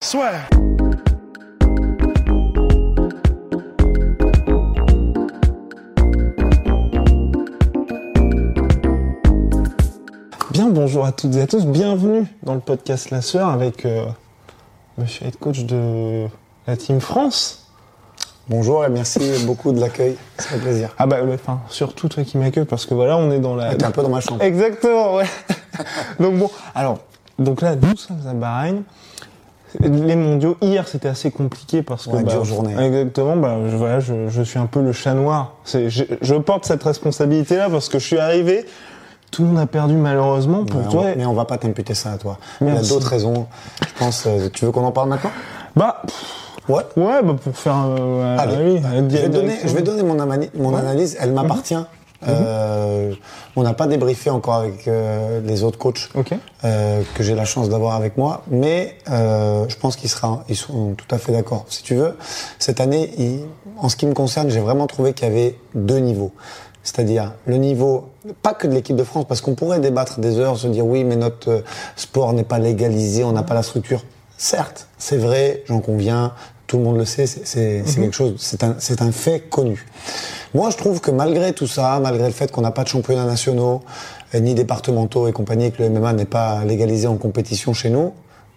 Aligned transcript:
Soit. 0.00 0.30
Bien, 10.52 10.68
bonjour 10.68 11.04
à 11.04 11.10
toutes 11.10 11.34
et 11.34 11.40
à 11.40 11.48
tous. 11.48 11.66
Bienvenue 11.66 12.26
dans 12.44 12.54
le 12.54 12.60
podcast 12.60 13.10
La 13.10 13.20
Sueur 13.22 13.48
avec 13.48 13.84
euh, 13.84 14.04
monsieur 14.98 15.26
head 15.26 15.36
coach 15.36 15.64
de 15.64 16.28
la 16.68 16.76
Team 16.76 17.00
France. 17.00 17.66
Bonjour 18.48 18.84
et 18.84 18.88
merci 18.90 19.44
beaucoup 19.46 19.72
de 19.72 19.80
l'accueil, 19.80 20.16
ça 20.38 20.50
fait 20.50 20.58
plaisir. 20.58 20.94
Ah 20.98 21.06
bah, 21.06 21.18
enfin, 21.34 21.60
surtout 21.70 22.08
toi 22.08 22.22
qui 22.22 22.38
m'accueilles 22.38 22.66
parce 22.66 22.86
que 22.86 22.94
voilà, 22.94 23.16
on 23.16 23.32
est 23.32 23.40
dans 23.40 23.56
la. 23.56 23.74
T'es 23.74 23.84
un 23.84 23.90
peu 23.90 24.02
dans 24.02 24.10
ma 24.10 24.20
chambre. 24.20 24.42
Exactement, 24.44 25.16
ouais. 25.16 25.26
donc 26.20 26.38
bon, 26.38 26.50
alors, 26.76 27.00
donc 27.40 27.62
là, 27.62 27.74
nous 27.74 27.96
sommes 27.96 28.24
à 28.28 28.32
Bahreïn. 28.32 28.84
Les 29.80 30.16
mondiaux, 30.16 30.56
hier 30.62 30.88
c'était 30.88 31.08
assez 31.08 31.30
compliqué 31.30 31.82
parce 31.82 32.06
que. 32.06 32.10
Ouais, 32.16 32.22
bah, 32.22 32.32
dure 32.32 32.44
journée. 32.44 32.74
Exactement, 32.78 33.36
bah, 33.36 33.56
je, 33.70 33.76
voilà, 33.76 34.00
je, 34.00 34.28
je 34.28 34.42
suis 34.42 34.58
un 34.58 34.66
peu 34.66 34.80
le 34.80 34.92
chat 34.92 35.14
noir. 35.14 35.54
Je, 35.66 35.88
je 36.20 36.34
porte 36.36 36.64
cette 36.64 36.82
responsabilité-là 36.82 37.68
parce 37.70 37.88
que 37.88 37.98
je 37.98 38.06
suis 38.06 38.18
arrivé, 38.18 38.64
tout 39.30 39.42
le 39.42 39.48
monde 39.48 39.58
a 39.58 39.66
perdu 39.66 39.94
malheureusement. 39.94 40.64
Pour 40.64 40.88
toi, 40.88 41.02
on, 41.14 41.18
mais 41.18 41.26
on 41.26 41.34
va 41.34 41.44
pas 41.44 41.58
t'imputer 41.58 41.94
ça 41.94 42.12
à 42.12 42.18
toi. 42.18 42.38
Merci. 42.60 42.80
Il 42.80 42.84
y 42.84 42.86
a 42.86 42.94
d'autres 42.94 43.08
raisons. 43.10 43.46
Je 43.86 43.98
pense. 43.98 44.24
euh, 44.26 44.48
tu 44.52 44.64
veux 44.64 44.72
qu'on 44.72 44.84
en 44.84 44.92
parle 44.92 45.10
maintenant? 45.10 45.30
Bah, 45.76 46.02
Ouais. 46.68 46.82
ouais, 46.98 47.22
bah 47.22 47.34
pour 47.42 47.56
faire. 47.56 47.76
euh, 47.98 48.36
Allez. 48.38 48.74
oui, 48.74 48.82
je, 49.10 49.16
vais 49.16 49.28
donner, 49.30 49.56
je 49.64 49.74
vais 49.74 49.80
donner 49.82 50.02
mon, 50.02 50.18
amani- 50.18 50.50
mon 50.54 50.74
analyse. 50.76 51.16
Elle 51.18 51.32
m'appartient. 51.32 51.74
Euh, 52.26 53.14
on 53.54 53.62
n'a 53.62 53.74
pas 53.74 53.86
débriefé 53.86 54.28
encore 54.30 54.54
avec 54.56 54.88
euh, 54.88 55.40
les 55.44 55.62
autres 55.62 55.78
coachs 55.78 56.08
euh, 56.64 57.02
que 57.14 57.22
j'ai 57.22 57.34
la 57.36 57.44
chance 57.44 57.68
d'avoir 57.68 57.94
avec 57.94 58.16
moi, 58.16 58.42
mais 58.50 58.96
je 59.06 59.76
pense 59.76 59.94
qu'ils 59.96 60.10
sera- 60.10 60.42
ils 60.48 60.56
sont 60.56 60.94
tout 60.96 61.14
à 61.14 61.18
fait 61.18 61.30
d'accord. 61.32 61.64
Si 61.68 61.82
tu 61.82 61.94
veux, 61.94 62.16
cette 62.58 62.80
année, 62.80 63.12
il- 63.18 63.44
en 63.78 63.88
ce 63.88 63.94
qui 63.96 64.06
me 64.06 64.14
concerne, 64.14 64.50
j'ai 64.50 64.60
vraiment 64.60 64.86
trouvé 64.88 65.12
qu'il 65.12 65.28
y 65.28 65.30
avait 65.30 65.56
deux 65.74 65.98
niveaux. 65.98 66.32
C'est-à-dire 66.82 67.34
le 67.46 67.56
niveau, 67.56 68.08
pas 68.42 68.54
que 68.54 68.66
de 68.66 68.72
l'équipe 68.72 68.96
de 68.96 69.04
France, 69.04 69.26
parce 69.28 69.40
qu'on 69.40 69.54
pourrait 69.54 69.78
débattre 69.80 70.20
des 70.20 70.38
heures, 70.38 70.56
se 70.56 70.66
dire 70.68 70.86
oui, 70.86 71.04
mais 71.04 71.16
notre 71.16 71.62
sport 71.96 72.32
n'est 72.32 72.44
pas 72.44 72.58
légalisé, 72.58 73.22
on 73.24 73.32
n'a 73.32 73.42
pas 73.42 73.54
la 73.54 73.62
structure. 73.62 74.04
Certes, 74.38 74.88
c'est 74.98 75.18
vrai, 75.18 75.62
j'en 75.66 75.80
conviens, 75.80 76.32
tout 76.68 76.76
le 76.76 76.84
monde 76.84 76.98
le 76.98 77.04
sait, 77.04 77.26
c'est 77.26 77.82
c'est 77.84 78.00
quelque 78.00 78.14
chose, 78.14 78.34
c'est 78.38 78.62
un, 78.62 78.76
un 79.00 79.12
fait 79.12 79.40
connu. 79.40 79.86
Moi, 80.54 80.70
je 80.70 80.76
trouve 80.76 81.00
que 81.00 81.10
malgré 81.10 81.52
tout 81.54 81.66
ça, 81.66 81.98
malgré 82.00 82.26
le 82.26 82.32
fait 82.32 82.52
qu'on 82.52 82.60
n'a 82.60 82.70
pas 82.70 82.84
de 82.84 82.88
championnats 82.88 83.24
nationaux, 83.24 83.80
ni 84.34 84.54
départementaux 84.54 85.26
et 85.26 85.32
compagnie, 85.32 85.72
que 85.72 85.82
le 85.82 85.88
MMA 85.88 86.12
n'est 86.12 86.24
pas 86.26 86.64
légalisé 86.64 87.06
en 87.06 87.16
compétition 87.16 87.72
chez 87.72 87.88
nous, 87.88 88.12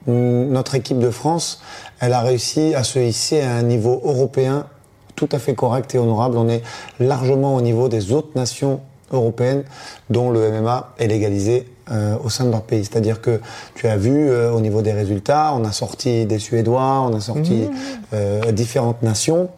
hum, 0.08 0.50
notre 0.50 0.76
équipe 0.76 1.00
de 1.00 1.10
France, 1.10 1.62
elle 2.02 2.12
a 2.14 2.20
réussi 2.20 2.76
à 2.76 2.84
se 2.84 3.00
hisser 3.00 3.42
à 3.42 3.54
un 3.54 3.64
niveau 3.64 4.02
européen 4.04 4.68
tout 5.16 5.30
à 5.32 5.40
fait 5.40 5.56
correct 5.56 5.96
et 5.96 5.98
honorable. 5.98 6.38
On 6.38 6.50
est 6.50 6.64
largement 7.00 7.56
au 7.56 7.62
niveau 7.62 7.88
des 7.88 8.12
autres 8.12 8.32
nations 8.36 8.82
européennes 9.12 9.64
dont 10.10 10.32
le 10.32 10.52
MMA 10.52 10.94
est 11.00 11.08
légalisé 11.08 11.68
euh, 11.92 12.16
au 12.24 12.30
sein 12.30 12.46
de 12.46 12.52
leur 12.52 12.64
pays. 12.64 12.86
C'est-à-dire 12.86 13.22
que 13.22 13.40
tu 13.76 13.88
as 13.88 13.98
vu 13.98 14.30
euh, 14.30 14.52
au 14.52 14.62
niveau 14.62 14.82
des 14.82 14.94
résultats, 14.94 15.54
on 15.56 15.64
a 15.66 15.72
sorti 15.72 16.26
des 16.26 16.40
Suédois, 16.40 17.02
on 17.02 17.16
a 17.16 17.20
sorti 17.20 17.68
euh, 18.14 18.52
différentes 18.52 19.02
nations. 19.04 19.50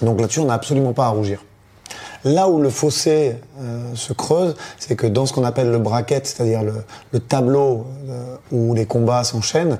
Donc 0.00 0.20
là-dessus, 0.20 0.40
on 0.40 0.46
n'a 0.46 0.54
absolument 0.54 0.92
pas 0.92 1.06
à 1.06 1.10
rougir. 1.10 1.44
Là 2.24 2.48
où 2.48 2.60
le 2.60 2.70
fossé 2.70 3.36
euh, 3.60 3.94
se 3.94 4.12
creuse, 4.12 4.54
c'est 4.78 4.94
que 4.94 5.06
dans 5.06 5.26
ce 5.26 5.32
qu'on 5.32 5.44
appelle 5.44 5.70
le 5.70 5.78
bracket, 5.78 6.26
c'est-à-dire 6.26 6.62
le, 6.62 6.74
le 7.12 7.18
tableau 7.18 7.86
euh, 8.08 8.36
où 8.52 8.74
les 8.74 8.86
combats 8.86 9.24
s'enchaînent, 9.24 9.78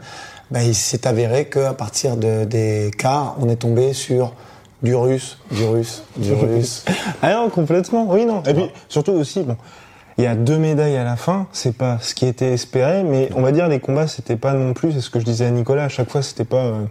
ben, 0.51 0.63
il 0.63 0.75
s'est 0.75 1.07
avéré 1.07 1.49
qu'à 1.49 1.73
partir 1.73 2.17
de, 2.17 2.45
des 2.45 2.91
quarts, 2.99 3.37
on 3.41 3.49
est 3.49 3.57
tombé 3.57 3.93
sur 3.93 4.35
du 4.83 4.95
russe, 4.97 5.39
du 5.53 5.65
russe, 5.65 6.03
du 6.17 6.33
russe. 6.35 6.85
Ah 7.23 7.35
non, 7.35 7.49
complètement. 7.49 8.07
Oui, 8.09 8.27
non. 8.27 8.43
Et 8.43 8.55
puis, 8.55 8.69
surtout 8.89 9.13
aussi, 9.13 9.43
bon, 9.43 9.57
il 10.19 10.25
y 10.25 10.27
a 10.27 10.35
deux 10.35 10.59
médailles 10.59 10.97
à 10.97 11.05
la 11.05 11.17
fin. 11.17 11.47
C'est 11.53 11.77
pas 11.77 11.99
ce 12.01 12.15
qui 12.15 12.27
était 12.27 12.53
espéré, 12.53 13.03
mais 13.03 13.31
on 13.35 13.43
va 13.43 13.53
dire 13.53 13.69
les 13.69 13.81
combats, 13.81 14.07
c'était 14.07 14.37
pas 14.37 14.53
non 14.53 14.73
plus, 14.75 14.93
c'est 14.93 15.01
ce 15.01 15.11
que 15.11 15.19
je 15.21 15.25
disais 15.25 15.47
à 15.47 15.51
Nicolas, 15.51 15.85
à 15.85 15.89
chaque 15.89 16.11
fois, 16.11 16.23
c'était 16.23 16.45
pas 16.45 16.57
euh, 16.65 16.85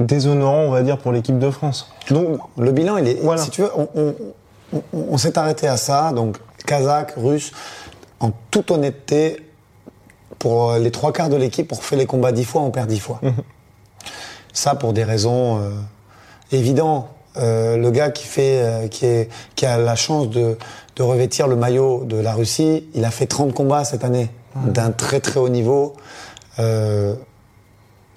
déshonorant, 0.00 0.62
on 0.62 0.70
va 0.70 0.82
dire, 0.82 0.98
pour 0.98 1.12
l'équipe 1.12 1.38
de 1.38 1.50
France. 1.50 1.90
Donc, 2.10 2.38
Le 2.56 2.72
bilan, 2.72 2.96
il 2.96 3.08
est. 3.08 3.20
Voilà. 3.22 3.42
Si 3.42 3.50
tu 3.50 3.62
veux, 3.62 3.70
on, 3.76 3.88
on- 3.94 4.14
on- 4.72 4.82
on 5.10 5.18
s'est 5.18 5.36
arrêté 5.38 5.68
à 5.68 5.76
ça. 5.76 6.12
Donc, 6.12 6.38
kazakh, 6.66 7.14
russe, 7.16 7.52
en 8.20 8.30
toute 8.50 8.70
honnêteté, 8.70 9.40
pour 10.38 10.72
euh, 10.72 10.78
les 10.78 10.90
trois 10.90 11.12
quarts 11.12 11.28
de 11.28 11.36
l'équipe, 11.36 11.70
on 11.72 11.76
refait 11.76 11.96
les 11.96 12.06
combats 12.06 12.32
dix 12.32 12.44
fois, 12.44 12.62
on 12.62 12.70
perd 12.70 12.88
dix 12.88 12.98
fois. 13.00 13.20
Ça, 14.52 14.74
pour 14.74 14.92
des 14.92 15.04
raisons 15.04 15.58
euh, 15.60 15.70
évidentes. 16.52 17.06
Euh, 17.36 17.76
le 17.76 17.90
gars 17.90 18.10
qui 18.10 18.24
fait, 18.26 18.60
euh, 18.62 18.88
qui 18.88 19.06
est, 19.06 19.28
qui 19.56 19.66
a 19.66 19.76
la 19.78 19.96
chance 19.96 20.30
de, 20.30 20.56
de 20.96 21.02
revêtir 21.02 21.48
le 21.48 21.56
maillot 21.56 22.04
de 22.04 22.16
la 22.16 22.32
Russie, 22.34 22.84
il 22.94 23.04
a 23.04 23.10
fait 23.10 23.26
30 23.26 23.52
combats 23.54 23.84
cette 23.84 24.04
année, 24.04 24.28
d'un 24.66 24.92
très 24.92 25.18
très 25.20 25.40
haut 25.40 25.48
niveau. 25.48 25.94
Euh, 26.60 27.14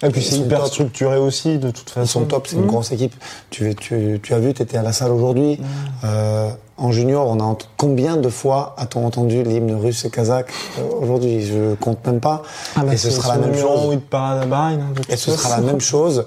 et 0.00 0.10
puis 0.10 0.22
c'est 0.22 0.36
hyper 0.36 0.60
top. 0.60 0.68
structuré 0.68 1.16
aussi, 1.18 1.58
de 1.58 1.72
toute 1.72 1.90
façon. 1.90 2.20
ils 2.20 2.22
sont 2.22 2.24
top, 2.26 2.46
c'est 2.46 2.54
une 2.54 2.62
Mmh. 2.62 2.66
grosse 2.68 2.92
équipe. 2.92 3.14
Tu, 3.50 3.74
tu, 3.74 4.20
tu 4.22 4.34
as 4.34 4.38
vu, 4.38 4.54
tu 4.54 4.62
étais 4.62 4.76
à 4.78 4.82
la 4.82 4.92
salle 4.92 5.10
aujourd'hui. 5.10 5.58
Euh, 6.04 6.50
en 6.76 6.92
junior, 6.92 7.26
on 7.26 7.40
a 7.40 7.56
combien 7.76 8.16
de 8.16 8.28
fois 8.28 8.76
a-t-on 8.78 9.04
entendu 9.04 9.42
l'hymne 9.42 9.74
russe 9.74 10.04
et 10.04 10.10
kazakh 10.10 10.52
euh, 10.78 10.82
aujourd'hui? 11.02 11.44
Je 11.44 11.74
compte 11.74 12.06
même 12.06 12.20
pas. 12.20 12.42
Ah 12.76 12.84
bah, 12.84 12.94
et 12.94 12.96
ce 12.96 13.10
c'est 13.10 13.16
sera 13.16 13.36
la 13.36 13.44
même 13.44 13.56
chose. 13.58 13.98
hein, 14.12 14.78
Et 15.08 15.16
ce 15.16 15.32
sera 15.32 15.56
la 15.56 15.62
même 15.66 15.80
chose. 15.80 16.26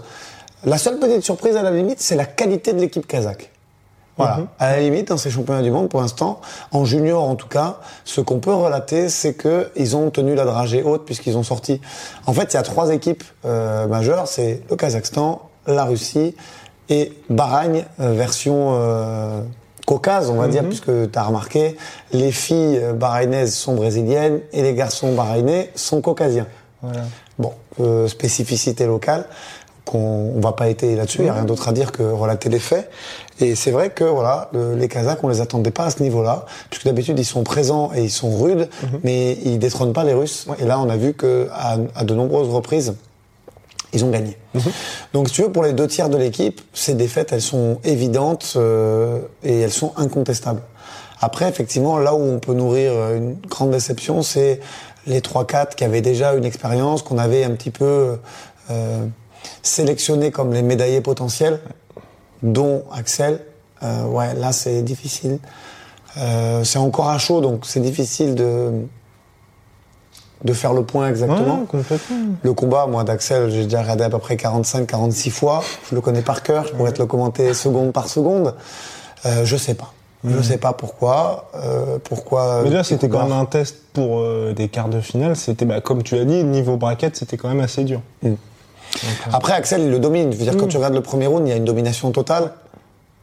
La 0.64 0.78
seule 0.78 1.00
petite 1.00 1.24
surprise 1.24 1.56
à 1.56 1.64
la 1.64 1.72
limite, 1.72 2.02
c'est 2.02 2.16
la 2.16 2.26
qualité 2.26 2.74
de 2.74 2.80
l'équipe 2.80 3.08
kazakh. 3.08 3.52
Voilà. 4.18 4.38
Mhm. 4.38 4.48
À 4.60 4.72
la 4.72 4.80
limite, 4.82 5.08
dans 5.08 5.18
ces 5.18 5.32
championnats 5.32 5.62
du 5.62 5.72
monde, 5.72 5.90
pour 5.90 6.02
l'instant, 6.02 6.42
en 6.72 6.86
junior 6.86 7.24
en 7.24 7.36
tout 7.36 7.48
cas, 7.48 7.78
ce 8.04 8.22
qu'on 8.22 8.40
peut 8.40 8.54
relater, 8.54 9.10
c'est 9.10 9.34
que 9.34 9.72
ils 9.76 9.96
ont 9.96 10.10
tenu 10.12 10.36
la 10.36 10.46
dragée 10.46 10.84
haute 10.84 11.06
puisqu'ils 11.06 11.38
ont 11.38 11.44
sorti. 11.44 11.82
En 12.28 12.34
fait, 12.34 12.54
il 12.54 12.56
y 12.56 12.60
a 12.60 12.64
trois 12.64 12.92
équipes 12.92 13.24
euh, 13.46 13.88
majeures, 13.88 14.28
c'est 14.28 14.62
le 14.70 14.76
Kazakhstan, 14.76 15.50
la 15.66 15.86
Russie 15.86 16.36
et 16.90 17.14
Bahreïn, 17.30 17.86
euh, 18.00 18.14
version 18.14 18.76
euh, 18.76 19.42
caucase, 19.86 20.30
on 20.30 20.36
va 20.36 20.48
dire, 20.48 20.64
puisque 20.64 21.12
tu 21.12 21.20
as 21.20 21.24
remarqué, 21.24 21.76
les 22.14 22.32
filles 22.32 22.80
euh, 22.82 22.94
bahreïnaises 22.94 23.54
sont 23.54 23.76
brésiliennes 23.76 24.40
et 24.54 24.62
les 24.62 24.74
garçons 24.74 25.14
bahreïnais 25.14 25.72
sont 25.76 26.02
caucasiens. 26.02 26.48
Voilà. 26.82 27.02
Bon, 27.38 27.54
euh, 27.80 28.08
spécificité 28.08 28.86
locale, 28.86 29.26
qu'on 29.86 30.34
on 30.36 30.40
va 30.40 30.52
pas 30.52 30.68
étayer 30.70 30.96
là-dessus, 30.96 31.20
il 31.20 31.24
n'y 31.24 31.30
a 31.30 31.34
rien 31.34 31.44
d'autre 31.46 31.68
à 31.68 31.74
dire 31.74 31.92
que 31.92 32.04
relater 32.04 32.50
les 32.50 32.60
faits. 32.60 32.90
Et 33.40 33.56
c'est 33.56 33.72
vrai 33.72 33.90
que 33.90 34.04
voilà, 34.04 34.50
le- 34.54 34.76
les 34.76 34.88
Kazakhs, 34.88 35.20
on 35.24 35.28
les 35.28 35.42
attendait 35.42 35.72
pas 35.72 35.86
à 35.86 35.90
ce 35.92 36.04
niveau-là, 36.04 36.46
puisque 36.70 36.86
d'habitude 36.86 37.18
ils 37.18 37.26
sont 37.26 37.44
présents 37.44 37.92
et 37.96 38.04
ils 38.04 38.12
sont 38.12 38.38
rudes, 38.38 38.70
mais 39.04 39.34
ils 39.44 39.58
détrônent 39.60 39.94
pas 39.94 40.04
les 40.04 40.14
Russes. 40.14 40.46
Et 40.60 40.66
là, 40.66 40.80
on 40.80 40.90
a 40.90 40.98
vu 40.98 41.14
que 41.14 41.50
à, 41.52 41.78
à 41.96 42.04
de 42.04 42.14
nombreuses 42.14 42.50
reprises, 42.50 42.94
ils 43.94 44.06
ont 44.06 44.10
gagné. 44.12 44.38
Donc, 45.14 45.28
si 45.28 45.34
tu 45.34 45.42
veux, 45.42 45.52
pour 45.52 45.64
les 45.64 45.74
deux 45.74 45.88
tiers 45.88 46.10
de 46.10 46.18
l'équipe, 46.18 46.62
ces 46.74 46.94
défaites, 46.94 47.34
elles 47.34 47.42
sont 47.42 47.80
évidentes 47.84 48.54
euh, 48.56 49.20
et 49.44 49.60
elles 49.62 49.72
sont 49.74 49.92
incontestables. 49.98 50.62
Après, 51.20 51.50
effectivement, 51.50 51.98
là 51.98 52.14
où 52.16 52.20
on 52.22 52.40
peut 52.40 52.54
nourrir 52.54 52.92
euh, 52.94 53.18
une 53.18 53.36
grande 53.50 53.72
déception, 53.72 54.22
c'est 54.22 54.60
les 55.08 55.20
3-4 55.20 55.76
qui 55.76 55.84
avaient 55.84 56.02
déjà 56.02 56.36
une 56.36 56.46
expérience, 56.46 57.02
qu'on 57.02 57.18
avait 57.18 57.44
un 57.44 57.52
petit 57.52 57.70
peu 57.72 58.18
euh, 58.70 59.06
sélectionné 59.64 60.32
comme 60.32 60.54
les 60.54 60.62
médaillés 60.62 61.02
potentiels, 61.02 61.60
dont 62.44 62.84
Axel. 62.94 63.40
Euh, 63.84 64.06
ouais, 64.06 64.34
là, 64.36 64.52
c'est 64.52 64.82
difficile. 64.84 65.40
Euh, 66.18 66.64
c'est 66.64 66.80
encore 66.80 67.10
à 67.10 67.18
chaud, 67.18 67.42
donc 67.42 67.66
c'est 67.66 67.80
difficile 67.80 68.36
de, 68.36 68.72
de 70.44 70.54
faire 70.54 70.74
le 70.74 70.84
point 70.84 71.08
exactement. 71.10 71.66
Ouais. 71.74 71.80
Le 72.44 72.54
combat, 72.54 72.86
moi, 72.88 73.04
d'Axel, 73.04 73.50
j'ai 73.50 73.64
déjà 73.64 73.82
regardé 73.82 74.04
à 74.04 74.10
peu 74.10 74.20
près 74.20 74.36
45-46 74.36 75.30
fois. 75.32 75.64
Je 75.90 75.96
le 75.96 76.02
connais 76.02 76.22
par 76.22 76.44
cœur. 76.44 76.66
Je 76.68 76.74
pourrais 76.74 76.92
te 76.92 77.00
le 77.00 77.06
commenter 77.06 77.54
seconde 77.54 77.94
par 77.94 78.08
seconde. 78.10 78.56
Euh, 79.26 79.46
je 79.46 79.56
sais 79.58 79.74
pas. 79.76 79.94
Je 80.24 80.40
sais 80.44 80.58
pas 80.58 80.74
pourquoi. 80.74 81.50
euh, 81.56 81.98
pourquoi. 82.04 82.62
Mais 82.64 82.70
déjà, 82.70 82.84
c'était 82.84 83.10
quand 83.10 83.24
même 83.24 83.32
un 83.32 83.46
test 83.46 83.78
pour 83.94 84.20
euh, 84.20 84.54
des 84.54 84.68
quarts 84.68 84.90
de 84.90 85.02
finale. 85.02 85.36
C'était, 85.36 85.66
bah, 85.66 85.82
comme 85.82 86.04
tu 86.04 86.16
as 86.16 86.26
dit, 86.26 86.44
niveau 86.44 86.78
bracket, 86.78 87.16
c'était 87.16 87.38
quand 87.38 87.50
même 87.50 87.60
assez 87.60 87.84
dur. 87.84 88.02
Après, 89.32 89.54
Axel, 89.54 89.82
il 89.82 89.90
le 89.92 90.00
domine. 90.00 90.32
Je 90.32 90.38
veux 90.38 90.44
dire, 90.44 90.54
Mm. 90.54 90.58
quand 90.58 90.68
tu 90.68 90.78
regardes 90.78 90.94
le 90.94 91.02
premier 91.02 91.28
round, 91.28 91.48
il 91.48 91.50
y 91.50 91.54
a 91.54 91.58
une 91.58 91.66
domination 91.66 92.12
totale. 92.12 92.52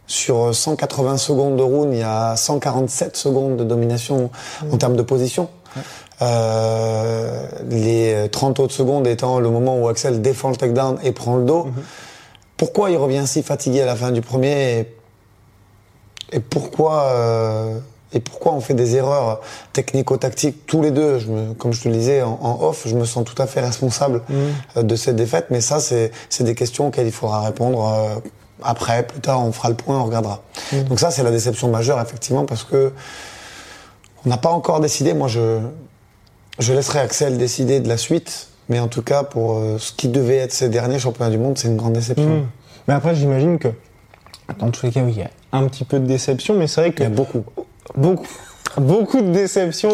Sur 0.06 0.54
180 0.54 1.18
secondes 1.18 1.56
de 1.56 1.62
round, 1.62 1.92
il 1.92 1.98
y 1.98 2.02
a 2.02 2.34
147 2.36 3.16
secondes 3.16 3.56
de 3.56 3.64
domination 3.64 4.30
Mm. 4.62 4.72
en 4.74 4.76
termes 4.78 4.96
de 4.96 5.02
position. 5.02 5.48
Euh, 6.22 7.46
les 7.68 8.28
30 8.30 8.58
autres 8.60 8.74
secondes 8.74 9.06
étant 9.06 9.38
le 9.38 9.50
moment 9.50 9.78
où 9.78 9.88
Axel 9.88 10.20
défend 10.20 10.50
le 10.50 10.56
takedown 10.56 10.98
et 11.04 11.12
prend 11.12 11.36
le 11.36 11.44
dos. 11.44 11.64
Mm-hmm. 11.66 11.82
Pourquoi 12.56 12.90
il 12.90 12.96
revient 12.96 13.24
si 13.26 13.42
fatigué 13.42 13.82
à 13.82 13.86
la 13.86 13.94
fin 13.94 14.10
du 14.10 14.20
premier 14.20 14.78
et, 14.80 14.94
et 16.32 16.40
pourquoi 16.40 17.02
euh, 17.04 17.78
et 18.12 18.20
pourquoi 18.20 18.52
on 18.52 18.60
fait 18.60 18.74
des 18.74 18.96
erreurs 18.96 19.40
technico-tactiques 19.72 20.66
tous 20.66 20.80
les 20.80 20.90
deux? 20.90 21.18
Je 21.18 21.26
me, 21.28 21.54
Comme 21.54 21.72
je 21.72 21.82
te 21.82 21.88
le 21.88 21.94
disais 21.94 22.22
en, 22.22 22.38
en 22.40 22.62
off, 22.62 22.84
je 22.86 22.94
me 22.94 23.04
sens 23.04 23.24
tout 23.24 23.40
à 23.40 23.46
fait 23.46 23.60
responsable 23.60 24.22
euh, 24.76 24.82
de 24.82 24.96
cette 24.96 25.16
défaite. 25.16 25.46
Mais 25.50 25.60
ça, 25.60 25.78
c'est 25.80 26.10
des 26.40 26.54
questions 26.54 26.88
auxquelles 26.88 27.06
il 27.06 27.12
faudra 27.12 27.42
répondre 27.42 27.86
euh, 27.86 28.20
après, 28.62 29.06
plus 29.06 29.20
tard. 29.20 29.44
On 29.44 29.52
fera 29.52 29.68
le 29.68 29.74
point, 29.74 29.98
on 29.98 30.04
regardera. 30.04 30.42
Donc 30.88 31.00
ça, 31.00 31.10
c'est 31.10 31.22
la 31.22 31.30
déception 31.30 31.68
majeure 31.68 32.00
effectivement 32.00 32.44
parce 32.44 32.64
que 32.64 32.92
on 34.24 34.30
n'a 34.30 34.38
pas 34.38 34.50
encore 34.50 34.80
décidé. 34.80 35.12
Moi, 35.14 35.28
je 35.28 35.60
je 36.58 36.72
laisserai 36.72 37.00
Axel 37.00 37.38
décider 37.38 37.80
de 37.80 37.88
la 37.88 37.96
suite. 37.96 38.48
Mais 38.68 38.80
en 38.80 38.88
tout 38.88 39.02
cas, 39.02 39.22
pour 39.22 39.56
euh, 39.56 39.78
ce 39.78 39.92
qui 39.92 40.08
devait 40.08 40.36
être 40.36 40.52
ces 40.52 40.68
derniers 40.68 40.98
championnats 40.98 41.30
du 41.30 41.38
monde, 41.38 41.56
c'est 41.56 41.68
une 41.68 41.76
grande 41.76 41.94
déception. 41.94 42.40
Mm. 42.40 42.46
Mais 42.86 42.94
après, 42.94 43.14
j'imagine 43.14 43.58
que, 43.58 43.68
dans 44.58 44.70
tous 44.70 44.84
les 44.86 44.92
cas, 44.92 45.00
oui, 45.02 45.12
il 45.16 45.20
y 45.20 45.22
a 45.22 45.30
un 45.52 45.66
petit 45.68 45.84
peu 45.84 45.98
de 45.98 46.06
déception, 46.06 46.54
mais 46.54 46.66
c'est 46.66 46.80
vrai 46.82 46.92
que 46.92 47.02
Il 47.02 47.04
y 47.04 47.06
a 47.06 47.10
beaucoup. 47.10 47.44
Beaucoup, 47.96 48.26
beaucoup 48.78 49.20
de 49.20 49.30
déception. 49.30 49.90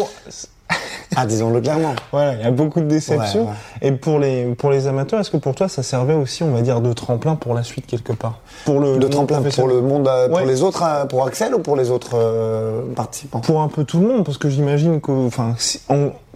Ah, 1.15 1.25
disons-le 1.25 1.61
clairement. 1.61 1.93
Voilà, 2.11 2.33
il 2.33 2.41
y 2.41 2.43
a 2.43 2.51
beaucoup 2.51 2.79
de 2.81 2.85
déceptions. 2.87 3.43
Ouais, 3.43 3.47
ouais. 3.47 3.87
Et 3.87 3.91
pour 3.93 4.19
les 4.19 4.45
pour 4.55 4.71
les 4.71 4.87
amateurs, 4.87 5.19
est-ce 5.19 5.29
que 5.31 5.37
pour 5.37 5.55
toi, 5.55 5.69
ça 5.69 5.81
servait 5.83 6.15
aussi, 6.15 6.43
on 6.43 6.51
va 6.51 6.61
dire, 6.61 6.81
de 6.81 6.91
tremplin 6.91 7.35
pour 7.35 7.53
la 7.53 7.63
suite 7.63 7.85
quelque 7.85 8.11
part? 8.11 8.39
Pour 8.65 8.79
le 8.81 8.97
De 8.97 9.07
tremplin 9.07 9.41
pour 9.41 9.67
le 9.67 9.79
monde, 9.81 10.07
euh, 10.07 10.27
pour 10.27 10.39
les 10.41 10.61
autres, 10.63 10.83
euh, 10.83 11.05
pour 11.05 11.25
Axel 11.25 11.53
ou 11.55 11.59
pour 11.59 11.75
les 11.77 11.91
autres 11.91 12.15
euh, 12.15 12.81
participants? 12.95 13.39
Pour 13.39 13.61
un 13.61 13.67
peu 13.69 13.85
tout 13.85 13.99
le 13.99 14.07
monde, 14.07 14.25
parce 14.25 14.37
que 14.37 14.49
j'imagine 14.49 14.99
que, 14.99 15.11
enfin, 15.27 15.53
si- 15.57 15.79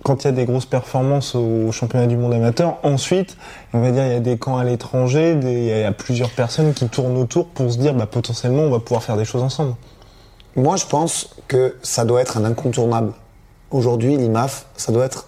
quand 0.04 0.24
il 0.24 0.28
y 0.28 0.30
a 0.30 0.32
des 0.32 0.46
grosses 0.46 0.68
performances 0.68 1.36
au 1.36 1.72
championnat 1.74 2.08
du 2.08 2.16
monde 2.16 2.34
amateur, 2.34 2.78
ensuite, 2.84 3.36
on 3.74 3.82
va 3.82 3.92
dire, 3.92 4.06
il 4.06 4.14
y 4.14 4.16
a 4.16 4.20
des 4.22 4.38
camps 4.38 4.58
à 4.58 4.64
l'étranger, 4.64 5.38
il 5.42 5.66
y 5.66 5.84
a 5.84 5.92
plusieurs 5.92 6.30
personnes 6.30 6.74
qui 6.74 6.88
tournent 6.88 7.18
autour 7.18 7.48
pour 7.48 7.70
se 7.70 7.78
dire, 7.80 7.94
bah, 7.96 8.06
potentiellement, 8.06 8.62
on 8.62 8.70
va 8.70 8.80
pouvoir 8.80 9.04
faire 9.04 9.18
des 9.18 9.26
choses 9.26 9.42
ensemble. 9.44 9.74
Moi, 10.56 10.76
je 10.76 10.86
pense 10.86 11.30
que 11.48 11.76
ça 11.84 12.06
doit 12.06 12.22
être 12.22 12.38
un 12.38 12.46
incontournable. 12.46 13.14
Aujourd'hui, 13.72 14.18
l'IMAF, 14.18 14.66
ça 14.78 14.92
doit 14.92 15.06
être 15.06 15.28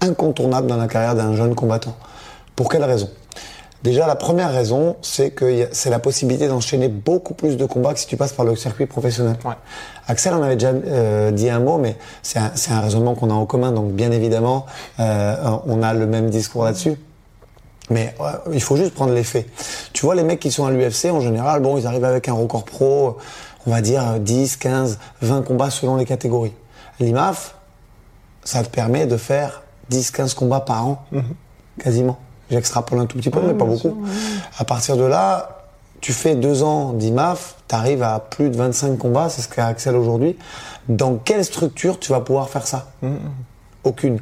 incontournable 0.00 0.66
dans 0.66 0.76
la 0.76 0.88
carrière 0.88 1.14
d'un 1.14 1.34
jeune 1.34 1.54
combattant. 1.54 1.96
Pour 2.54 2.68
quelle 2.70 2.84
raison? 2.84 3.10
Déjà, 3.82 4.06
la 4.06 4.16
première 4.16 4.52
raison, 4.52 4.96
c'est 5.02 5.30
que 5.30 5.68
c'est 5.70 5.90
la 5.90 5.98
possibilité 5.98 6.48
d'enchaîner 6.48 6.88
beaucoup 6.88 7.34
plus 7.34 7.56
de 7.56 7.66
combats 7.66 7.92
que 7.92 8.00
si 8.00 8.06
tu 8.06 8.16
passes 8.16 8.32
par 8.32 8.44
le 8.44 8.56
circuit 8.56 8.86
professionnel. 8.86 9.36
Ouais. 9.44 9.54
Axel 10.08 10.34
en 10.34 10.42
avait 10.42 10.56
déjà 10.56 10.70
euh, 10.70 11.30
dit 11.30 11.50
un 11.50 11.60
mot, 11.60 11.78
mais 11.78 11.96
c'est 12.22 12.38
un, 12.38 12.80
raisonnement 12.80 13.14
qu'on 13.14 13.30
a 13.30 13.34
en 13.34 13.46
commun, 13.46 13.72
donc 13.72 13.92
bien 13.92 14.10
évidemment, 14.10 14.66
euh, 14.98 15.36
on 15.66 15.82
a 15.82 15.92
le 15.92 16.06
même 16.06 16.30
discours 16.30 16.64
là-dessus. 16.64 16.96
Mais 17.90 18.14
ouais, 18.18 18.32
il 18.52 18.62
faut 18.62 18.76
juste 18.76 18.94
prendre 18.94 19.12
les 19.12 19.22
faits. 19.22 19.46
Tu 19.92 20.04
vois, 20.04 20.16
les 20.16 20.24
mecs 20.24 20.40
qui 20.40 20.50
sont 20.50 20.66
à 20.66 20.72
l'UFC, 20.72 21.06
en 21.12 21.20
général, 21.20 21.60
bon, 21.62 21.76
ils 21.76 21.86
arrivent 21.86 22.04
avec 22.04 22.28
un 22.28 22.32
record 22.32 22.64
pro, 22.64 23.18
on 23.66 23.70
va 23.70 23.80
dire 23.80 24.18
10, 24.20 24.56
15, 24.56 24.98
20 25.22 25.42
combats 25.42 25.70
selon 25.70 25.96
les 25.96 26.04
catégories. 26.04 26.52
L'IMAF, 27.00 27.56
ça 28.44 28.62
te 28.62 28.68
permet 28.68 29.06
de 29.06 29.16
faire 29.16 29.62
10, 29.90 30.10
15 30.12 30.34
combats 30.34 30.60
par 30.60 30.86
an, 30.86 31.04
quasiment. 31.78 32.18
J'extrapole 32.50 33.00
un 33.00 33.06
tout 33.06 33.18
petit 33.18 33.30
peu, 33.30 33.40
mais 33.40 33.54
pas 33.54 33.64
beaucoup. 33.64 34.04
À 34.58 34.64
partir 34.64 34.96
de 34.96 35.04
là, 35.04 35.64
tu 36.00 36.12
fais 36.12 36.36
deux 36.36 36.62
ans 36.62 36.92
d'IMAF, 36.92 37.56
tu 37.68 37.74
arrives 37.74 38.02
à 38.02 38.20
plus 38.20 38.50
de 38.50 38.56
25 38.56 38.96
combats, 38.98 39.28
c'est 39.28 39.42
ce 39.42 39.48
qu'a 39.48 39.66
Axel 39.66 39.96
aujourd'hui. 39.96 40.36
Dans 40.88 41.16
quelle 41.16 41.44
structure 41.44 41.98
tu 41.98 42.12
vas 42.12 42.20
pouvoir 42.20 42.48
faire 42.48 42.66
ça? 42.66 42.92
Aucune. 43.82 44.20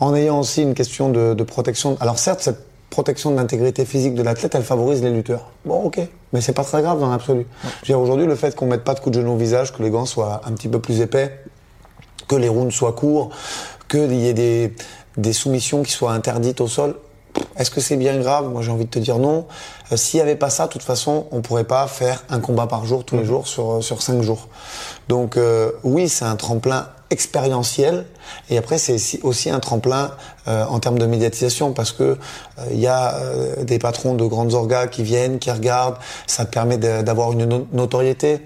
En 0.00 0.14
ayant 0.14 0.40
aussi 0.40 0.62
une 0.62 0.74
question 0.74 1.08
de, 1.08 1.32
de 1.32 1.42
protection. 1.44 1.96
Alors 2.00 2.18
certes, 2.18 2.40
cette 2.40 2.71
protection 2.92 3.30
de 3.30 3.36
l'intégrité 3.36 3.84
physique 3.86 4.14
de 4.14 4.22
l'athlète, 4.22 4.54
elle 4.54 4.62
favorise 4.62 5.02
les 5.02 5.10
lutteurs. 5.10 5.50
Bon, 5.64 5.82
ok, 5.82 5.98
mais 6.32 6.42
c'est 6.42 6.52
pas 6.52 6.62
très 6.62 6.82
grave 6.82 7.00
dans 7.00 7.10
l'absolu. 7.10 7.46
Aujourd'hui, 7.88 8.26
le 8.26 8.36
fait 8.36 8.54
qu'on 8.54 8.66
mette 8.66 8.84
pas 8.84 8.92
de 8.94 9.00
coups 9.00 9.16
de 9.16 9.22
genou 9.22 9.32
au 9.32 9.36
visage, 9.36 9.72
que 9.72 9.82
les 9.82 9.90
gants 9.90 10.04
soient 10.04 10.42
un 10.44 10.52
petit 10.52 10.68
peu 10.68 10.78
plus 10.78 11.00
épais, 11.00 11.40
que 12.28 12.36
les 12.36 12.48
rounds 12.48 12.72
soient 12.72 12.92
courts, 12.92 13.30
qu'il 13.88 14.12
y 14.12 14.28
ait 14.28 14.34
des, 14.34 14.74
des 15.16 15.32
soumissions 15.32 15.82
qui 15.82 15.90
soient 15.90 16.12
interdites 16.12 16.60
au 16.60 16.68
sol. 16.68 16.94
Est-ce 17.56 17.70
que 17.70 17.80
c'est 17.80 17.96
bien 17.96 18.18
grave? 18.18 18.48
Moi, 18.50 18.62
j'ai 18.62 18.70
envie 18.70 18.84
de 18.84 18.90
te 18.90 18.98
dire 18.98 19.18
non. 19.18 19.46
Euh, 19.92 19.96
S'il 19.96 20.18
n'y 20.18 20.22
avait 20.22 20.36
pas 20.36 20.50
ça, 20.50 20.66
de 20.66 20.72
toute 20.72 20.82
façon, 20.82 21.26
on 21.32 21.40
pourrait 21.42 21.64
pas 21.64 21.86
faire 21.86 22.24
un 22.30 22.40
combat 22.40 22.66
par 22.66 22.84
jour 22.86 23.04
tous 23.04 23.16
les 23.16 23.24
jours 23.24 23.46
sur 23.46 23.72
euh, 23.72 23.80
sur 23.80 24.02
cinq 24.02 24.22
jours. 24.22 24.48
Donc 25.08 25.36
euh, 25.36 25.70
oui, 25.84 26.08
c'est 26.08 26.24
un 26.24 26.36
tremplin 26.36 26.88
expérientiel 27.10 28.06
et 28.48 28.56
après 28.56 28.78
c'est 28.78 28.96
si- 28.96 29.20
aussi 29.22 29.50
un 29.50 29.60
tremplin 29.60 30.12
euh, 30.48 30.64
en 30.64 30.78
termes 30.80 30.98
de 30.98 31.04
médiatisation 31.04 31.74
parce 31.74 31.92
que 31.92 32.02
euh, 32.04 32.16
il 32.70 32.80
y 32.80 32.86
a 32.86 33.14
euh, 33.16 33.64
des 33.64 33.78
patrons 33.78 34.14
de 34.14 34.24
grandes 34.24 34.54
orgas 34.54 34.86
qui 34.86 35.02
viennent, 35.02 35.38
qui 35.38 35.50
regardent, 35.50 35.96
ça 36.26 36.46
permet 36.46 36.78
d'avoir 36.78 37.32
une 37.32 37.44
no- 37.44 37.66
notoriété. 37.72 38.40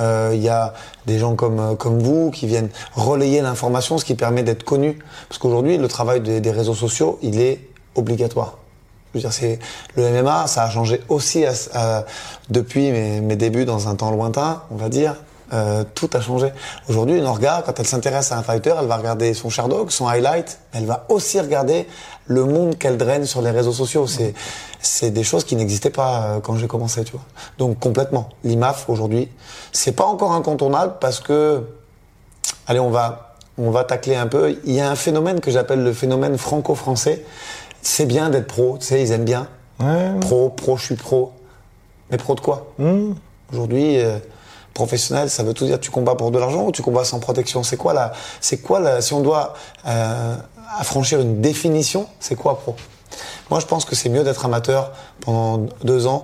Euh, 0.00 0.32
Il 0.34 0.42
y 0.42 0.50
a 0.50 0.74
des 1.06 1.18
gens 1.18 1.34
comme 1.34 1.58
euh, 1.60 1.74
comme 1.76 1.98
vous 2.00 2.30
qui 2.30 2.46
viennent 2.46 2.68
relayer 2.94 3.40
l'information, 3.40 3.96
ce 3.98 4.04
qui 4.04 4.14
permet 4.14 4.42
d'être 4.42 4.64
connu. 4.64 4.98
Parce 5.28 5.38
qu'aujourd'hui, 5.38 5.78
le 5.78 5.88
travail 5.88 6.20
des, 6.20 6.40
des 6.40 6.50
réseaux 6.50 6.74
sociaux, 6.74 7.18
il 7.22 7.40
est 7.40 7.69
obligatoire. 7.94 8.58
Je 9.12 9.18
veux 9.18 9.22
dire, 9.22 9.32
c'est 9.32 9.58
le 9.96 10.22
MMA, 10.22 10.46
ça 10.46 10.64
a 10.64 10.70
changé 10.70 11.00
aussi 11.08 11.44
depuis 12.48 12.92
mes, 12.92 13.36
débuts 13.36 13.64
dans 13.64 13.88
un 13.88 13.96
temps 13.96 14.10
lointain, 14.10 14.62
on 14.70 14.76
va 14.76 14.88
dire. 14.88 15.16
Euh, 15.52 15.82
tout 15.96 16.08
a 16.12 16.20
changé. 16.20 16.52
Aujourd'hui, 16.88 17.18
une 17.18 17.26
orga, 17.26 17.64
quand 17.66 17.80
elle 17.80 17.86
s'intéresse 17.86 18.30
à 18.30 18.38
un 18.38 18.44
fighter, 18.44 18.72
elle 18.78 18.86
va 18.86 18.96
regarder 18.96 19.34
son 19.34 19.50
Sherdog, 19.50 19.90
son 19.90 20.06
highlight. 20.06 20.60
Elle 20.72 20.86
va 20.86 21.06
aussi 21.08 21.40
regarder 21.40 21.88
le 22.26 22.44
monde 22.44 22.78
qu'elle 22.78 22.96
draine 22.96 23.26
sur 23.26 23.42
les 23.42 23.50
réseaux 23.50 23.72
sociaux. 23.72 24.06
C'est 24.06 24.32
c'est 24.80 25.10
des 25.10 25.24
choses 25.24 25.44
qui 25.44 25.56
n'existaient 25.56 25.90
pas 25.90 26.22
euh, 26.22 26.40
quand 26.40 26.56
j'ai 26.56 26.66
commencé, 26.66 27.04
tu 27.04 27.12
vois. 27.12 27.24
Donc 27.58 27.78
complètement. 27.78 28.30
L'IMAF 28.44 28.88
aujourd'hui, 28.88 29.28
c'est 29.72 29.92
pas 29.92 30.04
encore 30.04 30.32
incontournable 30.32 30.94
parce 31.00 31.20
que 31.20 31.62
allez, 32.66 32.80
on 32.80 32.90
va, 32.90 33.34
on 33.58 33.70
va 33.70 33.84
tacler 33.84 34.16
un 34.16 34.26
peu. 34.26 34.56
Il 34.64 34.72
y 34.72 34.80
a 34.80 34.90
un 34.90 34.96
phénomène 34.96 35.40
que 35.40 35.50
j'appelle 35.50 35.82
le 35.82 35.92
phénomène 35.92 36.38
franco-français. 36.38 37.24
C'est 37.82 38.06
bien 38.06 38.30
d'être 38.30 38.46
pro, 38.46 38.76
tu 38.78 38.86
sais, 38.86 39.02
ils 39.02 39.12
aiment 39.12 39.24
bien. 39.24 39.48
Ouais. 39.80 40.18
Pro, 40.20 40.50
pro, 40.50 40.76
je 40.76 40.84
suis 40.84 40.94
pro. 40.96 41.32
Mais 42.10 42.16
pro 42.16 42.34
de 42.34 42.40
quoi 42.40 42.72
Mmh. 42.78 43.12
Aujourd'hui, 43.52 43.98
euh, 43.98 44.18
professionnel, 44.74 45.30
ça 45.30 45.42
veut 45.42 45.54
tout 45.54 45.66
dire 45.66 45.80
tu 45.80 45.90
combats 45.90 46.14
pour 46.14 46.30
de 46.30 46.38
l'argent 46.38 46.66
ou 46.66 46.72
tu 46.72 46.82
combats 46.82 47.04
sans 47.04 47.18
protection? 47.18 47.62
C'est 47.62 47.76
quoi 47.76 47.94
la, 47.94 48.12
c'est 48.40 48.58
quoi 48.58 48.80
la, 48.80 49.00
si 49.00 49.12
on 49.14 49.20
doit 49.20 49.54
euh, 49.86 50.36
affranchir 50.78 51.20
une 51.20 51.40
définition, 51.40 52.06
c'est 52.20 52.36
quoi 52.36 52.58
pro? 52.58 52.76
Moi, 53.50 53.58
je 53.60 53.66
pense 53.66 53.84
que 53.84 53.96
c'est 53.96 54.08
mieux 54.08 54.22
d'être 54.22 54.44
amateur 54.44 54.92
pendant 55.20 55.66
deux 55.82 56.06
ans. 56.06 56.22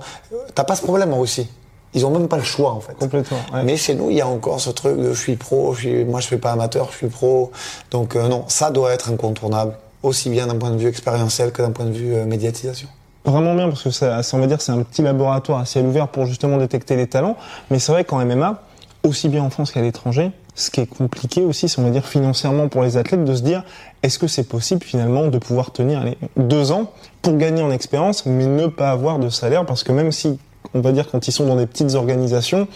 T'as 0.54 0.64
pas 0.64 0.76
ce 0.76 0.82
problème 0.82 1.12
en 1.12 1.20
Russie. 1.20 1.48
Ils 1.94 2.04
ont 2.04 2.10
même 2.10 2.28
pas 2.28 2.36
le 2.36 2.44
choix 2.44 2.72
en 2.72 2.80
fait. 2.80 2.94
Complètement, 2.94 3.38
ouais. 3.54 3.62
Mais 3.64 3.76
chez 3.76 3.94
nous, 3.94 4.10
il 4.10 4.16
y 4.16 4.20
a 4.20 4.28
encore 4.28 4.60
ce 4.60 4.70
truc 4.70 4.98
de 4.98 5.12
je 5.12 5.18
suis 5.18 5.36
pro, 5.36 5.72
je 5.72 5.80
suis, 5.80 6.04
moi 6.04 6.20
je 6.20 6.28
fais 6.28 6.36
pas 6.36 6.52
amateur, 6.52 6.90
je 6.92 6.96
suis 6.96 7.08
pro. 7.08 7.52
Donc 7.90 8.16
euh, 8.16 8.28
non, 8.28 8.44
ça 8.48 8.70
doit 8.70 8.92
être 8.92 9.10
incontournable, 9.10 9.76
aussi 10.06 10.30
bien 10.30 10.46
d'un 10.46 10.56
point 10.56 10.70
de 10.70 10.78
vue 10.78 10.88
expérientiel 10.88 11.52
que 11.52 11.62
d'un 11.62 11.72
point 11.72 11.86
de 11.86 11.92
vue 11.92 12.14
euh, 12.14 12.24
médiatisation. 12.24 12.88
Vraiment 13.24 13.54
bien 13.54 13.68
parce 13.68 13.82
que 13.82 13.90
ça, 13.90 14.20
on 14.32 14.38
va 14.38 14.46
dire 14.46 14.60
c'est 14.60 14.72
un 14.72 14.82
petit 14.82 15.02
laboratoire 15.02 15.58
à 15.58 15.64
ciel 15.64 15.84
ouvert 15.84 16.08
pour 16.08 16.26
justement 16.26 16.58
détecter 16.58 16.94
les 16.94 17.08
talents. 17.08 17.36
Mais 17.70 17.80
c'est 17.80 17.90
vrai 17.90 18.04
qu'en 18.04 18.24
MMA, 18.24 18.62
aussi 19.02 19.28
bien 19.28 19.42
en 19.42 19.50
France 19.50 19.72
qu'à 19.72 19.80
l'étranger, 19.80 20.30
ce 20.54 20.70
qui 20.70 20.80
est 20.80 20.86
compliqué 20.86 21.42
aussi, 21.42 21.68
c'est 21.68 21.80
on 21.80 21.84
va 21.84 21.90
dire 21.90 22.06
financièrement 22.06 22.68
pour 22.68 22.82
les 22.82 22.96
athlètes 22.96 23.24
de 23.24 23.34
se 23.34 23.42
dire 23.42 23.64
est-ce 24.02 24.18
que 24.18 24.28
c'est 24.28 24.48
possible 24.48 24.82
finalement 24.82 25.26
de 25.26 25.38
pouvoir 25.38 25.72
tenir 25.72 26.00
allez, 26.00 26.16
deux 26.36 26.70
ans 26.70 26.92
pour 27.20 27.36
gagner 27.36 27.62
en 27.62 27.72
expérience, 27.72 28.26
mais 28.26 28.46
ne 28.46 28.68
pas 28.68 28.90
avoir 28.90 29.18
de 29.18 29.28
salaire? 29.28 29.66
Parce 29.66 29.82
que 29.82 29.90
même 29.90 30.12
si 30.12 30.38
on 30.72 30.80
va 30.80 30.92
dire 30.92 31.10
quand 31.10 31.26
ils 31.26 31.32
sont 31.32 31.46
dans 31.46 31.56
des 31.56 31.66
petites 31.66 31.94
organisations, 31.94 32.68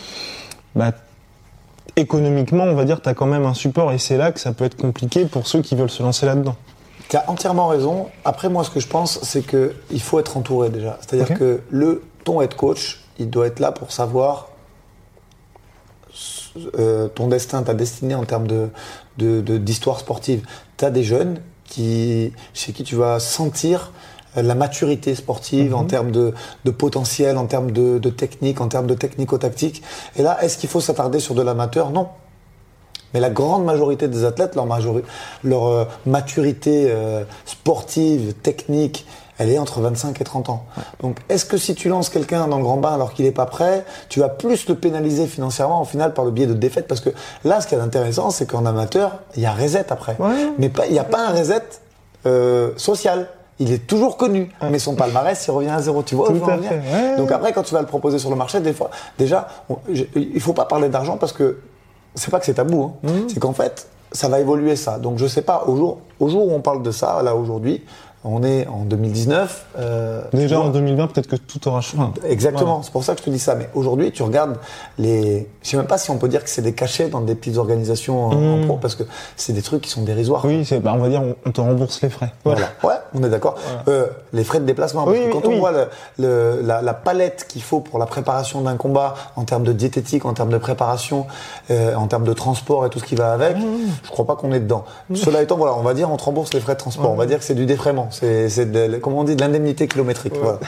bah 0.75 0.93
économiquement, 1.97 2.65
on 2.65 2.75
va 2.75 2.85
dire, 2.85 3.01
tu 3.01 3.09
as 3.09 3.15
quand 3.15 3.27
même 3.27 3.45
un 3.45 3.55
support 3.55 3.93
et 3.93 3.99
c'est 3.99 4.17
là 4.17 4.33
que 4.33 4.41
ça 4.41 4.53
peut 4.53 4.65
être 4.65 4.77
compliqué 4.77 5.27
pour 5.27 5.47
ceux 5.47 5.63
qui 5.63 5.75
veulent 5.75 5.91
se 5.91 6.03
lancer 6.03 6.27
là-dedans. 6.27 6.57
Tu 7.11 7.17
as 7.17 7.29
entièrement 7.29 7.69
raison. 7.69 8.07
Après, 8.25 8.49
moi, 8.49 8.65
ce 8.65 8.71
que 8.71 8.81
je 8.81 8.87
pense, 8.89 9.19
c'est 9.23 9.43
que 9.43 9.75
il 9.91 10.01
faut 10.01 10.19
être 10.19 10.37
entouré 10.37 10.71
déjà. 10.71 10.99
C'est-à-dire 11.01 11.29
que 11.39 11.61
le 11.69 12.03
ton 12.25 12.41
head 12.41 12.55
coach, 12.55 13.01
il 13.19 13.29
doit 13.29 13.47
être 13.49 13.61
là 13.61 13.73
pour 13.73 13.93
savoir 13.93 14.49
euh, 16.79 17.09
ton 17.09 17.29
destin, 17.29 17.63
ta 17.63 17.75
destinée 17.75 18.15
en 18.15 18.25
termes 18.25 18.47
de 18.47 18.69
de- 19.19 19.41
de- 19.41 19.59
d'histoire 19.59 19.99
sportive. 20.01 20.47
Tu 20.79 20.85
as 20.85 20.91
des 20.91 21.03
jeunes 21.05 21.41
qui, 21.65 22.33
chez 22.55 22.73
qui 22.73 22.83
tu 22.85 22.97
vas 22.97 23.21
sentir 23.21 23.93
la 24.37 24.55
maturité 24.55 25.15
sportive, 25.17 25.75
en 25.75 25.85
termes 25.85 26.13
de, 26.13 26.33
de 26.65 26.71
potentiel, 26.71 27.37
en 27.37 27.47
termes 27.47 27.73
de, 27.73 27.99
de 27.99 28.11
technique, 28.11 28.61
en 28.61 28.69
termes 28.69 28.87
de 28.87 28.95
technico-tactique. 28.95 29.83
Et 30.17 30.23
là, 30.23 30.39
est-ce 30.43 30.57
qu'il 30.57 30.69
faut 30.71 30.81
s'attarder 30.81 31.19
sur 31.19 31.35
de 31.35 31.43
l'amateur? 31.43 31.91
Non. 31.91 32.09
Mais 33.15 33.21
la 33.21 33.31
grande 33.31 33.65
majorité 33.65 34.09
des 34.09 34.25
athlètes, 34.25 34.55
leur, 34.57 35.67
euh, 35.67 35.85
maturité 36.07 36.87
euh, 36.91 37.25
sportive, 37.45 38.35
technique, 38.35 39.07
elle 39.39 39.49
est 39.51 39.59
entre 39.59 39.81
25 39.81 40.21
et 40.21 40.25
30 40.25 40.51
ans. 40.51 40.65
Donc, 41.01 41.17
est-ce 41.31 41.47
que 41.47 41.57
si 41.57 41.75
tu 41.75 41.89
lances 41.89 42.11
quelqu'un 42.11 42.47
dans 42.47 42.59
le 42.59 42.63
grand 42.63 42.77
bain 42.77 42.93
alors 42.93 43.15
qu'il 43.15 43.25
n'est 43.25 43.31
pas 43.33 43.47
prêt, 43.47 43.85
tu 44.11 44.21
vas 44.21 44.29
plus 44.29 44.69
le 44.69 44.75
pénaliser 44.75 45.27
financièrement 45.27 45.81
au 45.81 45.87
final 45.87 46.13
par 46.13 46.27
le 46.27 46.31
biais 46.31 46.47
de 46.47 46.53
défaites? 46.53 46.87
Parce 46.87 47.01
que 47.01 47.09
là, 47.45 47.61
ce 47.63 47.67
qui 47.67 47.75
est 47.75 47.81
intéressant, 47.81 48.31
c'est 48.31 48.45
qu'en 48.47 48.67
amateur, 48.67 49.13
il 49.37 49.43
y 49.43 49.47
a 49.47 49.53
reset 49.53 49.87
après. 49.91 50.17
Ouais. 50.19 50.51
Mais 50.59 50.71
il 50.87 50.93
n'y 50.93 50.99
a 50.99 51.05
pas 51.05 51.27
un 51.27 51.31
reset 51.33 51.63
euh, 52.27 52.73
social. 52.77 53.29
Il 53.59 53.73
est 53.73 53.87
toujours 53.87 54.17
connu, 54.19 54.51
mais 54.71 54.79
son 54.79 54.95
palmarès, 54.95 55.43
il 55.47 55.51
revient 55.51 55.69
à 55.71 55.81
zéro. 55.83 56.03
Tu 56.03 56.15
vois 56.15 56.29
Tout 56.29 56.41
à 56.49 56.57
fait, 56.59 56.77
ouais. 56.77 57.17
Donc 57.17 57.31
après, 57.33 57.53
quand 57.53 57.63
tu 57.63 57.75
vas 57.75 57.81
le 57.81 57.87
proposer 57.87 58.19
sur 58.19 58.31
le 58.31 58.37
marché, 58.37 58.61
des 58.61 58.73
fois, 58.73 58.91
déjà, 59.19 59.49
on- 59.69 59.77
il 60.17 60.41
faut 60.41 60.55
pas 60.55 60.65
parler 60.67 60.89
d'argent 60.89 61.17
parce 61.19 61.33
que 61.33 61.59
c'est 62.15 62.31
pas 62.31 62.39
que 62.41 62.47
c'est 62.47 62.55
tabou. 62.55 62.83
hein. 62.83 62.93
Mmh. 63.09 63.29
C'est 63.29 63.41
qu'en 63.41 63.53
fait, 63.53 63.87
ça 64.13 64.29
va 64.29 64.41
évoluer 64.41 64.77
ça. 64.77 64.99
Donc 64.99 65.19
je 65.19 65.27
sais 65.27 65.43
pas, 65.43 65.65
au 65.67 65.77
jour, 65.77 65.99
au 66.19 66.29
jour 66.29 66.47
où 66.49 66.55
on 66.55 66.61
parle 66.61 66.83
de 66.83 66.91
ça, 66.91 67.23
là 67.23 67.35
aujourd'hui, 67.35 67.85
on 68.23 68.43
est 68.43 68.67
en 68.67 68.85
2019. 68.85 69.67
euh, 69.79 70.23
Déjà 70.33 70.57
vois, 70.57 70.67
en 70.67 70.69
2020, 70.71 71.07
peut-être 71.07 71.27
que 71.27 71.37
tout 71.37 71.67
aura 71.69 71.81
changé. 71.81 72.05
Exactement, 72.29 72.83
c'est 72.83 72.93
pour 72.93 73.03
ça 73.03 73.15
que 73.15 73.21
je 73.21 73.25
te 73.25 73.31
dis 73.31 73.39
ça. 73.39 73.55
Mais 73.55 73.69
aujourd'hui, 73.75 74.13
tu 74.13 74.23
regardes 74.23 74.57
les. 74.99 75.49
Je 75.63 75.69
sais 75.71 75.77
même 75.77 75.87
pas 75.87 75.97
si 75.99 76.11
on 76.11 76.19
peut 76.19 76.29
dire 76.29 76.45
que 76.45 76.51
c'est 76.51 76.61
des 76.63 76.75
cachets 76.75 77.09
dans 77.09 77.21
des 77.23 77.35
petites 77.35 77.57
organisations 77.57 78.27
en, 78.27 78.33
en 78.63 78.67
pro, 78.67 78.77
parce 78.77 78.95
que 78.95 79.05
c'est 79.37 79.53
des 79.55 79.63
trucs 79.63 79.83
qui 79.83 79.91
sont 79.91 80.03
dérisoires. 80.03 80.45
Oui, 80.45 80.65
c'est, 80.67 80.81
bah, 80.81 80.93
on 80.95 80.99
va 80.99 81.09
dire, 81.09 81.23
on, 81.23 81.35
on 81.47 81.51
te 81.53 81.61
rembourse 81.61 82.03
les 82.03 82.11
frais. 82.11 82.33
Voilà. 82.45 82.67
Ouais, 82.83 82.95
on 83.15 83.23
est 83.25 83.31
d'accord. 83.31 83.55
Euh, 83.89 84.07
les 84.33 84.45
frais 84.45 84.61
de 84.61 84.67
déplacement. 84.67 85.05
Parce 85.05 85.17
oui, 85.17 85.25
quand 85.33 85.47
on 85.47 85.51
oui. 85.51 85.59
voit 85.59 85.73
le- 85.73 85.87
le- 86.19 86.61
la, 86.63 86.83
la 86.83 86.95
palette 86.95 87.47
qu'il 87.49 87.63
faut 87.63 87.81
pour 87.81 87.99
la 87.99 88.07
préparation 88.07 88.61
d'un 88.61 88.77
combat, 88.77 89.15
en 89.37 89.45
termes 89.45 89.65
de 89.65 89.73
diététique, 89.73 90.25
en 90.27 90.35
termes 90.35 90.51
de 90.51 90.59
préparation, 90.59 91.27
euh, 91.71 91.95
en 91.95 92.07
termes 92.07 92.25
de 92.25 92.33
transport 92.35 92.85
et 92.85 92.91
tout 92.91 92.99
ce 92.99 93.05
qui 93.05 93.15
va 93.15 93.33
avec, 93.33 93.57
je 94.05 94.11
crois 94.11 94.27
pas 94.27 94.37
qu'on 94.37 94.53
est 94.53 94.61
dedans. 94.61 94.85
Cela 95.15 95.43
étant, 95.43 95.57
voilà, 95.57 95.75
on 95.75 95.83
va 95.83 95.95
dire, 95.95 96.11
on 96.11 96.17
te 96.19 96.25
rembourse 96.25 96.53
les 96.53 96.61
frais 96.61 96.75
de 96.75 96.79
transport. 96.81 97.11
On 97.11 97.17
va 97.17 97.27
dire 97.27 97.39
que 97.39 97.45
c'est 97.45 97.55
du 97.55 97.65
défraiement. 97.67 98.09
C'est, 98.11 99.01
comment 99.01 99.21
on 99.21 99.25
dit, 99.25 99.37
de 99.37 99.41
l'indemnité 99.41 99.89
kilométrique. 99.89 100.35
Voilà. 100.41 100.59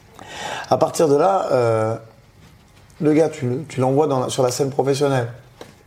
à 0.70 0.76
partir 0.78 1.08
de 1.08 1.16
là, 1.16 1.46
euh, 1.52 1.96
le 3.00 3.12
gars, 3.12 3.28
tu, 3.28 3.46
le- 3.48 3.64
tu 3.68 3.80
l'envoies 3.80 4.28
sur 4.30 4.42
la 4.42 4.50
scène 4.50 4.70
professionnelle. 4.70 5.28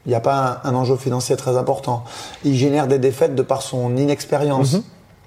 Il 0.06 0.10
n'y 0.10 0.16
a 0.16 0.20
pas 0.22 0.62
un, 0.64 0.70
un 0.70 0.76
enjeu 0.76 0.96
financier 0.96 1.36
très 1.36 1.58
important. 1.58 2.04
Il 2.44 2.56
génère 2.56 2.88
des 2.88 3.00
défaites 3.00 3.36
de 3.36 3.42
par 3.42 3.62
son 3.62 3.96
inexpérience 3.98 4.78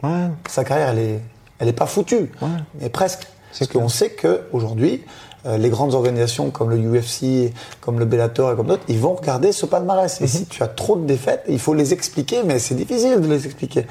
Ouais. 0.02 0.28
sa 0.48 0.64
carrière, 0.64 0.88
elle 0.88 0.98
est, 0.98 1.20
elle 1.60 1.68
est 1.68 1.72
pas 1.72 1.86
foutue, 1.86 2.32
mais 2.80 2.88
presque. 2.88 3.28
C'est 3.52 3.68
Parce 3.68 3.78
qu'on 3.78 3.88
sait 3.88 4.10
que 4.10 4.40
aujourd'hui, 4.52 5.04
euh, 5.46 5.58
les 5.58 5.68
grandes 5.68 5.94
organisations 5.94 6.50
comme 6.50 6.70
le 6.70 6.76
UFC, 6.78 7.52
comme 7.80 7.98
le 8.00 8.04
Bellator 8.06 8.50
et 8.52 8.56
comme 8.56 8.66
d'autres, 8.66 8.82
ils 8.88 8.98
vont 8.98 9.14
regarder 9.14 9.52
ce 9.52 9.66
palmarès. 9.66 10.18
Mhm. 10.20 10.24
Et 10.24 10.28
si 10.28 10.46
tu 10.46 10.62
as 10.64 10.68
trop 10.68 10.96
de 10.96 11.04
défaites, 11.06 11.44
il 11.48 11.58
faut 11.60 11.74
les 11.74 11.92
expliquer, 11.92 12.42
mais 12.44 12.58
c'est 12.58 12.74
difficile 12.74 13.20
de 13.20 13.28
les 13.28 13.44
expliquer. 13.46 13.86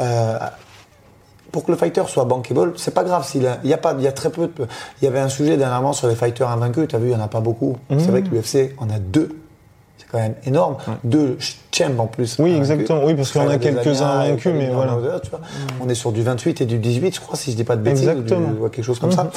Euh, 0.00 0.38
pour 1.54 1.64
que 1.64 1.70
le 1.70 1.76
fighter 1.78 2.02
soit 2.08 2.24
bankable, 2.24 2.72
c'est 2.76 2.92
pas 2.92 3.04
grave 3.04 3.24
s'il 3.24 3.48
il 3.62 3.70
y 3.70 3.72
a 3.72 3.78
pas, 3.78 3.94
il 3.96 4.02
y 4.02 4.08
a 4.08 4.12
très 4.12 4.28
peu 4.30 4.48
de, 4.48 4.66
il 5.00 5.04
y 5.04 5.06
avait 5.08 5.20
un 5.20 5.28
sujet 5.28 5.56
dernièrement 5.56 5.92
sur 5.92 6.08
les 6.08 6.16
fighters 6.16 6.48
invaincus, 6.50 6.88
tu 6.88 6.96
as 6.96 6.98
vu, 6.98 7.10
il 7.10 7.12
y 7.12 7.16
en 7.16 7.20
a 7.20 7.28
pas 7.28 7.38
beaucoup. 7.38 7.76
C'est 7.90 8.08
vrai 8.10 8.22
que 8.22 8.28
l'UFC 8.34 8.74
en 8.78 8.90
a 8.90 8.98
deux. 8.98 9.28
C'est 9.96 10.06
quand 10.10 10.18
même 10.18 10.34
énorme. 10.44 10.76
Deux 11.04 11.38
champs 11.70 11.84
en 11.98 12.06
plus. 12.08 12.36
Oui, 12.40 12.50
invaincus. 12.56 12.70
exactement. 12.72 13.04
Oui, 13.04 13.14
parce 13.14 13.36
en 13.36 13.48
a 13.48 13.58
quelques-uns 13.58 14.04
invaincus, 14.06 14.52
mais 14.52 14.68
voilà. 14.70 14.92
Nurmagomedov, 14.94 15.20
tu 15.22 15.30
vois. 15.30 15.40
On 15.80 15.88
est 15.88 15.94
sur 15.94 16.10
du 16.10 16.22
28 16.24 16.60
et 16.62 16.66
du 16.66 16.78
18, 16.78 17.14
je 17.14 17.20
crois, 17.20 17.36
si 17.36 17.52
je 17.52 17.56
dis 17.56 17.62
pas 17.62 17.76
de 17.76 17.82
bêtises. 17.82 18.08
Exactement. 18.08 18.48
ou 18.48 18.54
du- 18.54 18.60
ou 18.62 18.68
quelque 18.68 18.84
chose 18.84 18.98
comme 18.98 19.12
ça. 19.12 19.30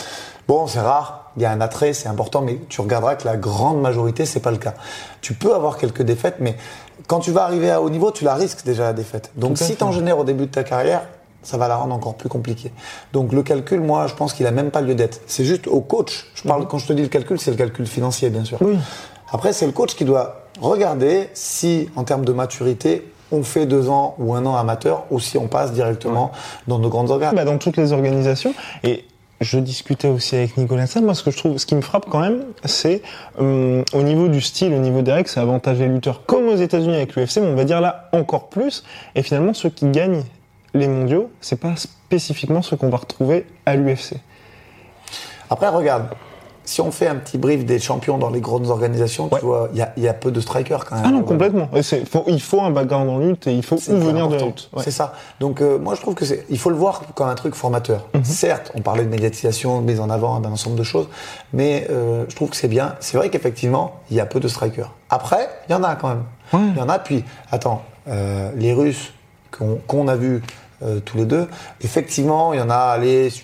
Bon, 0.48 0.66
c'est 0.66 0.80
rare. 0.82 1.32
Il 1.38 1.44
y 1.44 1.46
a 1.46 1.52
un 1.52 1.62
attrait, 1.62 1.94
c'est 1.94 2.10
important, 2.10 2.42
mais 2.42 2.58
tu 2.70 2.82
regarderas 2.82 3.14
que 3.14 3.26
la 3.28 3.38
grande 3.38 3.80
majorité, 3.80 4.26
c'est 4.26 4.40
pas 4.40 4.50
le 4.50 4.58
cas. 4.58 4.74
Tu 5.22 5.36
peux 5.36 5.54
avoir 5.54 5.78
quelques 5.78 6.02
défaites, 6.02 6.38
mais 6.40 6.56
quand 7.06 7.20
tu 7.20 7.32
vas 7.32 7.44
arriver 7.44 7.70
à 7.70 7.80
haut 7.80 7.92
niveau, 7.92 8.10
tu 8.10 8.24
la 8.24 8.34
risques 8.34 8.66
déjà 8.66 8.86
la 8.86 8.94
défaite. 8.94 9.30
Donc, 9.36 9.60
si 9.60 9.76
tu 9.76 9.84
en 9.84 9.92
génères 9.92 10.18
au 10.18 10.24
début 10.24 10.48
de 10.48 10.52
ta 10.52 10.64
carrière, 10.64 11.04
ça 11.48 11.56
va 11.56 11.70
la 11.70 11.78
rendre 11.78 11.96
encore 11.96 12.16
plus 12.16 12.28
compliquée. 12.28 12.74
Donc, 13.14 13.32
le 13.32 13.42
calcul, 13.42 13.80
moi, 13.80 14.08
je 14.08 14.14
pense 14.16 14.34
qu'il 14.34 14.46
a 14.48 14.52
même 14.52 14.70
pas 14.70 14.82
lieu 14.82 14.96
d'être. 14.96 15.22
C'est 15.28 15.46
juste 15.46 15.68
au 15.68 15.80
coach. 15.80 16.26
Je 16.36 16.44
parle, 16.44 16.68
quand 16.68 16.78
je 16.78 16.88
te 16.88 16.92
dis 16.92 17.02
le 17.02 17.08
calcul, 17.08 17.40
c'est 17.40 17.52
le 17.52 17.56
calcul 17.56 17.88
financier, 17.88 18.30
bien 18.30 18.44
sûr. 18.44 18.62
Mhm. 18.62 18.72
Oui. 18.72 18.78
Après, 19.32 19.54
c'est 19.54 19.66
le 19.66 19.72
coach 19.72 19.96
qui 19.96 20.04
doit 20.04 20.42
regarder 20.60 21.30
si, 21.34 21.90
en 21.96 22.04
termes 22.04 22.26
de 22.26 22.34
maturité, 22.34 23.10
on 23.32 23.44
fait 23.44 23.66
deux 23.66 23.88
ans 23.88 24.16
ou 24.20 24.36
un 24.36 24.46
an 24.46 24.58
amateur 24.58 25.06
ou 25.10 25.22
si 25.22 25.38
on 25.38 25.48
passe 25.48 25.72
directement 25.72 26.34
dans 26.68 26.80
de 26.80 26.88
grandes 26.90 27.12
organes. 27.12 27.34
Bah, 27.34 27.46
dans 27.46 27.58
toutes 27.58 27.78
les 27.78 27.94
organisations. 27.94 28.54
Et 28.84 29.06
je 29.40 29.58
discutais 29.58 30.10
aussi 30.10 30.36
avec 30.36 30.58
Nicolas 30.58 30.86
Salle. 30.86 31.04
Moi, 31.04 31.16
ce 31.16 31.24
que 31.24 31.32
je 31.32 31.38
trouve, 31.38 31.58
ce 31.58 31.66
qui 31.66 31.76
me 31.76 31.82
frappe 31.82 32.08
quand 32.10 32.20
même, 32.20 32.44
c'est 32.66 33.02
hum, 33.40 33.86
au 33.94 34.02
niveau 34.02 34.28
du 34.28 34.42
style, 34.42 34.74
au 34.74 34.80
niveau 34.80 35.02
des 35.02 35.14
règles, 35.14 35.30
c'est 35.30 35.40
avantage 35.40 35.80
les 35.80 35.88
lutteurs, 35.88 36.26
comme 36.26 36.50
aux 36.50 36.58
États-Unis 36.58 36.96
avec 36.96 37.16
l'UFC, 37.16 37.38
mais 37.38 37.48
on 37.48 37.56
va 37.56 37.64
dire 37.64 37.80
là 37.80 38.10
encore 38.12 38.50
plus. 38.50 38.84
Et 39.16 39.24
finalement, 39.24 39.54
ceux 39.54 39.70
qui 39.70 39.90
gagnent 39.92 40.24
les 40.78 40.88
mondiaux, 40.88 41.30
c'est 41.42 41.60
pas 41.60 41.76
spécifiquement 41.76 42.62
ceux 42.62 42.78
qu'on 42.78 42.90
va 42.90 42.98
retrouver 42.98 43.46
à 43.66 43.76
l'UFC. 43.76 44.16
Après, 45.50 45.68
regarde, 45.70 46.08
si 46.66 46.82
on 46.82 46.92
fait 46.92 47.08
un 47.08 47.16
petit 47.16 47.38
brief 47.38 47.64
des 47.66 47.80
champions 47.80 48.18
dans 48.18 48.30
les 48.30 48.42
grandes 48.42 48.68
organisations, 48.68 49.30
Ouais. 49.32 49.40
tu 49.40 49.46
vois, 49.46 49.70
il 49.72 49.80
y 49.80 49.82
a, 49.82 49.94
il 49.96 50.04
y 50.04 50.08
a 50.10 50.14
peu 50.14 50.32
de 50.32 50.42
strikers 50.42 50.84
quand 50.84 50.96
même. 50.98 51.06
Ah 51.08 51.12
non, 51.12 51.24
complètement. 51.24 51.70
Et 51.74 51.82
c'est- 51.82 52.04
faut- 52.06 52.26
il 52.28 52.42
faut 52.42 52.60
un 52.62 52.72
background 52.72 53.10
en 53.10 53.20
lutte 53.20 53.48
et 53.48 53.54
il 53.54 53.64
faut 53.64 53.76
où 53.78 53.96
venir 53.96 54.28
de 54.28 54.36
lutte. 54.36 54.70
Ouais. 54.74 54.84
C'est 54.84 54.92
ça. 54.92 55.14
Donc 55.40 55.62
euh, 55.62 55.80
moi 55.80 55.96
je 55.96 56.02
trouve 56.02 56.14
que 56.14 56.26
c'est, 56.26 56.44
il 56.50 56.60
faut 56.60 56.70
le 56.70 56.76
voir 56.76 57.04
comme 57.16 57.30
un 57.30 57.36
truc 57.36 57.56
formateur. 57.56 58.08
Mhm. 58.14 58.24
Certes, 58.26 58.74
on 58.76 58.82
parlait 58.82 59.06
de 59.06 59.10
médiatisation, 59.10 59.80
de 59.80 59.86
mise 59.86 60.02
en 60.02 60.10
avant 60.10 60.42
d'un 60.42 60.52
ensemble 60.52 60.76
de 60.76 60.84
choses, 60.84 61.08
mais 61.54 61.88
euh, 61.90 62.26
je 62.28 62.36
trouve 62.36 62.50
que 62.50 62.58
c'est 62.58 62.68
bien. 62.68 62.96
C'est 63.00 63.16
vrai 63.18 63.30
qu'effectivement 63.30 64.02
il 64.12 64.18
y 64.18 64.20
a 64.20 64.26
peu 64.26 64.42
de 64.42 64.50
strikers. 64.50 64.92
Après, 65.10 65.48
il 65.70 65.72
y 65.72 65.76
en 65.76 65.84
a 65.84 65.96
quand 65.96 66.10
même. 66.10 66.24
Il 66.74 66.78
y 66.78 66.82
en 66.82 66.90
a. 66.90 67.00
Puis 67.00 67.24
attends, 67.50 67.82
euh, 68.10 68.52
les 68.58 68.74
Russes 68.74 69.14
qu'on, 69.58 69.80
qu'on 69.88 70.10
a 70.10 70.18
vus 70.18 70.42
euh, 70.84 71.00
tous 71.00 71.18
les 71.18 71.26
deux, 71.26 71.48
effectivement 71.82 72.54
il 72.54 72.60
y 72.60 72.62
en 72.62 72.70
a. 72.70 72.76
Allez, 72.76 73.30
si 73.30 73.44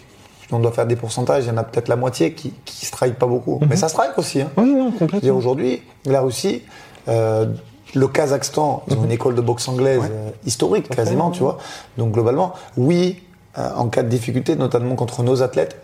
on 0.52 0.60
doit 0.60 0.72
faire 0.72 0.86
des 0.86 0.96
pourcentages, 0.96 1.46
il 1.46 1.48
y 1.48 1.52
en 1.52 1.58
a 1.58 1.64
peut-être 1.64 1.88
la 1.88 1.96
moitié 1.96 2.34
qui, 2.34 2.54
qui 2.66 2.86
strike 2.86 3.18
pas 3.18 3.26
beaucoup. 3.26 3.60
Mhm. 3.60 3.68
Mais 3.70 3.76
ça 3.76 3.90
strike 3.90 4.18
aussi. 4.18 4.42
Hein. 4.42 4.50
Oui, 4.58 4.74
non, 4.74 4.92
complètement. 4.92 5.36
aujourd'hui, 5.36 5.82
la 6.06 6.22
Russie, 6.22 6.64
euh, 7.08 7.48
le 7.96 8.08
Kazakhstan, 8.08 8.84
ils 8.88 8.98
ont 8.98 9.06
une 9.06 9.12
école 9.12 9.36
de 9.36 9.42
boxe 9.42 9.68
anglaise 9.68 10.04
euh, 10.12 10.30
historique 10.46 10.90
quasiment, 10.90 11.32
tu 11.32 11.42
vois. 11.42 11.58
Donc 11.98 12.12
globalement, 12.12 12.54
oui, 12.78 13.24
en 13.56 13.88
cas 13.88 14.02
de 14.02 14.10
difficulté, 14.10 14.56
notamment 14.56 14.96
contre 14.96 15.22
nos 15.22 15.44
athlètes, 15.44 15.78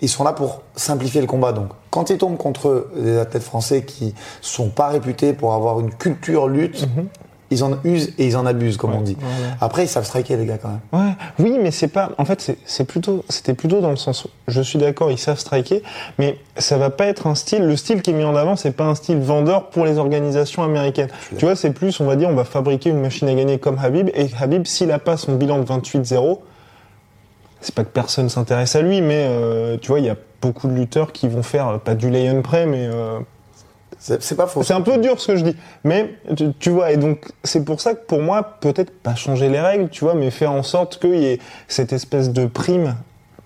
ils 0.00 0.08
sont 0.08 0.24
là 0.24 0.32
pour 0.32 0.62
simplifier 0.76 1.20
le 1.20 1.26
combat. 1.26 1.52
Donc 1.52 1.68
quand 1.90 2.10
ils 2.10 2.18
tombent 2.18 2.36
contre 2.36 2.88
des 2.96 3.18
athlètes 3.18 3.42
français 3.42 3.84
qui 3.84 4.14
sont 4.40 4.70
pas 4.70 4.88
réputés 4.88 5.32
pour 5.32 5.54
avoir 5.54 5.80
une 5.80 5.92
culture 5.92 6.48
lutte, 6.48 6.86
ils 7.50 7.64
en 7.64 7.78
usent 7.84 8.12
et 8.18 8.26
ils 8.26 8.36
en 8.36 8.46
abusent, 8.46 8.76
comme 8.76 8.94
on 8.94 9.00
dit. 9.00 9.16
Après, 9.60 9.84
ils 9.84 9.88
savent 9.88 10.04
striker 10.04 10.36
les 10.36 10.46
gars 10.46 10.58
quand 10.58 10.68
même. 10.68 10.80
Ouais, 10.92 11.12
oui, 11.40 11.58
mais 11.60 11.70
c'est 11.72 11.88
pas. 11.88 12.10
En 12.18 12.24
fait, 12.24 12.54
c'est- 12.64 12.84
plutôt, 12.84 13.24
c'était 13.28 13.54
plutôt 13.54 13.80
dans 13.80 13.90
le 13.90 13.96
sens. 13.96 14.24
où 14.24 14.28
Je 14.46 14.62
suis 14.62 14.78
d'accord, 14.78 15.10
ils 15.10 15.18
savent 15.18 15.38
striker, 15.38 15.82
mais 16.18 16.38
ça 16.56 16.78
va 16.78 16.90
pas 16.90 17.06
être 17.06 17.26
un 17.26 17.34
style. 17.34 17.62
Le 17.64 17.76
style 17.76 18.02
qui 18.02 18.10
est 18.10 18.14
mis 18.14 18.24
en 18.24 18.36
avant, 18.36 18.54
c'est 18.56 18.70
pas 18.70 18.84
un 18.84 18.94
style 18.94 19.18
vendeur 19.18 19.70
pour 19.70 19.84
les 19.84 19.98
organisations 19.98 20.62
américaines. 20.62 21.08
Tu 21.38 21.44
vois, 21.44 21.56
c'est 21.56 21.70
plus, 21.72 21.98
on 22.00 22.04
va 22.06 22.14
dire, 22.16 22.28
on 22.28 22.34
va 22.34 22.44
fabriquer 22.44 22.90
une 22.90 23.00
machine 23.00 23.28
à 23.28 23.34
gagner 23.34 23.58
comme 23.58 23.78
Habib, 23.82 24.10
et 24.14 24.28
Habib, 24.40 24.64
s'il 24.66 24.90
a 24.92 24.98
pas 24.98 25.16
son 25.16 25.34
bilan 25.34 25.58
de 25.58 25.64
28-0, 25.64 26.42
c'est 27.60 27.74
pas 27.74 27.84
que 27.84 27.90
personne 27.90 28.28
s'intéresse 28.28 28.74
à 28.76 28.80
lui, 28.82 29.02
mais 29.02 29.26
euh, 29.28 29.76
tu 29.80 29.88
vois, 29.88 29.98
il 29.98 30.06
y 30.06 30.10
a 30.10 30.16
beaucoup 30.40 30.66
de 30.68 30.72
lutteurs 30.72 31.12
qui 31.12 31.28
vont 31.28 31.42
faire 31.42 31.68
euh, 31.68 31.78
pas 31.78 31.94
du 31.94 32.08
lay 32.10 32.32
pray, 32.42 32.66
mais 32.66 32.86
euh, 32.86 33.18
C'est 34.00 34.34
pas 34.36 34.46
faux. 34.46 34.62
c'est 34.62 34.72
un 34.72 34.80
peu 34.80 34.96
dur 34.98 35.20
ce 35.20 35.26
que 35.28 35.36
je 35.36 35.44
dis, 35.44 35.56
mais 35.84 36.14
tu, 36.36 36.52
tu 36.58 36.70
vois, 36.70 36.90
et 36.90 36.96
donc 36.96 37.28
c'est 37.44 37.64
pour 37.64 37.80
ça 37.82 37.92
que 37.94 38.04
pour 38.06 38.20
moi, 38.22 38.56
peut-être 38.60 38.90
pas 38.90 39.14
changer 39.14 39.48
les 39.50 39.60
règles, 39.60 39.90
tu 39.90 40.04
vois, 40.04 40.14
mais 40.14 40.30
faire 40.30 40.52
en 40.52 40.62
sorte 40.62 40.98
qu'il 40.98 41.16
y 41.20 41.26
ait 41.26 41.38
cette 41.68 41.92
espèce 41.92 42.30
de 42.30 42.46
prime, 42.46 42.94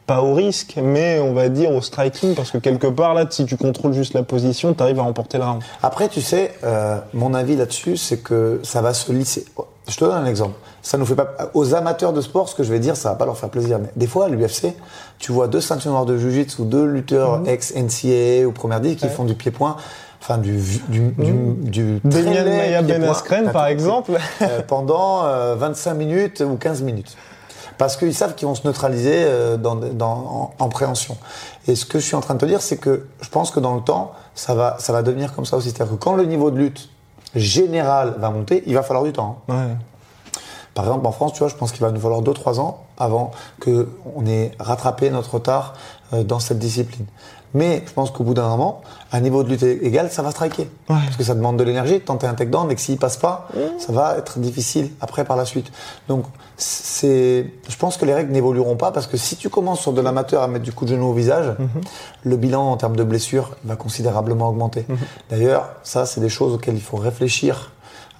pas 0.07 0.21
au 0.23 0.33
risque, 0.35 0.75
mais 0.81 1.19
on 1.19 1.33
va 1.33 1.49
dire 1.49 1.73
au 1.73 1.81
striking, 1.81 2.35
parce 2.37 2.51
que 2.53 2.59
quelque 2.59 2.87
part 2.87 3.15
là, 3.15 3.25
si 3.29 3.47
tu 3.47 3.57
contrôles 3.57 3.95
juste 3.95 4.15
la 4.15 4.23
position, 4.23 4.75
t'arrives 4.75 5.01
à 5.01 5.03
remporter 5.03 5.39
le 5.39 5.45
round. 5.45 5.63
Après, 5.83 6.09
tu 6.09 6.21
sais, 6.21 6.53
euh, 6.63 6.99
mon 7.15 7.35
avis 7.35 7.57
là-dessus, 7.57 7.97
c'est 7.97 8.19
que 8.19 8.61
ça 8.63 8.81
va 8.81 8.95
se 8.95 9.11
lisser. 9.11 9.47
Je 9.89 9.97
te 9.97 10.05
donne 10.05 10.13
un 10.15 10.27
exemple. 10.27 10.55
Ça 10.83 10.99
nous 10.99 11.07
fait 11.07 11.15
pas 11.17 11.35
aux 11.55 11.75
amateurs 11.75 12.13
de 12.13 12.21
sport, 12.21 12.49
ce 12.49 12.55
que 12.55 12.63
je 12.63 12.71
vais 12.71 12.79
dire, 12.79 12.97
ça 12.97 13.09
va 13.11 13.15
pas 13.17 13.25
leur 13.27 13.37
faire 13.39 13.49
plaisir. 13.49 13.79
Mais 13.81 13.89
des 13.97 14.07
fois, 14.07 14.27
à 14.27 14.29
l'UFC, 14.29 14.75
tu 15.19 15.33
vois 15.33 15.49
deux 15.49 15.61
ceintures 15.63 15.91
noires 15.91 16.07
de 16.07 16.17
jiu-jitsu 16.17 16.61
ou 16.63 16.65
deux 16.67 16.85
lutteurs 16.85 17.41
Mhm. 17.41 17.49
ex 17.49 17.73
NCAA 17.75 18.47
ou 18.47 18.53
première 18.53 18.81
div 18.81 18.97
qui 18.97 19.09
font 19.09 19.25
du 19.25 19.35
pied-point, 19.35 19.77
enfin 20.25 20.39
du 20.39 20.57
du 20.89 21.01
du, 21.19 21.33
du 21.63 22.01
laid 22.05 22.45
Maya 22.57 22.83
Ben 22.83 23.01
T'as 23.45 23.53
par 23.53 23.67
exemple. 23.67 24.13
Euh, 24.43 24.61
pendant 24.67 25.25
euh, 25.25 25.55
25 25.57 25.95
minutes 25.95 26.41
ou 26.47 26.57
15 26.57 26.83
minutes. 26.83 27.17
Parce 27.77 27.97
qu'ils 27.97 28.15
savent 28.15 28.35
qu'ils 28.37 28.47
vont 28.47 28.55
se 28.55 28.65
neutraliser 28.67 29.13
euh, 29.25 29.57
dans, 29.57 29.75
dans, 29.75 30.13
en, 30.13 30.55
en 30.65 30.69
préhension. 30.69 31.17
Et 31.67 31.75
ce 31.75 31.85
que 31.85 31.99
je 31.99 32.05
suis 32.07 32.15
en 32.15 32.21
train 32.21 32.35
de 32.35 32.39
te 32.39 32.47
dire, 32.47 32.63
c'est 32.63 32.77
que 32.77 33.07
je 33.21 33.29
pense 33.29 33.51
que 33.51 33.59
dans 33.59 33.75
le 33.75 33.81
temps, 33.81 34.13
ça 34.37 34.55
va, 34.55 34.77
ça 34.79 34.93
va 34.93 35.03
devenir 35.03 35.35
comme 35.35 35.45
ça 35.45 35.57
aussi. 35.57 35.71
C'est-à-dire 35.71 35.95
que 35.99 36.01
quand 36.03 36.15
le 36.15 36.25
niveau 36.25 36.51
de 36.53 36.59
lutte 36.59 36.89
général 37.35 38.15
va 38.19 38.31
monter, 38.31 38.63
il 38.67 38.75
va 38.75 38.83
falloir 38.85 39.05
du 39.05 39.13
temps. 39.13 39.41
hein. 39.49 39.55
Ouais. 39.55 39.77
Par 40.75 40.85
exemple, 40.85 41.07
en 41.07 41.13
France, 41.13 41.33
tu 41.35 41.41
vois, 41.41 41.49
je 41.49 41.55
pense 41.57 41.73
qu'il 41.73 41.83
va 41.83 41.91
nous 41.93 42.01
falloir 42.01 42.21
2-3 42.23 42.59
ans 42.61 42.85
avant 42.99 43.31
qu'on 43.63 44.27
ait 44.27 44.53
rattrapé 44.59 45.11
notre 45.11 45.35
retard 45.35 45.75
euh, 46.13 46.23
dans 46.25 46.41
cette 46.41 46.59
discipline. 46.59 47.07
Mais 47.55 47.85
je 47.87 47.93
pense 47.93 48.11
qu'au 48.11 48.25
bout 48.25 48.35
d'un 48.35 48.49
moment, 48.49 48.83
à 49.13 49.21
niveau 49.21 49.45
de 49.45 49.49
lutte 49.49 49.63
égal, 49.63 50.11
ça 50.11 50.23
va 50.23 50.33
striker. 50.33 50.69
Parce 50.89 51.17
que 51.17 51.23
ça 51.23 51.35
demande 51.35 51.57
de 51.57 51.63
l'énergie 51.63 51.95
de 51.95 51.99
tenter 51.99 52.27
un 52.27 52.35
takedown 52.35 52.69
et 52.71 52.75
que 52.75 52.81
s'il 52.81 52.99
passe 52.99 53.17
pas, 53.17 53.49
ça 53.79 53.93
va 53.93 54.19
être 54.19 54.41
difficile 54.41 54.91
après 55.01 55.25
par 55.25 55.37
la 55.37 55.45
suite. 55.45 55.71
Donc, 56.09 56.25
c'est, 56.57 57.53
je 57.69 57.77
pense 57.77 57.97
que 57.97 58.05
les 58.05 58.13
règles 58.13 58.33
n'évolueront 58.33 58.77
pas 58.77 58.91
parce 58.91 59.07
que 59.07 59.17
si 59.17 59.37
tu 59.37 59.49
commences 59.49 59.81
sur 59.81 59.93
de 59.93 60.01
l'amateur 60.01 60.43
à 60.43 60.49
mettre 60.49 60.65
du 60.65 60.73
coup 60.73 60.85
de 60.85 60.91
genou 60.91 61.07
au 61.07 61.13
visage, 61.13 61.55
mhm. 61.59 61.69
le 62.25 62.37
bilan 62.37 62.73
en 62.73 62.77
termes 62.77 62.97
de 62.97 63.05
blessures 63.05 63.57
va 63.65 63.77
considérablement 63.77 64.49
augmenter. 64.49 64.85
Mhm. 64.89 64.99
D'ailleurs, 65.31 65.69
ça, 65.85 66.07
c'est 66.07 66.21
des 66.21 66.29
choses 66.29 66.55
auxquelles 66.55 66.77
il 66.77 66.83
faut 66.83 66.97
réfléchir. 66.97 67.71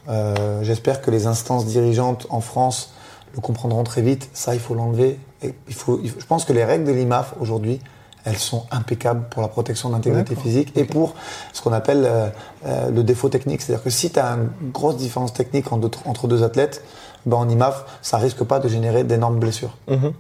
Euh, 0.09 0.63
j'espère 0.63 1.01
que 1.01 1.11
les 1.11 1.27
instances 1.27 1.67
dirigeantes 1.67 2.27
en 2.31 2.41
France 2.41 2.93
le 3.35 3.41
comprendront 3.41 3.83
très 3.83 4.03
vite. 4.03 4.31
Ça, 4.33 4.55
il 4.55 4.61
faut 4.61 4.75
l'enlever. 4.75 5.19
Il 5.43 5.75
faut, 5.75 6.01
je 6.05 6.25
pense 6.25 6.45
que 6.45 6.53
les 6.53 6.65
règles 6.65 6.85
de 6.85 6.93
l'IMAF 6.93 7.35
aujourd'hui 7.41 7.81
elles 8.25 8.39
sont 8.39 8.65
impeccables 8.71 9.29
pour 9.29 9.43
la 9.43 9.49
protection 9.49 9.91
de 9.91 9.95
l'intégrité 9.95 10.35
physique 10.35 10.73
et 10.77 10.85
pour 10.85 11.15
ce 11.53 11.61
qu'on 11.63 11.73
appelle 11.73 12.05
euh, 12.07 12.29
euh, 12.67 12.91
le 12.91 13.03
défaut 13.03 13.29
technique. 13.29 13.61
C'est-à-dire 13.61 13.85
que 13.85 13.91
si 13.91 14.11
tu 14.11 14.19
as 14.19 14.27
une 14.27 14.71
grosse 14.73 14.97
différence 14.97 15.33
technique 15.33 15.67
entre 15.73 16.27
deux 16.27 16.43
athlètes, 16.43 16.83
ben 17.27 17.37
en 17.37 17.49
IMAF, 17.49 17.85
ça 18.03 18.17
risque 18.19 18.43
pas 18.45 18.59
de 18.59 18.69
générer 18.69 19.05
d'énormes 19.05 19.39
blessures. 19.39 19.77
Mhm. 19.89 20.13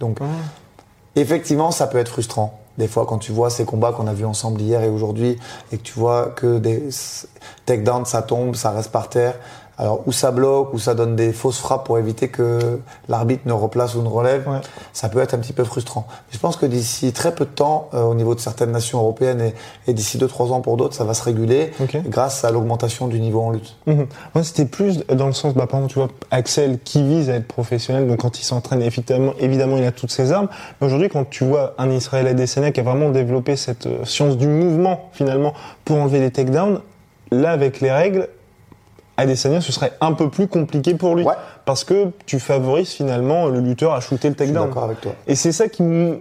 Donc, 0.00 0.18
effectivement, 1.14 1.70
ça 1.70 1.86
peut 1.86 1.98
être 1.98 2.08
frustrant. 2.08 2.60
Des 2.78 2.88
fois, 2.88 3.06
quand 3.06 3.18
tu 3.18 3.32
vois 3.32 3.48
ces 3.48 3.64
combats 3.64 3.92
qu'on 3.92 4.06
a 4.06 4.12
vus 4.12 4.26
ensemble 4.26 4.60
hier 4.60 4.82
et 4.82 4.88
aujourd'hui, 4.90 5.38
et 5.72 5.78
que 5.78 5.82
tu 5.82 5.94
vois 5.94 6.26
que 6.36 6.58
des 6.58 6.88
takedowns, 7.64 8.04
ça 8.04 8.20
tombe, 8.20 8.54
ça 8.54 8.70
reste 8.70 8.90
par 8.90 9.08
terre, 9.08 9.34
alors, 9.78 10.02
où 10.06 10.12
ça 10.12 10.30
bloque, 10.30 10.72
où 10.72 10.78
ça 10.78 10.94
donne 10.94 11.16
des 11.16 11.32
fausses 11.32 11.58
frappes 11.58 11.84
pour 11.84 11.98
éviter 11.98 12.28
que 12.28 12.80
l'arbitre 13.08 13.42
ne 13.46 13.52
replace 13.52 13.94
ou 13.94 14.02
ne 14.02 14.08
relève, 14.08 14.48
ça 14.92 15.08
peut 15.08 15.20
être 15.20 15.34
un 15.34 15.38
petit 15.38 15.52
peu 15.52 15.64
frustrant. 15.64 16.06
Je 16.30 16.38
pense 16.38 16.56
que 16.56 16.64
d'ici 16.64 17.12
très 17.12 17.34
peu 17.34 17.44
de 17.44 17.50
temps, 17.50 17.90
euh, 17.92 18.02
au 18.02 18.14
niveau 18.14 18.34
de 18.34 18.40
certaines 18.40 18.70
nations 18.70 18.98
européennes 18.98 19.52
et, 19.86 19.92
d'ici 19.92 20.16
2-3 20.16 20.52
ans 20.52 20.60
pour 20.62 20.78
d'autres, 20.78 20.94
ça 20.94 21.04
va 21.04 21.12
se 21.12 21.22
réguler 21.22 21.72
grâce 22.06 22.44
à 22.44 22.50
l'augmentation 22.50 23.06
du 23.06 23.20
niveau 23.20 23.40
en 23.40 23.50
lutte. 23.50 23.76
Mhm. 23.86 24.06
Moi, 24.34 24.44
c'était 24.44 24.64
plus 24.64 25.04
dans 25.08 25.26
le 25.26 25.32
sens, 25.32 25.52
bah, 25.54 25.66
par 25.66 25.80
exemple, 25.80 25.92
tu 25.92 25.98
vois, 25.98 26.08
Axel 26.30 26.78
qui 26.82 27.02
vise 27.02 27.28
à 27.28 27.34
être 27.34 27.48
professionnel, 27.48 28.06
donc 28.06 28.20
quand 28.20 28.38
il 28.40 28.44
s'entraîne, 28.44 28.80
évidemment, 28.80 29.34
évidemment, 29.38 29.76
il 29.76 29.84
a 29.84 29.92
toutes 29.92 30.10
ses 30.10 30.32
armes. 30.32 30.48
Mais 30.80 30.86
aujourd'hui, 30.86 31.10
quand 31.10 31.28
tu 31.28 31.44
vois 31.44 31.74
un 31.76 31.90
Israël 31.90 32.26
Adesanya 32.26 32.72
qui 32.72 32.80
a 32.80 32.82
vraiment 32.82 33.10
développé 33.10 33.56
cette 33.56 33.86
euh, 33.86 34.04
science 34.04 34.38
du 34.38 34.48
mouvement, 34.48 35.10
finalement, 35.12 35.52
pour 35.84 35.98
enlever 35.98 36.20
les 36.20 36.30
takedowns, 36.30 36.80
là, 37.30 37.50
avec 37.50 37.80
les 37.80 37.90
règles, 37.90 38.28
Adesanya, 39.16 39.60
ce 39.60 39.72
serait 39.72 39.92
un 40.00 40.12
peu 40.12 40.28
plus 40.28 40.46
compliqué 40.46 40.94
pour 40.94 41.14
lui. 41.14 41.24
Parce 41.64 41.84
que 41.84 42.10
tu 42.26 42.38
favorises 42.38 42.90
finalement 42.90 43.46
le 43.46 43.60
lutteur 43.60 43.92
à 43.92 44.00
shooter 44.00 44.28
le 44.28 44.34
takedown. 44.34 44.68
d'accord 44.68 44.84
avec 44.84 45.00
toi. 45.00 45.12
Et 45.26 45.34
c'est 45.34 45.52
ça 45.52 45.68
qui 45.68 45.82
me. 45.82 46.20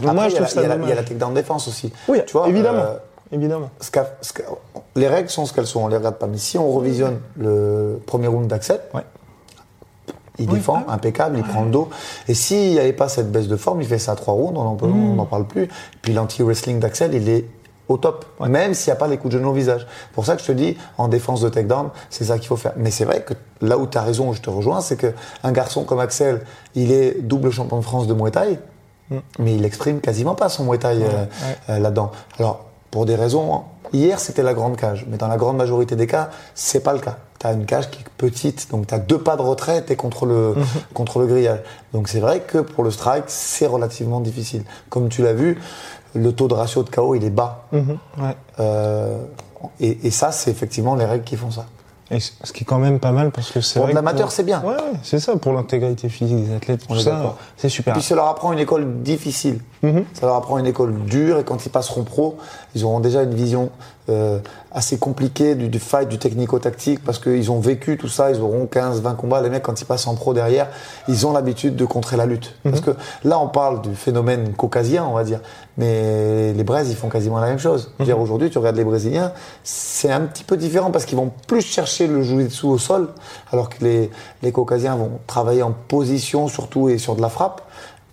moi, 0.00 0.28
je 0.28 0.36
trouve 0.36 0.48
ça 0.48 0.62
Il 0.62 0.88
y 0.88 0.92
a 0.92 0.94
la 0.94 1.02
takedown 1.02 1.34
défense 1.34 1.68
aussi. 1.68 1.92
Oui, 2.08 2.18
tu 2.26 2.32
vois, 2.32 2.48
évidemment. 2.48 2.78
Euh, 2.78 2.96
évidemment. 3.32 3.70
les 4.94 5.08
règles 5.08 5.28
sont 5.28 5.44
ce 5.44 5.52
qu'elles 5.52 5.66
sont, 5.66 5.80
on 5.80 5.88
les 5.88 5.96
regarde 5.96 6.16
pas. 6.16 6.26
Mais 6.26 6.38
si 6.38 6.56
on 6.58 6.70
revisionne 6.70 7.18
le 7.36 8.00
premier 8.06 8.28
round 8.28 8.46
d'Axel, 8.46 8.80
il 10.38 10.46
défend, 10.46 10.84
ah 10.86 10.92
impeccable, 10.92 11.38
il 11.38 11.44
prend 11.44 11.64
le 11.64 11.70
dos. 11.70 11.88
Et 12.28 12.34
s'il 12.34 12.72
n'y 12.72 12.78
avait 12.78 12.92
pas 12.92 13.08
cette 13.08 13.32
baisse 13.32 13.48
de 13.48 13.56
forme, 13.56 13.80
il 13.80 13.86
fait 13.86 13.98
ça 13.98 14.12
à 14.12 14.16
trois 14.16 14.34
rounds, 14.34 14.58
on 14.58 14.64
n'en 14.64 15.24
mmh. 15.24 15.28
parle 15.28 15.46
plus. 15.46 15.68
Puis 16.02 16.12
l'anti-wrestling 16.12 16.78
d'Axel, 16.78 17.14
il 17.14 17.28
est 17.28 17.46
au 17.88 17.96
top, 17.96 18.24
même 18.40 18.74
s'il 18.74 18.90
n'y 18.90 18.96
a 18.96 18.98
pas 18.98 19.06
les 19.06 19.16
coups 19.16 19.34
de 19.34 19.38
genou 19.38 19.50
au 19.50 19.52
visage. 19.52 19.86
Pour 20.12 20.26
ça 20.26 20.34
que 20.34 20.42
je 20.42 20.46
te 20.46 20.52
dis, 20.52 20.76
en 20.98 21.08
défense 21.08 21.40
de 21.40 21.48
takedown, 21.48 21.90
c'est 22.10 22.24
ça 22.24 22.38
qu'il 22.38 22.48
faut 22.48 22.56
faire. 22.56 22.72
Mais 22.76 22.90
c'est 22.90 23.04
vrai 23.04 23.22
que 23.22 23.34
là 23.60 23.78
où 23.78 23.86
tu 23.86 23.96
as 23.96 24.02
raison, 24.02 24.32
je 24.32 24.42
te 24.42 24.50
rejoins, 24.50 24.80
c'est 24.80 24.96
qu'un 24.96 25.52
garçon 25.52 25.84
comme 25.84 26.00
Axel, 26.00 26.42
il 26.74 26.92
est 26.92 27.20
double 27.22 27.50
champion 27.50 27.78
de 27.78 27.84
France 27.84 28.06
de 28.06 28.14
Muay 28.14 28.30
Thai, 28.30 28.58
mm. 29.10 29.16
mais 29.38 29.54
il 29.54 29.64
exprime 29.64 30.00
quasiment 30.00 30.34
pas 30.34 30.48
son 30.48 30.64
Muay 30.64 30.78
Thai 30.78 30.98
euh, 31.02 31.24
euh, 31.70 31.78
là-dedans. 31.78 32.10
Alors, 32.38 32.66
pour 32.90 33.06
des 33.06 33.14
raisons, 33.14 33.62
hier 33.92 34.18
c'était 34.18 34.42
la 34.42 34.54
grande 34.54 34.76
cage, 34.76 35.06
mais 35.08 35.16
dans 35.16 35.28
la 35.28 35.36
grande 35.36 35.56
majorité 35.56 35.96
des 35.96 36.06
cas, 36.06 36.30
c'est 36.54 36.80
pas 36.80 36.92
le 36.92 36.98
cas. 36.98 37.18
Tu 37.38 37.46
as 37.46 37.52
une 37.52 37.66
cage 37.66 37.90
qui 37.90 38.00
est 38.00 38.08
petite, 38.16 38.70
donc 38.70 38.86
tu 38.86 38.94
as 38.94 38.98
deux 38.98 39.18
pas 39.18 39.36
de 39.36 39.42
retrait, 39.42 39.84
tu 39.84 39.92
es 39.92 39.96
contre 39.96 40.24
le, 40.24 40.54
mm-hmm. 40.54 40.92
contre 40.94 41.18
le 41.18 41.26
grillage. 41.26 41.60
Donc 41.92 42.08
c'est 42.08 42.20
vrai 42.20 42.40
que 42.40 42.58
pour 42.58 42.82
le 42.82 42.90
strike, 42.90 43.24
c'est 43.26 43.66
relativement 43.66 44.20
difficile. 44.20 44.64
Comme 44.88 45.10
tu 45.10 45.22
l'as 45.22 45.34
vu, 45.34 45.58
le 46.16 46.32
taux 46.32 46.48
de 46.48 46.54
ratio 46.54 46.82
de 46.82 46.90
KO, 46.90 47.14
il 47.14 47.24
est 47.24 47.30
bas. 47.30 47.66
Mhm, 47.72 47.98
euh, 48.60 49.24
et, 49.80 50.10
ça, 50.10 50.32
c'est 50.32 50.50
effectivement 50.50 50.94
les 50.94 51.04
règles 51.04 51.24
qui 51.24 51.36
font 51.36 51.50
ça. 51.50 51.66
Et 52.10 52.20
ce 52.20 52.52
qui 52.52 52.62
est 52.62 52.66
quand 52.66 52.78
même 52.78 53.00
pas 53.00 53.10
mal 53.10 53.32
parce 53.32 53.50
que 53.50 53.60
c'est. 53.60 53.80
Pour 53.80 53.88
l'amateur, 53.88 54.30
c'est 54.30 54.44
bien. 54.44 54.62
Ouais, 54.62 54.76
c'est 55.02 55.18
ça, 55.18 55.34
pour 55.36 55.52
l'intégrité 55.52 56.08
physique 56.08 56.46
des 56.46 56.54
athlètes, 56.54 56.86
tout 56.86 56.96
ça, 56.98 57.34
c'est 57.56 57.68
super. 57.68 57.94
Et 57.94 57.98
puis 57.98 58.02
ça 58.02 58.14
leur 58.14 58.28
apprend 58.28 58.52
une 58.52 58.60
école 58.60 59.02
difficile. 59.02 59.60
Mhm. 59.82 60.04
Ça 60.12 60.26
leur 60.26 60.36
apprend 60.36 60.58
une 60.58 60.66
école 60.66 60.94
dure 61.04 61.38
et 61.38 61.44
quand 61.44 61.66
ils 61.66 61.70
passeront 61.70 62.04
pro, 62.04 62.36
ils 62.76 62.84
auront 62.84 63.00
déjà 63.00 63.24
une 63.24 63.34
vision 63.34 63.70
euh, 64.08 64.38
assez 64.70 64.98
compliquée 64.98 65.54
du, 65.54 65.68
du 65.68 65.78
fight, 65.78 66.08
du 66.08 66.18
technico-tactique, 66.18 67.02
parce 67.02 67.18
qu'ils 67.18 67.50
ont 67.50 67.58
vécu 67.60 67.96
tout 67.96 68.08
ça, 68.08 68.30
ils 68.30 68.40
auront 68.40 68.66
15, 68.66 69.00
20 69.00 69.14
combats. 69.14 69.40
Les 69.40 69.50
mecs, 69.50 69.62
quand 69.62 69.80
ils 69.80 69.84
passent 69.84 70.06
en 70.06 70.14
pro 70.14 70.34
derrière, 70.34 70.68
ils 71.08 71.26
ont 71.26 71.32
l'habitude 71.32 71.76
de 71.76 71.84
contrer 71.84 72.16
la 72.16 72.26
lutte. 72.26 72.54
Parce 72.62 72.80
mhm. 72.80 72.94
que 72.94 73.00
là, 73.24 73.38
on 73.38 73.48
parle 73.48 73.82
du 73.82 73.94
phénomène 73.94 74.52
caucasien, 74.52 75.04
on 75.04 75.14
va 75.14 75.24
dire, 75.24 75.40
mais 75.76 76.52
les 76.52 76.64
Braises, 76.64 76.90
ils 76.90 76.96
font 76.96 77.08
quasiment 77.08 77.40
la 77.40 77.48
même 77.48 77.58
chose. 77.58 77.92
Mhm. 77.98 78.06
dire 78.06 78.20
Aujourd'hui, 78.20 78.50
tu 78.50 78.58
regardes 78.58 78.76
les 78.76 78.84
Brésiliens, 78.84 79.32
c'est 79.64 80.12
un 80.12 80.20
petit 80.20 80.44
peu 80.44 80.56
différent 80.56 80.90
parce 80.90 81.04
qu'ils 81.04 81.18
vont 81.18 81.32
plus 81.48 81.62
chercher 81.62 82.06
le 82.06 82.22
jiu-jitsu 82.22 82.66
au 82.66 82.78
sol, 82.78 83.08
alors 83.50 83.68
que 83.68 83.82
les, 83.82 84.10
les 84.42 84.52
Caucasiens 84.52 84.94
vont 84.96 85.18
travailler 85.26 85.62
en 85.62 85.72
position 85.72 86.48
surtout 86.48 86.88
et 86.88 86.98
sur 86.98 87.16
de 87.16 87.22
la 87.22 87.28
frappe. 87.28 87.62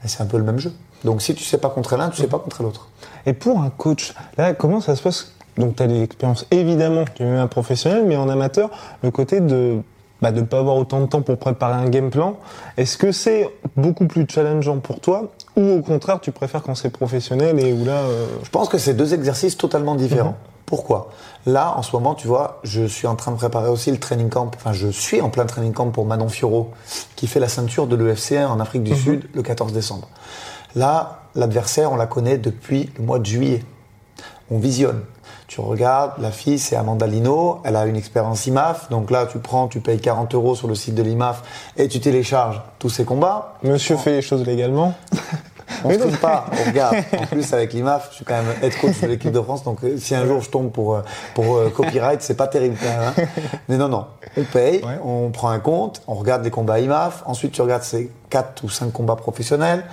C'est 0.05 0.21
un 0.21 0.25
peu 0.25 0.37
le 0.37 0.43
même 0.43 0.59
jeu. 0.59 0.73
Donc 1.03 1.21
si 1.21 1.35
tu 1.35 1.43
sais 1.43 1.57
pas 1.57 1.69
contre 1.69 1.97
l'un, 1.97 2.09
tu 2.09 2.21
sais 2.21 2.27
pas 2.27 2.39
contre 2.39 2.63
l'autre. 2.63 2.87
Et 3.25 3.33
pour 3.33 3.61
un 3.61 3.69
coach, 3.69 4.13
là, 4.37 4.53
comment 4.53 4.81
ça 4.81 4.95
se 4.95 5.01
passe 5.01 5.33
Donc 5.57 5.75
tu 5.75 5.83
as 5.83 5.87
des 5.87 6.01
expériences 6.03 6.45
évidemment 6.51 7.05
du 7.15 7.23
un 7.23 7.47
professionnel, 7.47 8.05
mais 8.07 8.15
en 8.15 8.29
amateur, 8.29 8.69
le 9.01 9.11
côté 9.11 9.39
de 9.39 9.79
bah, 10.23 10.31
de 10.31 10.39
ne 10.39 10.45
pas 10.45 10.59
avoir 10.59 10.77
autant 10.77 11.01
de 11.01 11.05
temps 11.05 11.21
pour 11.21 11.37
préparer 11.37 11.73
un 11.73 11.89
game 11.89 12.09
plan. 12.09 12.37
Est-ce 12.77 12.97
que 12.97 13.11
c'est 13.11 13.49
beaucoup 13.75 14.07
plus 14.07 14.25
challengeant 14.25 14.77
pour 14.77 15.01
toi 15.01 15.33
ou 15.57 15.69
au 15.69 15.81
contraire 15.81 16.21
tu 16.21 16.31
préfères 16.31 16.63
quand 16.63 16.75
c'est 16.75 16.91
professionnel 16.91 17.59
et 17.59 17.73
où 17.73 17.83
là 17.83 17.97
euh, 17.97 18.25
Je 18.41 18.49
pense 18.49 18.69
que 18.69 18.77
c'est 18.77 18.93
deux 18.93 19.13
exercices 19.13 19.57
totalement 19.57 19.95
différents. 19.95 20.29
Mhm. 20.29 20.53
Pourquoi? 20.65 21.11
Là, 21.45 21.73
en 21.75 21.81
ce 21.81 21.93
moment, 21.93 22.15
tu 22.15 22.27
vois, 22.27 22.61
je 22.63 22.85
suis 22.85 23.05
en 23.05 23.15
train 23.15 23.31
de 23.31 23.35
préparer 23.35 23.67
aussi 23.67 23.91
le 23.91 23.97
training 23.97 24.29
camp. 24.29 24.49
Enfin, 24.55 24.71
je 24.71 24.87
suis 24.87 25.19
en 25.19 25.29
plein 25.29 25.45
training 25.45 25.73
camp 25.73 25.89
pour 25.89 26.05
Manon 26.05 26.29
Fioro, 26.29 26.71
qui 27.17 27.27
fait 27.27 27.41
la 27.41 27.49
ceinture 27.49 27.85
de 27.85 27.97
l'UFC 27.97 28.37
en 28.47 28.61
Afrique 28.61 28.83
du 28.83 28.91
mhm. 28.91 28.97
Sud 28.97 29.29
le 29.33 29.43
14 29.43 29.73
décembre. 29.73 30.07
Là, 30.75 31.23
l'adversaire, 31.35 31.91
on 31.91 31.97
la 31.97 32.07
connaît 32.07 32.37
depuis 32.37 32.89
le 32.97 33.03
mois 33.03 33.19
de 33.19 33.25
juillet. 33.25 33.63
On 34.49 34.57
visionne. 34.57 35.01
Tu 35.47 35.61
regardes, 35.61 36.13
la 36.19 36.31
fille, 36.31 36.57
c'est 36.57 36.75
Amanda 36.75 37.05
Lino, 37.05 37.59
elle 37.63 37.75
a 37.75 37.85
une 37.85 37.95
expérience 37.95 38.47
IMAF, 38.47 38.89
donc 38.89 39.11
là, 39.11 39.25
tu 39.25 39.39
prends, 39.39 39.67
tu 39.67 39.79
payes 39.79 39.99
40 39.99 40.33
euros 40.35 40.55
sur 40.55 40.67
le 40.67 40.75
site 40.75 40.95
de 40.95 41.03
l'IMAF 41.03 41.43
et 41.77 41.87
tu 41.87 41.99
télécharges 41.99 42.61
tous 42.79 42.89
ces 42.89 43.05
combats. 43.05 43.55
Monsieur 43.63 43.97
fait 43.97 44.11
les 44.11 44.21
choses 44.21 44.45
légalement. 44.45 44.93
On 45.83 45.89
ne 45.89 45.97
se 45.97 46.17
pas, 46.17 46.45
on 46.51 46.69
regarde. 46.69 46.95
En 47.17 47.25
plus, 47.25 47.53
avec 47.53 47.73
l'IMAF, 47.73 48.09
je 48.11 48.15
suis 48.17 48.25
quand 48.25 48.35
même 48.35 48.53
head 48.61 48.75
coach 48.79 48.99
de 49.01 49.07
l'équipe 49.07 49.31
de 49.31 49.41
France, 49.41 49.63
donc 49.63 49.83
euh, 49.83 49.97
si 49.97 50.15
un 50.15 50.25
jour 50.25 50.41
je 50.41 50.49
tombe 50.49 50.71
pour, 50.71 50.95
euh, 50.95 51.01
pour 51.33 51.57
euh, 51.57 51.69
copyright, 51.69 52.21
c'est 52.21 52.35
pas 52.35 52.47
terrible 52.47 52.77
quand 52.81 52.89
même. 52.89 53.13
Hein. 53.17 53.41
Mais 53.69 53.77
non, 53.77 53.89
non. 53.89 54.05
On 54.37 54.43
paye, 54.43 54.81
on 55.03 55.29
prend 55.29 55.49
un 55.49 55.59
compte, 55.59 56.01
on 56.07 56.15
regarde 56.15 56.43
les 56.43 56.51
combats 56.51 56.79
IMAF, 56.79 57.23
ensuite 57.25 57.51
tu 57.51 57.61
regardes 57.61 57.83
ces 57.83 58.11
4 58.29 58.63
ou 58.63 58.69
5 58.69 58.91
combats 58.91 59.15
professionnels, 59.15 59.83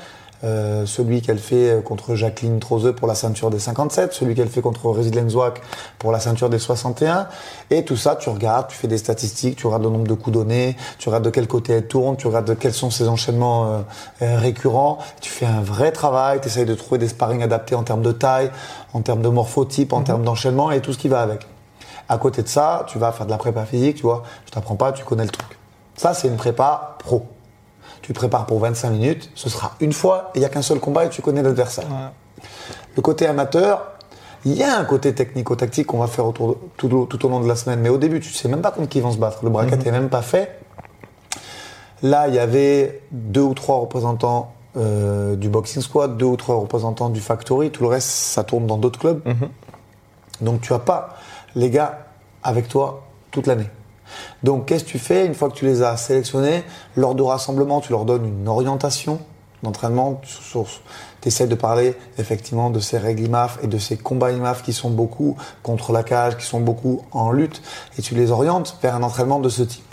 euh, 0.42 0.86
celui 0.86 1.20
qu'elle 1.22 1.38
fait 1.38 1.82
contre 1.84 2.14
Jacqueline 2.14 2.60
Trozeux 2.60 2.94
pour 2.94 3.06
la 3.06 3.14
ceinture 3.14 3.50
des 3.50 3.58
57, 3.58 4.12
celui 4.12 4.34
qu'elle 4.34 4.48
fait 4.48 4.62
contre 4.62 4.86
Resident 4.86 5.28
Zwak 5.28 5.60
pour 5.98 6.12
la 6.12 6.20
ceinture 6.20 6.48
des 6.48 6.58
61. 6.58 7.28
Et 7.70 7.84
tout 7.84 7.96
ça, 7.96 8.16
tu 8.16 8.30
regardes, 8.30 8.68
tu 8.68 8.76
fais 8.76 8.88
des 8.88 8.98
statistiques, 8.98 9.56
tu 9.56 9.66
regardes 9.66 9.84
le 9.84 9.90
nombre 9.90 10.06
de 10.06 10.14
coups 10.14 10.34
donnés, 10.34 10.76
tu 10.98 11.08
regardes 11.08 11.24
de 11.24 11.30
quel 11.30 11.46
côté 11.46 11.74
elle 11.74 11.86
tourne, 11.86 12.16
tu 12.16 12.26
regardes 12.26 12.46
de 12.46 12.54
quels 12.54 12.72
sont 12.72 12.90
ses 12.90 13.08
enchaînements 13.08 13.66
euh, 13.66 13.78
euh, 14.22 14.38
récurrents. 14.38 14.98
Tu 15.20 15.30
fais 15.30 15.46
un 15.46 15.60
vrai 15.60 15.92
travail, 15.92 16.40
tu 16.40 16.48
essayes 16.48 16.66
de 16.66 16.74
trouver 16.74 16.98
des 16.98 17.08
sparring 17.08 17.42
adaptés 17.42 17.74
en 17.74 17.82
termes 17.82 18.02
de 18.02 18.12
taille, 18.12 18.50
en 18.92 19.02
termes 19.02 19.22
de 19.22 19.28
morphotype, 19.28 19.92
en 19.92 20.00
mhm. 20.00 20.04
termes 20.04 20.24
d'enchaînement 20.24 20.70
et 20.70 20.80
tout 20.80 20.92
ce 20.92 20.98
qui 20.98 21.08
va 21.08 21.20
avec. 21.20 21.46
À 22.08 22.18
côté 22.18 22.42
de 22.42 22.48
ça, 22.48 22.86
tu 22.88 22.98
vas 22.98 23.12
faire 23.12 23.26
de 23.26 23.30
la 23.30 23.38
prépa 23.38 23.64
physique, 23.64 23.96
tu 23.96 24.02
vois. 24.02 24.24
Je 24.46 24.50
t'apprends 24.50 24.76
pas, 24.76 24.92
tu 24.92 25.04
connais 25.04 25.24
le 25.24 25.30
truc. 25.30 25.58
Ça, 25.96 26.14
c'est 26.14 26.28
une 26.28 26.36
prépa 26.36 26.96
pro 26.98 27.26
tu 28.10 28.14
te 28.14 28.18
prépares 28.18 28.46
pour 28.46 28.58
25 28.58 28.90
minutes, 28.90 29.30
ce 29.36 29.48
sera 29.48 29.76
une 29.78 29.92
fois, 29.92 30.32
il 30.34 30.40
n'y 30.40 30.44
a 30.44 30.48
qu'un 30.48 30.62
seul 30.62 30.80
combat 30.80 31.04
et 31.04 31.10
tu 31.10 31.22
connais 31.22 31.44
l'adversaire. 31.44 31.86
Le 32.96 33.02
côté 33.02 33.24
amateur, 33.24 33.86
il 34.44 34.54
y 34.54 34.64
a 34.64 34.76
un 34.76 34.84
côté 34.84 35.14
technico-tactique 35.14 35.86
qu'on 35.86 36.00
va 36.00 36.08
faire 36.08 36.26
autour 36.26 36.56
tout, 36.76 36.92
au 36.92 37.28
long 37.28 37.38
de 37.38 37.46
la 37.46 37.54
semaine, 37.54 37.78
mais 37.78 37.88
au 37.88 37.98
début, 37.98 38.18
tu 38.18 38.32
sais 38.32 38.48
même 38.48 38.62
pas 38.62 38.72
contre 38.72 38.88
qui 38.88 38.98
ils 38.98 39.04
vont 39.04 39.12
se 39.12 39.16
battre. 39.16 39.44
Le 39.44 39.50
bracket 39.50 39.84
n'est 39.84 39.92
mhm. 39.92 39.98
même 40.00 40.08
pas 40.08 40.22
fait. 40.22 40.58
Là, 42.02 42.26
il 42.26 42.34
y 42.34 42.40
avait 42.40 43.00
deux 43.12 43.42
ou 43.42 43.54
trois 43.54 43.76
représentants 43.76 44.54
euh, 44.76 45.36
du 45.36 45.48
Boxing 45.48 45.80
Squad, 45.80 46.16
deux 46.16 46.26
ou 46.26 46.36
trois 46.36 46.56
représentants 46.56 47.10
du 47.10 47.20
Factory. 47.20 47.70
Tout 47.70 47.84
le 47.84 47.90
reste, 47.90 48.08
ça 48.08 48.42
tourne 48.42 48.66
dans 48.66 48.76
d'autres 48.76 48.98
clubs. 48.98 49.24
Mhm. 49.24 49.48
Donc, 50.40 50.62
tu 50.62 50.72
as 50.72 50.80
pas 50.80 51.10
les 51.54 51.70
gars 51.70 52.06
avec 52.42 52.66
toi 52.66 53.04
toute 53.30 53.46
l'année. 53.46 53.70
Donc, 54.42 54.66
qu'est-ce 54.66 54.84
que 54.84 54.90
tu 54.90 54.98
fais 54.98 55.26
une 55.26 55.34
fois 55.34 55.48
que 55.48 55.54
tu 55.54 55.64
les 55.64 55.82
as 55.82 55.96
sélectionnés? 55.96 56.64
Lors 56.96 57.14
de 57.14 57.22
rassemblement, 57.22 57.80
tu 57.80 57.92
leur 57.92 58.04
donnes 58.04 58.26
une 58.26 58.48
orientation 58.48 59.20
d'entraînement. 59.62 60.20
Tu 61.20 61.28
essaies 61.28 61.46
de 61.46 61.54
parler 61.54 61.94
effectivement 62.18 62.70
de 62.70 62.80
ces 62.80 62.98
règles 62.98 63.24
IMAF 63.24 63.58
et 63.62 63.66
de 63.66 63.78
ces 63.78 63.96
combats 63.96 64.32
IMAF 64.32 64.62
qui 64.62 64.72
sont 64.72 64.90
beaucoup 64.90 65.36
contre 65.62 65.92
la 65.92 66.02
cage, 66.02 66.36
qui 66.36 66.46
sont 66.46 66.60
beaucoup 66.60 67.04
en 67.12 67.30
lutte, 67.30 67.62
et 67.98 68.02
tu 68.02 68.14
les 68.14 68.30
orientes 68.30 68.76
vers 68.82 68.94
un 68.94 69.02
entraînement 69.02 69.38
de 69.38 69.48
ce 69.48 69.62
type. 69.62 69.84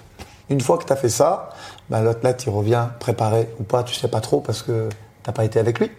Une 0.49 0.61
fois 0.61 0.77
que 0.77 0.85
tu 0.85 0.93
as 0.93 0.95
fait 0.95 1.09
ça, 1.09 1.49
ben, 1.89 2.01
l'athlète 2.01 2.45
il 2.45 2.49
revient 2.49 2.87
préparé 2.99 3.49
ou 3.59 3.63
pas, 3.63 3.83
tu 3.83 3.93
sais 3.93 4.07
pas 4.07 4.21
trop 4.21 4.39
parce 4.39 4.61
que 4.61 4.87
tu 4.89 4.95
n'as 5.27 5.33
pas 5.33 5.43
été 5.43 5.59
avec 5.59 5.79
lui 5.79 5.91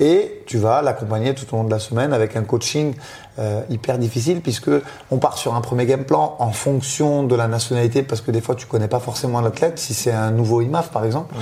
et 0.00 0.42
tu 0.46 0.58
vas 0.58 0.82
l'accompagner 0.82 1.34
tout 1.34 1.46
au 1.52 1.58
long 1.58 1.64
de 1.64 1.70
la 1.70 1.78
semaine 1.78 2.12
avec 2.12 2.36
un 2.36 2.42
coaching 2.42 2.94
euh, 3.38 3.62
hyper 3.70 3.98
difficile 3.98 4.40
puisque 4.40 4.70
on 5.10 5.18
part 5.18 5.38
sur 5.38 5.54
un 5.54 5.60
premier 5.60 5.86
game 5.86 6.04
plan 6.04 6.36
en 6.38 6.52
fonction 6.52 7.22
de 7.22 7.34
la 7.34 7.48
nationalité 7.48 8.02
parce 8.02 8.20
que 8.20 8.30
des 8.30 8.40
fois 8.40 8.54
tu 8.54 8.66
connais 8.66 8.88
pas 8.88 9.00
forcément 9.00 9.40
l'athlète 9.40 9.78
si 9.78 9.94
c'est 9.94 10.12
un 10.12 10.30
nouveau 10.30 10.60
IMAF 10.60 10.90
par 10.90 11.04
exemple. 11.04 11.34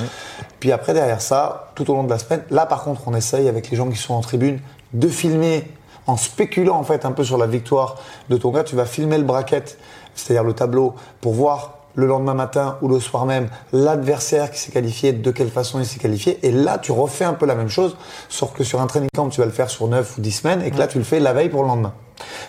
Puis 0.61 0.73
après 0.73 0.95
derrière 0.95 1.21
ça, 1.21 1.73
tout 1.75 1.91
au 1.91 1.95
long 1.95 2.05
de 2.05 2.11
la 2.11 2.19
semaine, 2.19 2.43
là 2.51 2.67
par 2.67 2.85
contre 2.85 3.03
on 3.07 3.15
essaye 3.15 3.49
avec 3.49 3.71
les 3.71 3.77
gens 3.77 3.89
qui 3.89 3.97
sont 3.99 4.15
en 4.15 4.21
tribune 4.21 4.61
de 4.93 5.09
filmer 5.09 5.65
en 6.07 6.17
spéculant 6.17 6.77
en 6.77 6.85
fait 6.85 7.05
un 7.05 7.13
peu 7.13 7.25
sur 7.25 7.39
la 7.39 7.47
victoire 7.47 7.97
de 8.29 8.37
ton 8.37 8.51
gars, 8.51 8.65
tu 8.65 8.77
vas 8.77 8.87
filmer 8.87 9.19
le 9.19 9.25
bracket, 9.25 9.79
c'est-à-dire 10.15 10.45
le 10.45 10.53
tableau 10.53 10.95
pour 11.21 11.35
voir 11.35 11.84
le 11.95 12.07
lendemain 12.07 12.35
matin 12.35 12.79
ou 12.83 12.89
le 12.89 13.01
soir 13.01 13.27
même 13.27 13.49
l'adversaire 13.73 14.51
qui 14.51 14.59
s'est 14.59 14.73
qualifié, 14.73 15.13
de 15.13 15.31
quelle 15.31 15.51
façon 15.51 15.79
il 15.79 15.87
s'est 15.87 15.99
qualifié. 15.99 16.39
Et 16.47 16.51
là, 16.51 16.79
tu 16.79 16.93
refais 16.93 17.25
un 17.25 17.35
peu 17.35 17.47
la 17.47 17.55
même 17.55 17.69
chose, 17.69 17.97
sauf 18.29 18.53
que 18.53 18.65
sur 18.65 18.81
un 18.81 18.87
training 18.87 19.09
camp, 19.15 19.29
tu 19.29 19.41
vas 19.41 19.47
le 19.47 19.53
faire 19.53 19.71
sur 19.71 19.89
9 19.89 20.19
ou 20.19 20.21
10 20.21 20.31
semaines 20.33 20.63
et 20.63 20.71
que 20.71 20.79
là, 20.79 20.87
tu 20.87 20.99
le 20.99 21.05
fais 21.05 21.21
la 21.21 21.33
veille 21.33 21.49
pour 21.49 21.63
le 21.63 21.69
lendemain. 21.69 21.95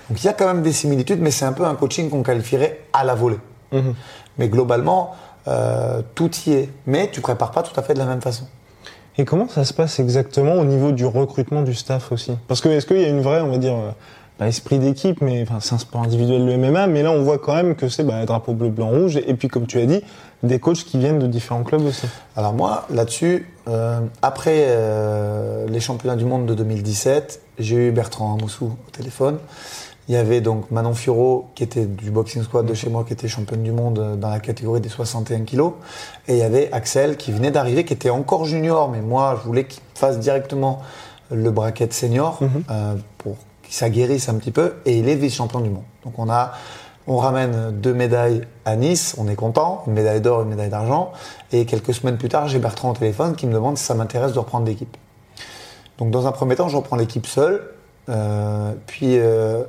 Donc 0.10 0.22
il 0.22 0.26
y 0.26 0.30
a 0.30 0.34
quand 0.34 0.48
même 0.48 0.62
des 0.62 0.74
similitudes, 0.74 1.20
mais 1.22 1.32
c'est 1.32 1.46
un 1.46 1.54
peu 1.54 1.66
un 1.66 1.76
coaching 1.76 2.10
qu'on 2.10 2.24
qualifierait 2.24 2.82
à 2.94 3.04
la 3.04 3.16
volée. 3.16 3.40
Mhm. 3.72 3.94
Mais 4.38 4.50
globalement, 4.50 5.16
euh, 5.48 6.02
tout 6.14 6.32
y 6.48 6.54
est. 6.54 6.70
Mais 6.86 7.10
tu 7.12 7.22
prépares 7.22 7.52
pas 7.52 7.64
tout 7.64 7.78
à 7.80 7.84
fait 7.84 7.94
de 7.94 8.00
la 8.00 8.06
même 8.06 8.22
façon. 8.22 8.46
Et 9.18 9.24
comment 9.24 9.48
ça 9.48 9.64
se 9.64 9.74
passe 9.74 10.00
exactement 10.00 10.56
au 10.56 10.66
niveau 10.66 10.92
du 10.92 11.06
recrutement 11.06 11.62
du 11.62 11.74
staff 11.74 12.12
aussi? 12.12 12.34
Parce 12.48 12.60
que 12.60 12.68
est-ce 12.70 12.86
qu'il 12.86 13.00
y 13.00 13.06
a 13.06 13.08
une 13.08 13.22
vraie, 13.22 13.42
on 13.42 13.50
va 13.50 13.58
dire, 13.58 13.78
pas 14.38 14.48
esprit 14.48 14.80
d'équipe, 14.80 15.22
mais 15.22 15.42
enfin, 15.44 15.60
c'est 15.62 15.76
un 15.76 15.78
sport 15.78 16.02
individuel 16.04 16.46
le 16.46 16.58
MMA, 16.58 16.88
mais 16.88 17.04
là 17.04 17.12
on 17.12 17.24
voit 17.24 17.38
quand 17.38 17.54
même 17.54 17.76
que 17.76 17.88
c'est 17.88 18.04
bah, 18.04 18.26
drapeau 18.26 18.54
bleu, 18.54 18.70
blanc, 18.70 18.90
rouge, 18.90 19.18
et, 19.18 19.34
puis 19.34 19.48
comme 19.48 19.66
tu 19.66 19.80
as 19.80 19.86
dit, 19.86 20.02
des 20.44 20.60
coachs 20.60 20.84
qui 20.84 20.98
viennent 20.98 21.20
de 21.20 21.28
différents 21.28 21.64
clubs 21.64 21.86
aussi. 21.86 22.08
Alors 22.36 22.54
moi, 22.54 22.86
là-dessus, 22.90 23.48
euh, 23.68 24.02
après 24.22 24.66
euh, 24.68 25.68
les 25.68 25.80
championnats 25.80 26.18
du 26.18 26.26
monde 26.26 26.46
de 26.46 26.54
2017, 26.54 27.42
j'ai 27.60 27.88
eu 27.88 27.92
Bertrand 27.92 28.38
Moussou 28.40 28.66
au 28.66 28.92
téléphone. 28.92 29.38
Il 30.08 30.14
y 30.14 30.18
avait 30.18 30.40
donc 30.40 30.70
Manon 30.70 30.94
Furo, 30.94 31.48
qui 31.56 31.64
était 31.64 31.86
du 31.86 32.12
boxing 32.12 32.44
squad 32.44 32.66
de 32.66 32.74
chez 32.76 32.90
moi, 32.90 33.04
qui 33.06 33.14
était 33.14 33.28
championne 33.28 33.64
du 33.64 33.72
monde 33.72 34.20
dans 34.20 34.30
la 34.30 34.40
catégorie 34.40 34.80
des 34.80 34.90
61 34.90 35.46
kilos. 35.46 35.74
Et 36.28 36.34
il 36.34 36.38
y 36.38 36.44
avait 36.44 36.72
Axel, 36.72 37.18
qui 37.18 37.32
venait 37.32 37.50
d'arriver, 37.50 37.86
qui 37.86 37.94
était 37.94 38.12
encore 38.12 38.46
junior, 38.46 38.90
mais 38.92 39.02
moi, 39.02 39.40
je 39.42 39.48
voulais 39.48 39.64
qu'il 39.66 39.82
fasse 39.96 40.20
directement 40.20 40.84
le 41.32 41.50
bracket 41.50 41.92
senior 41.92 42.38
mhm. 42.42 42.50
euh, 42.70 42.96
pour 43.18 43.38
ça 43.76 43.90
guérisse 43.90 44.30
un 44.30 44.36
petit 44.36 44.52
peu, 44.52 44.76
et 44.86 44.98
il 44.98 45.10
est 45.10 45.16
vice-champion 45.16 45.60
du 45.60 45.70
monde. 45.70 45.84
Donc 46.06 46.18
on 46.18 46.30
a, 46.30 46.54
on 47.08 47.18
ramène 47.18 47.72
deux 47.72 47.94
médailles 47.94 48.48
à 48.64 48.78
Nice, 48.78 49.16
on 49.18 49.28
est 49.28 49.36
content, 49.36 49.84
une 49.88 49.94
médaille 49.94 50.22
d'or, 50.22 50.44
une 50.44 50.48
médaille 50.48 50.70
d'argent, 50.70 51.12
et 51.52 51.66
quelques 51.66 51.94
semaines 51.94 52.18
plus 52.18 52.30
tard, 52.30 52.48
j'ai 52.48 52.60
Bertrand 52.60 52.92
au 52.92 52.94
téléphone 52.94 53.36
qui 53.36 53.48
me 53.48 53.54
demande 53.54 53.78
si 53.78 53.84
ça 53.84 53.94
m'intéresse 53.94 54.32
de 54.32 54.40
reprendre 54.40 54.66
l'équipe. 54.66 54.96
Donc 55.98 56.10
dans 56.10 56.26
un 56.26 56.32
premier 56.32 56.56
temps, 56.56 56.70
je 56.70 56.78
reprends 56.78 56.96
l'équipe 56.96 57.28
seul, 57.28 57.70
euh, 58.08 58.72
puis 58.88 59.18
euh, 59.18 59.64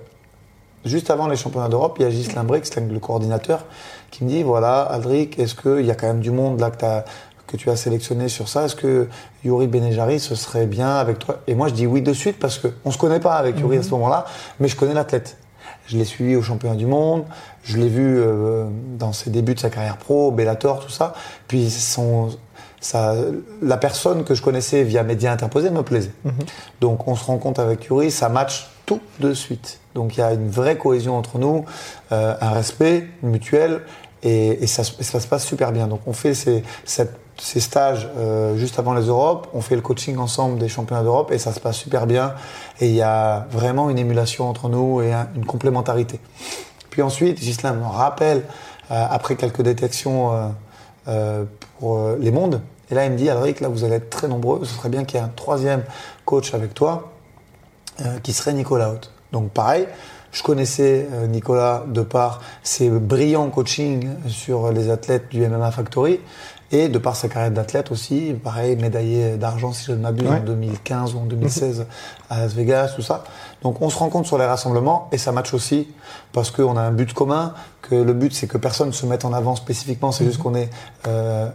juste 0.85 1.11
avant 1.11 1.27
les 1.27 1.37
championnats 1.37 1.69
d'Europe, 1.69 1.97
il 1.99 2.05
y 2.05 2.07
a 2.07 2.11
Ghislain 2.11 2.45
Brix, 2.45 2.71
le 2.77 3.01
coordinateur, 3.01 3.65
qui 4.13 4.23
me 4.23 4.29
dit 4.29 4.45
voilà, 4.45 4.83
Aldric, 4.83 5.37
est-ce 5.41 5.57
qu'il 5.57 5.85
y 5.85 5.91
a 5.91 5.97
quand 5.97 6.07
même 6.07 6.21
du 6.21 6.31
monde 6.31 6.61
là 6.61 6.71
que 6.71 6.79
tu 6.79 6.85
as 6.85 7.05
que 7.47 7.57
tu 7.57 7.71
as 7.71 7.77
sélectionné 7.77 8.29
sur 8.29 8.49
ça. 8.49 8.65
Est-ce 8.65 8.77
que 8.77 9.09
Yuri 9.45 9.67
Benejari, 9.67 10.21
ce 10.21 10.35
serait 10.35 10.67
bien 10.67 10.97
avec 10.97 11.19
toi? 11.19 11.41
Et 11.47 11.55
moi, 11.55 11.69
je 11.69 11.75
dis 11.75 11.87
oui 11.87 12.03
de 12.03 12.13
suite 12.13 12.39
parce 12.39 12.59
qu'on 12.59 12.71
ne 12.85 12.91
se 12.91 12.99
connaît 12.99 13.21
pas 13.21 13.35
avec 13.35 13.59
Yuri 13.59 13.79
à 13.79 13.83
ce 13.83 13.89
mhm. 13.89 13.95
moment-là, 13.95 14.27
mais 14.61 14.69
je 14.69 14.77
connais 14.77 14.95
l'athlète. 14.95 15.37
Je 15.87 15.97
l'ai 15.97 16.05
suivi 16.05 16.35
au 16.35 16.43
championnat 16.43 16.75
du 16.75 16.87
monde, 16.87 17.25
je 17.63 17.77
l'ai 17.77 17.89
vu 17.89 18.19
euh, 18.19 18.67
dans 18.99 19.13
ses 19.13 19.31
débuts 19.31 19.55
de 19.55 19.61
sa 19.61 19.71
carrière 19.71 19.99
pro, 19.99 20.33
Bellator, 20.33 20.81
tout 20.81 20.91
ça. 20.91 21.15
Puis 21.47 21.71
son, 21.71 22.31
ça, 22.81 23.15
la 23.63 23.77
personne 23.77 24.25
que 24.25 24.35
je 24.35 24.43
connaissais 24.43 24.83
via 24.83 25.05
médias 25.05 25.33
interposés 25.33 25.71
me 25.71 25.83
plaisait. 25.83 26.13
Mhm. 26.25 26.33
Donc 26.81 27.07
on 27.07 27.15
se 27.15 27.25
rend 27.25 27.39
compte 27.39 27.61
avec 27.61 27.85
Yuri, 27.85 28.11
ça 28.11 28.29
match 28.29 28.69
tout 28.85 29.01
de 29.21 29.33
suite. 29.33 29.79
Donc 29.95 30.17
il 30.17 30.21
y 30.21 30.23
a 30.23 30.33
une 30.33 30.51
vraie 30.51 30.77
cohésion 30.77 31.17
entre 31.17 31.39
nous, 31.39 31.65
euh, 32.11 32.35
un 32.41 32.51
respect 32.51 33.07
mutuel 33.23 33.83
et, 34.23 34.65
et 34.65 34.67
ça, 34.67 34.83
ça, 34.83 35.21
se 35.21 35.27
passe 35.27 35.45
super 35.45 35.71
bien. 35.71 35.87
Donc 35.87 36.01
on 36.07 36.13
fait 36.13 36.35
ces, 36.35 36.65
cette 36.85 37.17
ces 37.39 37.61
stages 37.61 38.09
euh, 38.17 38.57
juste 38.57 38.79
avant 38.79 38.95
les 38.95 39.07
Europes. 39.07 39.49
On 39.53 39.61
fait 39.61 39.75
le 39.75 39.83
coaching 39.83 40.17
ensemble 40.19 40.59
des 40.59 40.69
championnats 40.69 41.03
d'Europe 41.03 41.31
et 41.33 41.39
ça 41.39 41.53
se 41.53 41.61
passe 41.61 41.77
super 41.77 42.07
bien. 42.07 42.35
Et 42.81 42.89
il 42.89 42.95
y 42.95 43.03
a 43.03 43.47
vraiment 43.51 43.91
une 43.91 43.99
émulation 43.99 44.49
entre 44.49 44.69
nous 44.69 45.03
et 45.03 45.13
une 45.13 45.45
complémentarité. 45.45 46.21
Puis 46.91 47.03
ensuite, 47.03 47.39
Gislain 47.39 47.75
me 47.75 47.85
rappelle, 47.85 48.43
euh, 48.91 49.07
après 49.11 49.37
quelques 49.37 49.63
détections 49.63 50.55
euh, 51.09 51.45
pour 51.79 52.11
les 52.19 52.31
mondes, 52.31 52.63
et 52.91 52.95
là 52.95 53.05
il 53.05 53.13
me 53.13 53.17
dit, 53.17 53.29
Alric, 53.29 53.61
là 53.61 53.69
vous 53.69 53.85
allez 53.85 53.97
être 53.97 54.11
très 54.11 54.29
nombreux, 54.29 54.65
ce 54.65 54.75
serait 54.75 54.89
bien 54.89 55.05
qu'il 55.05 55.19
y 55.19 55.23
ait 55.23 55.27
un 55.27 55.33
troisième 55.35 55.83
coach 56.25 56.55
avec 56.55 56.73
toi, 56.73 57.13
qui 58.23 58.33
serait 58.33 58.53
Nicolas 58.53 58.91
Haute. 58.91 59.11
Donc 59.33 59.51
pareil, 59.51 59.89
je 60.31 60.43
connaissais 60.43 61.09
Nicolas 61.29 61.85
de 61.87 62.03
par 62.03 62.41
ses 62.63 62.91
brillants 62.91 63.49
coachings 63.51 64.09
sur 64.29 64.71
les 64.71 64.91
athlètes 64.91 65.31
du 65.31 65.47
MMA 65.47 65.71
Factory. 65.71 66.21
Et 66.73 66.89
de 66.89 66.99
par 66.99 67.15
sa 67.15 67.29
carrière 67.29 67.53
d'athlète 67.53 67.93
aussi, 67.93 68.35
pareil, 68.43 68.75
médaillé 68.77 69.37
d'argent 69.37 69.73
si 69.73 69.85
je 69.85 69.93
ne 69.93 69.99
m'abuse 69.99 70.29
en 70.29 70.41
2015 70.41 71.15
ou 71.15 71.19
en 71.19 71.25
2016 71.25 71.87
à 72.29 72.41
Las 72.41 72.55
Vegas, 72.55 72.93
tout 72.97 73.03
ça. 73.03 73.23
Donc 73.63 73.81
on 73.83 73.89
se 73.89 73.97
rencontre 73.99 74.27
sur 74.27 74.37
les 74.37 74.47
rassemblements 74.47 75.09
et 75.13 75.19
ça 75.19 75.31
match 75.31 75.55
aussi 75.55 75.89
parce 76.33 76.51
qu'on 76.51 76.77
a 76.77 76.81
un 76.81 76.91
but 76.91 77.13
commun, 77.13 77.55
que 77.83 77.95
le 77.95 78.13
but 78.13 78.35
c'est 78.35 78.49
que 78.49 78.59
personne 78.59 78.89
ne 78.89 78.93
se 78.93 79.07
mette 79.07 79.25
en 79.25 79.33
avant 79.33 79.55
spécifiquement, 79.55 80.11
c'est 80.11 80.25
juste 80.25 80.39
mhm. 80.39 80.43
qu'on 80.43 80.55
ait 80.57 80.71
euh, 81.07 81.49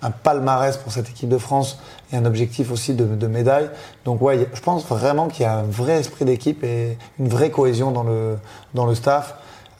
un 0.00 0.10
palmarès 0.10 0.78
pour 0.78 0.92
cette 0.92 1.10
équipe 1.10 1.28
de 1.28 1.38
France 1.38 1.78
et 2.12 2.16
un 2.16 2.24
objectif 2.24 2.72
aussi 2.72 2.94
de, 2.94 3.04
de 3.04 3.26
médaille. 3.26 3.68
Donc 4.06 4.22
ouais, 4.22 4.48
je 4.52 4.60
pense 4.60 4.86
vraiment 4.86 5.28
qu'il 5.28 5.42
y 5.42 5.46
a 5.46 5.58
un 5.58 5.62
vrai 5.62 5.94
esprit 6.00 6.24
d'équipe 6.24 6.64
et 6.64 6.96
une 7.18 7.28
vraie 7.28 7.50
cohésion 7.50 7.90
dans 7.90 8.02
le, 8.02 8.38
dans 8.72 8.86
le 8.86 8.94
staff 8.94 9.34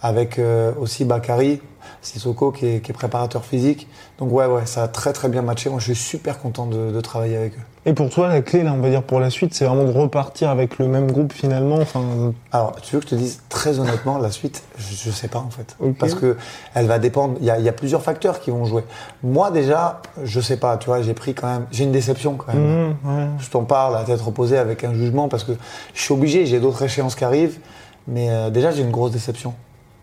avec 0.05 0.39
euh, 0.39 0.73
aussi 0.79 1.07
Bakary, 1.07 1.63
Sissoko 2.03 2.53
qui 2.53 2.67
est, 2.67 2.81
qui 2.81 2.91
est, 2.91 2.95
préparateur 2.95 3.43
physique. 3.43 3.89
Donc 4.19 4.31
ouais, 4.33 4.45
ouais, 4.45 4.67
ça 4.67 4.83
a 4.83 4.89
très 4.89 5.15
très 5.15 5.31
bien 5.31 5.41
matché. 5.41 5.71
Moi, 5.71 5.79
je 5.81 5.87
suis 5.87 5.95
super 5.95 6.41
content 6.41 6.67
de, 6.67 6.91
de, 6.91 7.01
travailler 7.01 7.39
avec 7.39 7.55
eux. 7.55 7.63
Et 7.87 7.95
pour 7.95 8.11
toi, 8.11 8.29
la 8.29 8.43
clé, 8.43 8.63
là, 8.63 8.75
on 8.75 8.83
va 8.83 8.91
dire 8.91 9.03
pour 9.03 9.19
la 9.19 9.31
suite, 9.31 9.55
c'est 9.55 9.65
vraiment 9.65 9.85
de 9.85 9.99
repartir 9.99 10.51
avec 10.51 10.79
le 10.79 10.89
même 10.89 11.11
groupe 11.11 11.33
finalement. 11.33 11.77
Enfin. 11.77 12.35
Alors, 12.53 12.77
tu 12.83 12.95
veux 12.95 13.01
que 13.01 13.07
je 13.09 13.15
te 13.15 13.19
dise 13.19 13.41
très 13.49 13.79
honnêtement, 13.79 14.19
la 14.19 14.31
suite, 14.31 14.63
je, 14.77 15.09
ne 15.09 15.15
sais 15.15 15.29
pas 15.29 15.39
en 15.39 15.49
fait, 15.49 15.75
parce 15.99 16.15
que 16.15 16.37
elle 16.75 16.85
va 16.85 16.99
dépendre. 16.99 17.39
Il 17.41 17.47
y 17.47 17.51
a, 17.51 17.59
y 17.59 17.69
a, 17.71 17.73
plusieurs 17.73 18.03
facteurs 18.03 18.41
qui 18.41 18.51
vont 18.51 18.67
jouer. 18.67 18.85
Moi 19.23 19.51
déjà, 19.51 20.03
je 20.23 20.41
sais 20.41 20.59
pas. 20.59 20.77
Tu 20.77 20.85
vois, 20.85 21.01
j'ai 21.01 21.15
pris 21.15 21.33
quand 21.33 21.49
même, 21.49 21.65
j'ai 21.73 21.85
une 21.85 21.93
déception 21.93 22.35
quand 22.35 22.53
même. 22.53 22.91
Mmh, 22.91 23.39
je 23.39 23.49
t'en 23.49 23.65
parle 23.65 23.97
à 23.97 24.05
tête 24.05 24.21
reposée 24.21 24.59
avec 24.59 24.85
un 24.85 24.93
jugement 24.93 25.29
parce 25.29 25.45
que 25.45 25.53
je 25.95 26.03
suis 26.03 26.13
obligé. 26.13 26.45
J'ai 26.45 26.61
d'autres 26.61 26.83
échéances 26.83 27.15
qui 27.15 27.25
arrivent, 27.25 27.59
mais 28.07 28.29
euh, 28.29 28.51
déjà 28.51 28.71
j'ai 28.71 28.83
une 28.83 28.91
grosse 28.91 29.13
déception. 29.13 29.55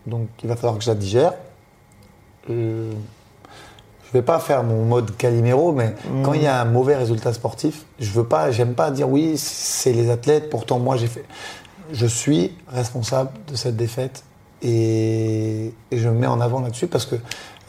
Donc, 0.06 0.28
il 0.42 0.48
va 0.48 0.56
falloir 0.56 0.78
que 0.78 0.84
je 0.84 0.90
la 0.90 0.96
digère. 0.96 1.34
Euh, 2.50 2.92
je 4.12 4.18
vais 4.18 4.22
pas 4.22 4.40
faire 4.40 4.62
mon 4.62 4.84
mode 4.84 5.16
Calimero, 5.16 5.72
mais 5.72 5.94
mm. 6.10 6.22
quand 6.22 6.34
il 6.34 6.42
y 6.42 6.46
a 6.46 6.60
un 6.60 6.64
mauvais 6.64 6.96
résultat 6.96 7.32
sportif, 7.32 7.86
je 7.98 8.10
veux 8.10 8.24
pas, 8.24 8.50
j'aime 8.50 8.74
pas 8.74 8.90
dire 8.90 9.08
oui, 9.08 9.38
c'est 9.38 9.92
les 9.92 10.10
athlètes. 10.10 10.50
Pourtant, 10.50 10.78
moi, 10.78 10.96
j'ai 10.96 11.06
fait. 11.06 11.24
Je 11.92 12.06
suis 12.06 12.54
responsable 12.68 13.30
de 13.48 13.56
cette 13.56 13.76
défaite 13.76 14.24
et, 14.62 15.72
je 15.90 16.08
me 16.08 16.14
mets 16.14 16.26
en 16.26 16.40
avant 16.40 16.60
là-dessus 16.60 16.86
parce 16.86 17.06
que 17.06 17.16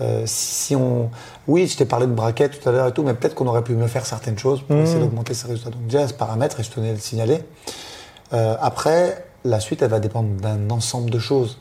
euh, 0.01 0.23
si 0.25 0.75
on, 0.75 1.09
oui, 1.47 1.67
je 1.67 1.77
t'ai 1.77 1.85
parlé 1.85 2.07
de 2.07 2.11
braquette 2.11 2.59
tout 2.59 2.67
à 2.67 2.71
l'heure 2.71 2.87
et 2.87 2.91
tout, 2.91 3.03
mais 3.03 3.13
peut-être 3.13 3.35
qu'on 3.35 3.47
aurait 3.47 3.63
pu 3.63 3.73
mieux 3.73 3.87
faire 3.87 4.05
certaines 4.05 4.37
choses 4.37 4.61
pour 4.61 4.75
essayer 4.77 4.97
mm. 4.97 5.01
d'augmenter 5.01 5.33
ces 5.33 5.47
résultats. 5.47 5.69
Donc 5.69 5.85
déjà, 5.87 6.07
ce 6.07 6.13
paramètre, 6.13 6.59
et 6.59 6.63
je 6.63 6.71
tenais 6.71 6.89
à 6.89 6.93
le 6.93 6.99
signaler. 6.99 7.39
Euh, 8.33 8.55
après, 8.59 9.25
la 9.45 9.59
suite, 9.59 9.81
elle 9.81 9.91
va 9.91 9.99
dépendre 9.99 10.29
d'un 10.41 10.69
ensemble 10.69 11.09
de 11.09 11.19
choses. 11.19 11.57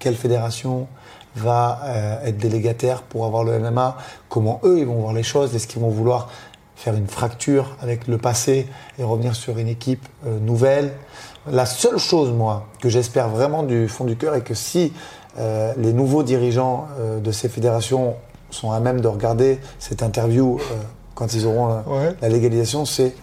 Quelle 0.00 0.16
fédération 0.16 0.88
va 1.36 1.80
euh, 1.84 2.24
être 2.24 2.38
délégataire 2.38 3.02
pour 3.02 3.26
avoir 3.26 3.44
le 3.44 3.58
MMA, 3.58 3.96
comment 4.28 4.60
eux 4.64 4.78
ils 4.78 4.86
vont 4.86 4.94
voir 4.94 5.12
les 5.12 5.22
choses, 5.22 5.54
est-ce 5.54 5.66
qu'ils 5.66 5.80
vont 5.80 5.90
vouloir 5.90 6.28
faire 6.74 6.94
une 6.94 7.06
fracture 7.06 7.76
avec 7.82 8.08
le 8.08 8.16
passé 8.16 8.66
et 8.98 9.04
revenir 9.04 9.36
sur 9.36 9.58
une 9.58 9.68
équipe 9.68 10.08
euh, 10.26 10.38
nouvelle. 10.40 10.92
La 11.46 11.66
seule 11.66 11.98
chose, 11.98 12.32
moi, 12.32 12.66
que 12.80 12.88
j'espère 12.88 13.28
vraiment 13.28 13.62
du 13.62 13.86
fond 13.86 14.04
du 14.04 14.16
cœur 14.16 14.34
est 14.34 14.40
que 14.40 14.54
si 14.54 14.92
euh, 15.38 15.74
les 15.76 15.92
nouveaux 15.92 16.22
dirigeants 16.22 16.88
de 17.22 17.32
ces 17.32 17.50
fédérations 17.50 18.16
sont 18.50 18.72
à 18.72 18.80
même 18.80 19.02
de 19.02 19.08
regarder 19.08 19.60
cette 19.78 20.02
interview 20.02 20.58
quand 21.14 21.34
ils 21.34 21.46
auront 21.46 21.82
la 22.20 22.28
légalisation, 22.28 22.86
c'est 22.86 23.14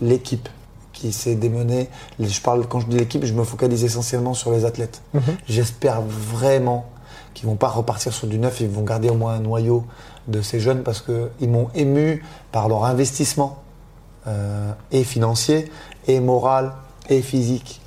l'équipe 0.00 0.48
qui 0.96 1.12
s'est 1.12 1.34
démenée. 1.34 1.88
Je 2.18 2.40
parle, 2.40 2.66
quand 2.66 2.80
je 2.80 2.86
dis 2.86 2.96
l'équipe, 2.96 3.24
je 3.24 3.34
me 3.34 3.44
focalise 3.44 3.84
essentiellement 3.84 4.34
sur 4.34 4.50
les 4.52 4.64
athlètes. 4.64 5.02
Mhm. 5.14 5.22
J'espère 5.48 6.00
vraiment 6.02 6.86
qu'ils 7.34 7.46
vont 7.46 7.56
pas 7.56 7.68
repartir 7.68 8.12
sur 8.12 8.26
du 8.26 8.38
neuf, 8.38 8.60
ils 8.60 8.68
vont 8.68 8.82
garder 8.82 9.10
au 9.10 9.14
moins 9.14 9.34
un 9.34 9.40
noyau 9.40 9.84
de 10.26 10.40
ces 10.42 10.58
jeunes 10.58 10.82
parce 10.82 11.02
qu'ils 11.02 11.48
m'ont 11.50 11.68
ému 11.74 12.24
par 12.50 12.68
leur 12.68 12.84
investissement 12.84 13.58
euh, 14.26 14.72
et 14.90 15.04
financier, 15.04 15.70
et 16.08 16.18
moral, 16.20 16.72
et 17.08 17.20
physique. 17.22 17.80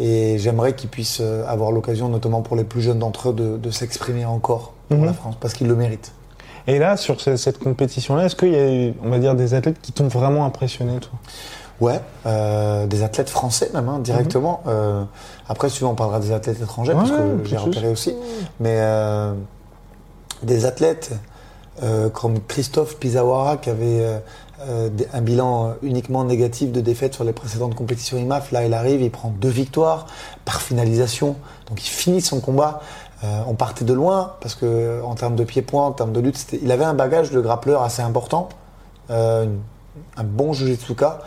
Et 0.00 0.38
j'aimerais 0.38 0.74
qu'ils 0.74 0.88
puissent 0.90 1.18
euh, 1.20 1.46
avoir 1.46 1.70
l'occasion, 1.70 2.08
notamment 2.08 2.42
pour 2.42 2.56
les 2.56 2.64
plus 2.64 2.80
jeunes 2.82 2.98
d'entre 2.98 3.28
eux, 3.28 3.32
de, 3.32 3.56
de 3.58 3.70
s'exprimer 3.70 4.24
encore 4.24 4.72
pour 4.88 4.98
Mhm. 4.98 5.04
la 5.04 5.12
France, 5.12 5.36
parce 5.40 5.54
qu'ils 5.54 5.68
le 5.68 5.76
méritent. 5.76 6.12
Et 6.66 6.78
là, 6.78 6.96
sur 6.96 7.20
ce- 7.20 7.36
cette 7.36 7.58
compétition-là, 7.58 8.24
est-ce 8.24 8.34
qu'il 8.36 8.52
y 8.52 8.56
a, 8.56 8.72
eu, 8.88 8.94
on 9.04 9.10
va 9.10 9.18
dire, 9.18 9.34
des 9.34 9.52
athlètes 9.54 9.80
qui 9.82 9.92
t'ont 9.92 10.08
vraiment 10.08 10.46
impressionné, 10.46 10.98
toi? 10.98 11.12
Ouais, 11.84 12.00
euh, 12.24 12.86
des 12.86 13.02
athlètes 13.02 13.28
français 13.28 13.70
même, 13.74 13.90
hein, 13.90 13.98
directement. 13.98 14.62
Euh, 14.66 15.04
après, 15.50 15.68
souvent, 15.68 15.90
on 15.90 15.94
parlera 15.94 16.18
des 16.18 16.32
athlètes 16.32 16.62
étrangers, 16.62 16.94
parce 16.94 17.10
que 17.10 17.44
j'ai 17.44 17.58
repéré 17.58 17.88
aussi. 17.88 18.14
Mais 18.58 18.76
euh, 18.78 19.34
des 20.42 20.64
athlètes 20.64 21.12
comme 22.14 22.40
Christophe 22.48 22.96
Pizawara, 22.96 23.58
qui 23.58 23.68
avait 23.68 24.02
un 25.12 25.20
bilan 25.20 25.74
uniquement 25.82 26.24
négatif 26.24 26.72
de 26.72 26.80
défaite 26.80 27.12
sur 27.12 27.24
les 27.24 27.34
précédentes 27.34 27.74
compétitions 27.74 28.16
IMAF. 28.16 28.50
Là, 28.50 28.64
il 28.64 28.72
arrive, 28.72 29.02
il 29.02 29.10
prend 29.10 29.28
deux 29.28 29.50
victoires 29.50 30.06
par 30.46 30.62
finalisation. 30.62 31.36
Donc, 31.68 31.84
il 31.84 31.90
finit 31.90 32.22
son 32.22 32.40
combat. 32.40 32.80
On 33.46 33.54
partait 33.54 33.84
de 33.84 33.92
loin, 33.92 34.36
parce 34.40 34.54
que 34.54 35.02
en 35.02 35.16
termes 35.16 35.36
de 35.36 35.44
pied-point, 35.44 35.84
en 35.84 35.92
termes 35.92 36.12
de 36.12 36.20
lutte, 36.20 36.46
il 36.62 36.72
avait 36.72 36.84
un 36.84 36.94
bagage 36.94 37.30
de 37.30 37.40
grappleur 37.40 37.82
assez 37.82 38.00
important. 38.00 38.48
Un 39.10 40.24
bon 40.24 40.54
jujitsuka. 40.54 41.20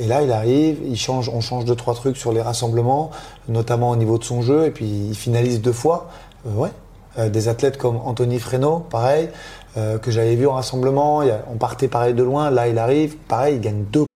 Et 0.00 0.06
là, 0.06 0.22
il 0.22 0.32
arrive, 0.32 0.80
il 0.82 0.96
change, 0.96 1.28
on 1.28 1.42
change 1.42 1.66
deux 1.66 1.76
trois 1.76 1.94
trucs 1.94 2.16
sur 2.16 2.32
les 2.32 2.40
rassemblements, 2.40 3.10
notamment 3.48 3.90
au 3.90 3.96
niveau 3.96 4.16
de 4.16 4.24
son 4.24 4.40
jeu, 4.40 4.64
et 4.64 4.70
puis 4.70 4.86
il 4.86 5.14
finalise 5.14 5.60
deux 5.60 5.74
fois. 5.74 6.08
Euh, 6.46 6.54
ouais. 6.54 6.70
Euh, 7.18 7.28
des 7.28 7.48
athlètes 7.48 7.76
comme 7.76 7.96
Anthony 7.96 8.38
Freno, 8.38 8.78
pareil, 8.78 9.28
euh, 9.76 9.98
que 9.98 10.10
j'avais 10.10 10.36
vu 10.36 10.46
en 10.46 10.54
rassemblement. 10.54 11.22
On 11.52 11.56
partait 11.58 11.88
pareil 11.88 12.14
de 12.14 12.22
loin. 12.22 12.50
Là, 12.50 12.68
il 12.68 12.78
arrive, 12.78 13.18
pareil, 13.28 13.56
il 13.56 13.60
gagne 13.60 13.84
deux 13.84 14.06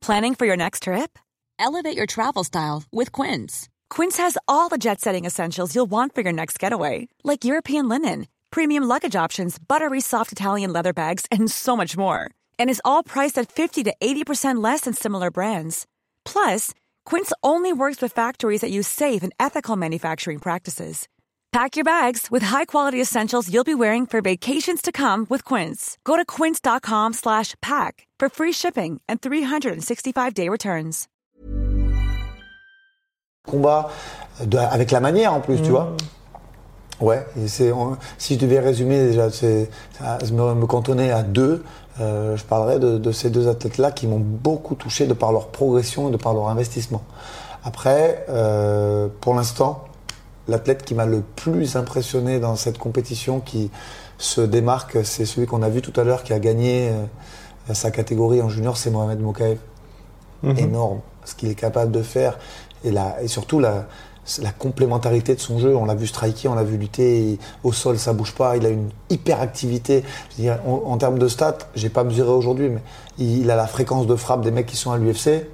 Planning 0.00 0.34
for 0.34 0.46
your 0.46 0.56
next 0.56 0.84
trip? 0.84 1.18
Elevate 1.58 1.96
your 1.96 2.06
travel 2.06 2.42
style 2.42 2.84
with 2.90 3.12
Quince. 3.12 3.68
Quince 3.90 4.16
has 4.16 4.38
all 4.48 4.70
the 4.70 4.78
jet 4.78 5.02
setting 5.02 5.26
essentials 5.26 5.74
you'll 5.74 5.90
want 5.90 6.14
for 6.14 6.22
your 6.22 6.32
next 6.32 6.58
getaway, 6.58 7.08
like 7.22 7.44
European 7.44 7.90
linen, 7.90 8.26
premium 8.50 8.84
luggage 8.84 9.14
options, 9.14 9.58
buttery 9.58 10.00
soft 10.00 10.32
Italian 10.32 10.72
leather 10.72 10.94
bags, 10.94 11.26
and 11.30 11.50
so 11.50 11.76
much 11.76 11.98
more. 11.98 12.30
And 12.60 12.70
is 12.70 12.80
all 12.84 13.02
priced 13.02 13.36
at 13.38 13.50
50 13.50 13.82
to 13.84 13.94
80% 14.00 14.62
less 14.62 14.82
than 14.82 14.94
similar 14.94 15.32
brands. 15.32 15.86
Plus, 16.24 16.72
Quince 17.04 17.32
only 17.42 17.72
works 17.72 18.00
with 18.00 18.12
factories 18.12 18.60
that 18.60 18.70
use 18.70 18.86
safe 18.86 19.24
and 19.24 19.32
ethical 19.40 19.74
manufacturing 19.76 20.38
practices. 20.38 21.08
Pack 21.52 21.74
your 21.74 21.84
bags 21.84 22.28
with 22.30 22.44
high-quality 22.44 23.00
essentials 23.00 23.52
you'll 23.52 23.64
be 23.64 23.74
wearing 23.74 24.06
for 24.06 24.20
vacations 24.20 24.80
to 24.80 24.92
come 24.92 25.26
with 25.28 25.44
Quince. 25.44 25.98
Go 26.04 26.16
to 26.16 26.24
quince.com 26.24 27.12
slash 27.12 27.56
pack 27.60 28.06
for 28.20 28.28
free 28.28 28.52
shipping 28.52 29.00
and 29.08 29.20
365-day 29.20 30.48
returns. 30.48 31.08
combats 33.48 33.90
de- 34.46 34.58
avec 34.58 34.92
la 34.92 35.00
manière 35.00 35.32
en 35.32 35.40
plus, 35.40 35.60
tu 35.62 35.70
vois. 35.70 35.86
Mm. 35.86 36.19
Ouais, 37.00 37.26
et 37.42 37.48
c'est, 37.48 37.72
on- 37.72 37.96
si 38.18 38.34
je 38.34 38.38
devais 38.40 38.60
résumer 38.60 39.02
déjà, 39.06 39.30
c'est, 39.30 39.70
me, 40.32 40.54
me 40.54 40.66
cantonner 40.66 41.10
à 41.10 41.22
deux, 41.22 41.64
euh, 42.00 42.36
je 42.36 42.44
parlerais 42.44 42.78
de, 42.78 42.98
de 42.98 43.12
ces 43.12 43.30
deux 43.30 43.48
athlètes-là 43.48 43.90
qui 43.90 44.06
m'ont 44.06 44.20
beaucoup 44.20 44.74
touché 44.74 45.06
de 45.06 45.14
par 45.14 45.32
leur 45.32 45.48
progression 45.48 46.08
et 46.08 46.10
de 46.12 46.16
par 46.16 46.34
leur 46.34 46.48
investissement. 46.48 47.02
Après, 47.64 48.24
euh, 48.28 49.08
pour 49.20 49.34
l'instant, 49.34 49.84
l'athlète 50.48 50.84
qui 50.84 50.94
m'a 50.94 51.06
le 51.06 51.22
plus 51.36 51.76
impressionné 51.76 52.38
dans 52.40 52.56
cette 52.56 52.78
compétition, 52.78 53.40
qui 53.40 53.70
se 54.18 54.40
démarque, 54.42 54.98
c'est 55.04 55.24
celui 55.24 55.46
qu'on 55.46 55.62
a 55.62 55.68
vu 55.70 55.80
tout 55.82 55.98
à 55.98 56.04
l'heure, 56.04 56.22
qui 56.22 56.32
a 56.34 56.38
gagné 56.38 56.90
euh, 56.90 57.74
sa 57.74 57.90
catégorie 57.90 58.42
en 58.42 58.48
junior, 58.48 58.76
c'est 58.76 58.90
Mohamed 58.90 59.20
Mokaev. 59.20 59.58
Énorme, 60.56 61.00
ce 61.26 61.34
qu'il 61.34 61.50
est 61.50 61.54
capable 61.54 61.92
de 61.92 62.02
faire, 62.02 62.38
et, 62.82 62.90
la, 62.90 63.22
et 63.22 63.28
surtout 63.28 63.60
la, 63.60 63.86
la 64.42 64.52
complémentarité 64.52 65.34
de 65.34 65.40
son 65.40 65.58
jeu. 65.58 65.74
On 65.76 65.84
l'a 65.84 65.94
vu 65.94 66.06
striker, 66.06 66.48
on 66.48 66.54
l'a 66.54 66.64
vu 66.64 66.76
lutter, 66.76 67.38
au 67.64 67.72
sol 67.72 67.98
ça 67.98 68.12
bouge 68.12 68.34
pas, 68.34 68.56
il 68.56 68.66
a 68.66 68.68
une 68.68 68.90
hyperactivité. 69.08 70.04
Je 70.30 70.36
veux 70.36 70.42
dire, 70.42 70.58
en, 70.66 70.92
en 70.92 70.96
termes 70.98 71.18
de 71.18 71.28
stats, 71.28 71.58
j'ai 71.74 71.88
pas 71.88 72.04
mesuré 72.04 72.30
aujourd'hui, 72.30 72.68
mais 72.68 72.82
il, 73.18 73.38
il 73.38 73.50
a 73.50 73.56
la 73.56 73.66
fréquence 73.66 74.06
de 74.06 74.16
frappe 74.16 74.42
des 74.42 74.50
mecs 74.50 74.66
qui 74.66 74.76
sont 74.76 74.92
à 74.92 74.98
l'UFC 74.98 75.46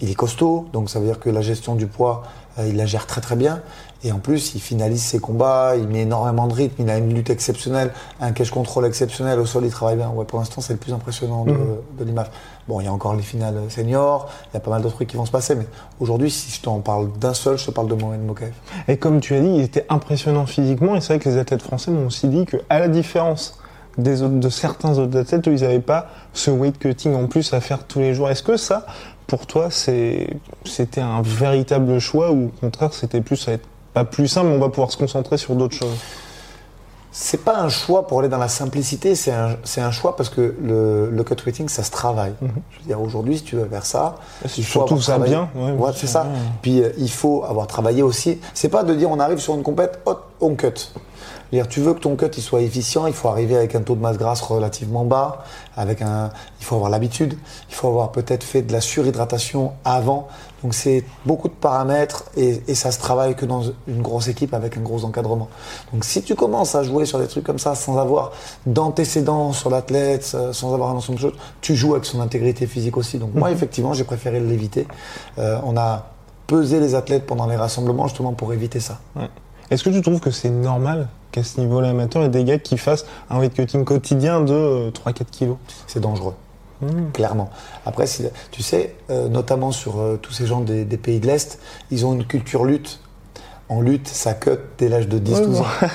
il 0.00 0.10
est 0.10 0.14
costaud, 0.14 0.66
donc 0.72 0.90
ça 0.90 1.00
veut 1.00 1.06
dire 1.06 1.18
que 1.18 1.30
la 1.30 1.40
gestion 1.40 1.74
du 1.74 1.86
poids, 1.86 2.22
euh, 2.58 2.68
il 2.68 2.76
la 2.76 2.86
gère 2.86 3.06
très 3.06 3.20
très 3.20 3.36
bien. 3.36 3.62
Et 4.04 4.12
en 4.12 4.20
plus, 4.20 4.54
il 4.54 4.60
finalise 4.60 5.02
ses 5.02 5.18
combats, 5.18 5.74
il 5.76 5.88
met 5.88 6.02
énormément 6.02 6.46
de 6.46 6.54
rythme, 6.54 6.82
il 6.82 6.90
a 6.90 6.98
une 6.98 7.12
lutte 7.12 7.30
exceptionnelle, 7.30 7.92
un 8.20 8.30
cash 8.30 8.50
control 8.50 8.86
exceptionnel, 8.86 9.40
au 9.40 9.46
sol 9.46 9.64
il 9.64 9.72
travaille 9.72 9.96
bien. 9.96 10.08
Ouais, 10.10 10.24
pour 10.24 10.38
l'instant, 10.38 10.60
c'est 10.60 10.74
le 10.74 10.78
plus 10.78 10.92
impressionnant 10.92 11.44
de, 11.44 11.56
de 11.98 12.04
l'IMAF. 12.04 12.30
Bon, 12.68 12.80
il 12.80 12.84
y 12.84 12.86
a 12.86 12.92
encore 12.92 13.14
les 13.14 13.22
finales 13.22 13.58
seniors, 13.70 14.28
il 14.52 14.54
y 14.54 14.56
a 14.58 14.60
pas 14.60 14.70
mal 14.70 14.82
d'autres 14.82 14.96
trucs 14.96 15.08
qui 15.08 15.16
vont 15.16 15.24
se 15.24 15.30
passer, 15.30 15.54
mais 15.54 15.66
aujourd'hui, 16.00 16.30
si 16.30 16.50
je 16.52 16.60
t'en 16.60 16.80
parle 16.80 17.10
d'un 17.18 17.32
seul, 17.32 17.56
je 17.56 17.64
te 17.64 17.70
parle 17.70 17.88
de 17.88 17.94
Mohamed 17.94 18.26
Mokaev. 18.26 18.52
Et 18.88 18.98
comme 18.98 19.20
tu 19.20 19.34
as 19.34 19.40
dit, 19.40 19.48
il 19.48 19.62
était 19.62 19.86
impressionnant 19.88 20.44
physiquement. 20.44 20.94
Et 20.94 21.00
c'est 21.00 21.14
vrai 21.14 21.18
que 21.18 21.30
les 21.30 21.38
athlètes 21.38 21.62
français 21.62 21.90
m'ont 21.90 22.06
aussi 22.06 22.28
dit 22.28 22.44
que, 22.44 22.58
à 22.68 22.78
la 22.78 22.88
différence 22.88 23.58
de 23.96 24.48
certains 24.50 24.98
autres 24.98 25.18
athlètes, 25.18 25.46
ils 25.46 25.62
n'avaient 25.62 25.80
pas 25.80 26.08
ce 26.34 26.50
weight 26.50 26.78
cutting 26.78 27.14
en 27.14 27.26
plus 27.26 27.54
à 27.54 27.60
faire 27.60 27.84
tous 27.84 28.00
les 28.00 28.12
jours. 28.12 28.28
Est-ce 28.28 28.42
que 28.42 28.58
ça, 28.58 28.84
pour 29.26 29.46
toi, 29.46 29.70
c'était 29.70 30.36
un 31.00 31.22
véritable 31.22 31.98
choix 31.98 32.30
ou 32.32 32.48
au 32.48 32.60
contraire, 32.60 32.92
c'était 32.92 33.22
plus, 33.22 33.36
ça 33.36 33.52
va 33.52 33.54
être 33.54 33.66
pas 33.94 34.04
plus 34.04 34.28
simple, 34.28 34.48
on 34.48 34.58
va 34.58 34.68
pouvoir 34.68 34.92
se 34.92 34.98
concentrer 34.98 35.38
sur 35.38 35.56
d'autres 35.56 35.74
choses? 35.74 35.98
C'est 37.20 37.38
pas 37.44 37.58
un 37.58 37.68
choix 37.68 38.06
pour 38.06 38.20
aller 38.20 38.28
dans 38.28 38.38
la 38.38 38.46
simplicité, 38.46 39.16
c'est 39.16 39.32
un, 39.32 39.56
c'est 39.64 39.80
un 39.80 39.90
choix 39.90 40.14
parce 40.14 40.28
que 40.28 40.54
le, 40.62 41.10
le 41.10 41.24
cut 41.24 41.34
weighting, 41.44 41.68
ça 41.68 41.82
se 41.82 41.90
travaille. 41.90 42.32
Je 42.40 42.46
veux 42.78 42.84
dire, 42.86 43.00
aujourd'hui, 43.02 43.38
si 43.38 43.42
tu 43.42 43.56
veux 43.56 43.64
faire 43.66 43.84
ça, 43.84 44.14
C'est 44.46 44.58
il 44.58 44.64
faut 44.64 44.86
surtout 44.86 44.94
avoir 44.94 45.02
ça 45.04 45.12
travaillé. 45.14 45.34
bien, 45.34 45.48
ouais, 45.56 45.72
Ouais, 45.72 45.76
bien 45.76 45.92
c'est 45.96 46.06
ça. 46.06 46.22
ouais. 46.22 46.28
Puis 46.62 46.80
euh, 46.80 46.90
il 46.96 47.10
faut 47.10 47.42
avoir 47.42 47.66
travaillé 47.66 48.04
aussi. 48.04 48.38
C'est 48.54 48.68
pas 48.68 48.84
de 48.84 48.94
dire 48.94 49.10
on 49.10 49.18
arrive 49.18 49.38
sur 49.40 49.54
une 49.56 49.64
compète, 49.64 49.98
hop, 50.06 50.26
on 50.40 50.54
cut. 50.54 50.92
Dire, 51.52 51.66
tu 51.66 51.80
veux 51.80 51.94
que 51.94 52.00
ton 52.00 52.14
cut 52.16 52.30
il 52.36 52.42
soit 52.42 52.60
efficient, 52.60 53.06
il 53.06 53.14
faut 53.14 53.28
arriver 53.28 53.56
avec 53.56 53.74
un 53.74 53.80
taux 53.80 53.94
de 53.94 54.00
masse 54.00 54.18
grasse 54.18 54.40
relativement 54.40 55.04
bas, 55.04 55.44
avec 55.76 56.02
un, 56.02 56.30
il 56.60 56.64
faut 56.64 56.74
avoir 56.74 56.90
l'habitude, 56.90 57.38
il 57.68 57.74
faut 57.74 57.88
avoir 57.88 58.12
peut-être 58.12 58.44
fait 58.44 58.62
de 58.62 58.72
la 58.72 58.80
surhydratation 58.80 59.72
avant. 59.84 60.28
Donc 60.62 60.74
c'est 60.74 61.04
beaucoup 61.24 61.48
de 61.48 61.54
paramètres 61.54 62.24
et, 62.36 62.62
et 62.66 62.74
ça 62.74 62.90
se 62.90 62.98
travaille 62.98 63.36
que 63.36 63.46
dans 63.46 63.62
une 63.86 64.02
grosse 64.02 64.28
équipe 64.28 64.52
avec 64.54 64.76
un 64.76 64.80
gros 64.80 65.04
encadrement. 65.04 65.48
Donc 65.92 66.04
si 66.04 66.22
tu 66.22 66.34
commences 66.34 66.74
à 66.74 66.82
jouer 66.82 67.06
sur 67.06 67.18
des 67.18 67.28
trucs 67.28 67.44
comme 67.44 67.60
ça 67.60 67.74
sans 67.74 67.96
avoir 67.96 68.32
d'antécédents 68.66 69.52
sur 69.52 69.70
l'athlète, 69.70 70.32
euh, 70.34 70.52
sans 70.52 70.74
avoir 70.74 70.90
un 70.90 70.96
ensemble 70.96 71.18
de 71.18 71.22
choses, 71.22 71.38
tu 71.60 71.76
joues 71.76 71.92
avec 71.92 72.04
son 72.04 72.20
intégrité 72.20 72.66
physique 72.66 72.96
aussi. 72.96 73.18
Donc 73.18 73.34
moi 73.34 73.50
effectivement 73.52 73.94
j'ai 73.94 74.04
préféré 74.04 74.40
l'éviter. 74.40 74.86
Euh, 75.38 75.58
on 75.64 75.76
a 75.76 76.06
pesé 76.46 76.80
les 76.80 76.94
athlètes 76.94 77.26
pendant 77.26 77.46
les 77.46 77.56
rassemblements 77.56 78.08
justement 78.08 78.32
pour 78.32 78.52
éviter 78.52 78.80
ça. 78.80 78.98
Ouais. 79.14 79.28
Est-ce 79.70 79.84
que 79.84 79.90
tu 79.90 80.00
trouves 80.02 80.20
que 80.20 80.30
c'est 80.30 80.50
normal 80.50 81.08
qu'à 81.32 81.42
ce 81.42 81.60
niveau-là 81.60 81.90
amateur, 81.90 82.22
il 82.22 82.26
y 82.26 82.28
ait 82.28 82.30
des 82.30 82.44
gars 82.44 82.58
qui 82.58 82.78
fassent 82.78 83.04
un 83.30 83.38
weight 83.38 83.54
cutting 83.54 83.84
quotidien 83.84 84.40
de 84.40 84.52
euh, 84.52 84.90
3-4 84.90 85.24
kilos? 85.30 85.56
C'est 85.86 86.00
dangereux. 86.00 86.34
Clairement. 87.12 87.50
Après, 87.86 88.04
tu 88.52 88.62
sais, 88.62 88.94
euh, 89.10 89.28
notamment 89.28 89.72
sur 89.72 89.98
euh, 89.98 90.16
tous 90.20 90.32
ces 90.32 90.46
gens 90.46 90.60
des, 90.60 90.84
des 90.84 90.96
pays 90.96 91.18
de 91.18 91.26
l'Est, 91.26 91.58
ils 91.90 92.06
ont 92.06 92.14
une 92.14 92.24
culture 92.24 92.64
lutte. 92.64 93.00
En 93.68 93.80
lutte, 93.80 94.06
ça 94.08 94.32
cut 94.32 94.50
dès 94.78 94.88
l'âge 94.88 95.08
de 95.08 95.18
10-12 95.18 95.56
ans. 95.60 95.64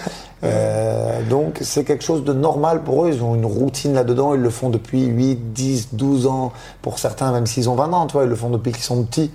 Euh, 0.46 1.22
donc, 1.30 1.60
c'est 1.62 1.86
quelque 1.86 2.04
chose 2.04 2.26
de 2.26 2.34
normal 2.34 2.84
pour 2.84 3.06
eux. 3.06 3.10
Ils 3.14 3.24
ont 3.24 3.34
une 3.34 3.46
routine 3.46 3.94
là-dedans. 3.94 4.34
Ils 4.34 4.42
le 4.42 4.50
font 4.50 4.70
depuis 4.70 5.06
8, 5.06 5.54
10, 5.54 5.94
12 5.94 6.28
ans. 6.28 6.52
Pour 6.82 7.00
certains, 7.00 7.32
même 7.32 7.46
s'ils 7.46 7.70
ont 7.70 7.76
20 7.76 7.94
ans, 7.94 8.08
tu 8.08 8.12
vois, 8.12 8.24
ils 8.26 8.30
le 8.30 8.36
font 8.36 8.50
depuis 8.50 8.74
qu'ils 8.74 8.84
sont 8.84 9.02
petits. 9.06 9.32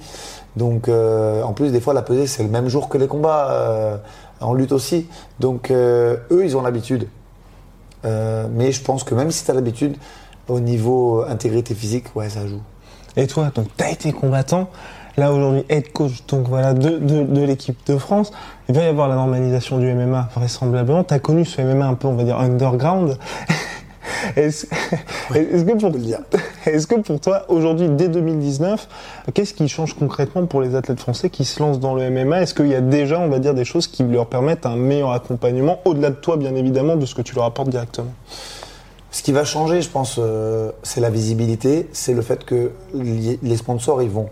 Donc, 0.57 0.87
euh, 0.87 1.43
en 1.45 1.55
plus, 1.55 1.73
des 1.73 1.81
fois, 1.81 1.95
la 1.95 2.03
pesée, 2.03 2.27
c'est 2.27 2.43
le 2.43 2.51
même 2.51 2.69
jour 2.69 2.91
que 2.91 2.99
les 2.99 3.07
combats. 3.07 3.49
euh, 3.53 3.97
en 4.41 4.55
lutte 4.55 4.73
aussi. 4.73 5.07
Donc, 5.41 5.71
euh, 5.71 6.17
eux, 6.31 6.45
ils 6.45 6.57
ont 6.57 6.63
l'habitude. 6.63 7.09
Euh, 8.05 8.47
mais 8.51 8.73
je 8.73 8.83
pense 8.83 9.05
que 9.05 9.15
même 9.15 9.31
si 9.31 9.45
tu 9.45 9.53
l'habitude, 9.53 9.97
au 10.49 10.61
niveau 10.61 11.25
intégrité 11.29 11.75
physique, 11.75 12.05
ouais, 12.15 12.29
ça 12.29 12.47
joue. 12.47 12.63
Et 13.17 13.27
toi, 13.27 13.51
donc 13.55 13.67
tu 13.77 13.85
as 13.85 13.91
été 13.91 14.13
combattant, 14.13 14.71
là 15.17 15.33
aujourd'hui 15.33 15.65
head 15.69 15.93
coach 15.93 16.25
donc 16.29 16.47
voilà 16.49 16.73
de, 16.73 16.99
de, 16.99 17.43
l'équipe 17.43 17.79
de 17.87 17.99
France. 17.99 18.33
Il 18.69 18.75
va 18.75 18.83
y 18.83 18.87
avoir 18.87 19.09
la 19.09 19.17
normalisation 19.17 19.79
du 19.79 19.93
MMA 19.93 20.29
vraisemblablement. 20.35 21.03
Tu 21.05 21.15
as 21.15 21.19
connu 21.19 21.45
ce 21.45 21.61
MMA 21.61 21.87
un 21.87 21.95
peu 21.95 22.07
on 22.07 22.15
va 22.15 22.25
dire 22.25 22.39
underground. 22.39 23.19
Est-ce 24.37 24.67
que 26.87 26.95
pour 26.97 27.05
que 27.05 27.23
toi 27.23 27.45
aujourd'hui 27.49 27.89
dès 27.89 28.09
2019, 28.09 28.89
qu'est-ce 29.35 29.55
qui 29.55 29.69
change 29.69 29.95
concrètement 29.95 30.47
pour 30.47 30.61
les 30.61 30.75
athlètes 30.75 31.01
français 31.01 31.31
qui 31.31 31.45
se 31.45 31.61
lancent 31.61 31.81
dans 31.81 31.95
le 31.95 32.11
MMA 32.11 32.43
Est-ce 32.43 32.55
qu'il 32.55 32.69
y 32.69 32.75
a 32.75 32.81
déjà 32.81 33.19
on 33.19 33.29
va 33.29 33.39
dire 33.39 33.55
des 33.55 33.65
choses 33.65 33.87
qui 33.87 34.03
leur 34.03 34.27
permettent 34.27 34.67
un 34.67 34.77
meilleur 34.77 35.13
accompagnement 35.13 35.81
au-delà 35.85 36.11
de 36.11 36.17
toi 36.17 36.37
bien 36.37 36.55
évidemment 36.55 36.97
de 36.97 37.07
ce 37.07 37.15
que 37.15 37.23
tu 37.23 37.35
leur 37.35 37.45
apportes 37.45 37.71
directement? 37.71 38.13
Ce 39.11 39.23
qui 39.23 39.33
va 39.33 39.45
changer, 39.45 39.81
je 39.81 39.89
pense, 39.89 40.17
euh, 40.19 40.71
c'est 40.83 41.01
la 41.01 41.09
visibilité, 41.09 41.89
c'est 41.93 42.13
le 42.13 42.21
fait 42.21 42.45
que 42.45 42.73
les 42.95 43.57
sponsors, 43.57 44.03
ils 44.03 44.11
vont 44.11 44.29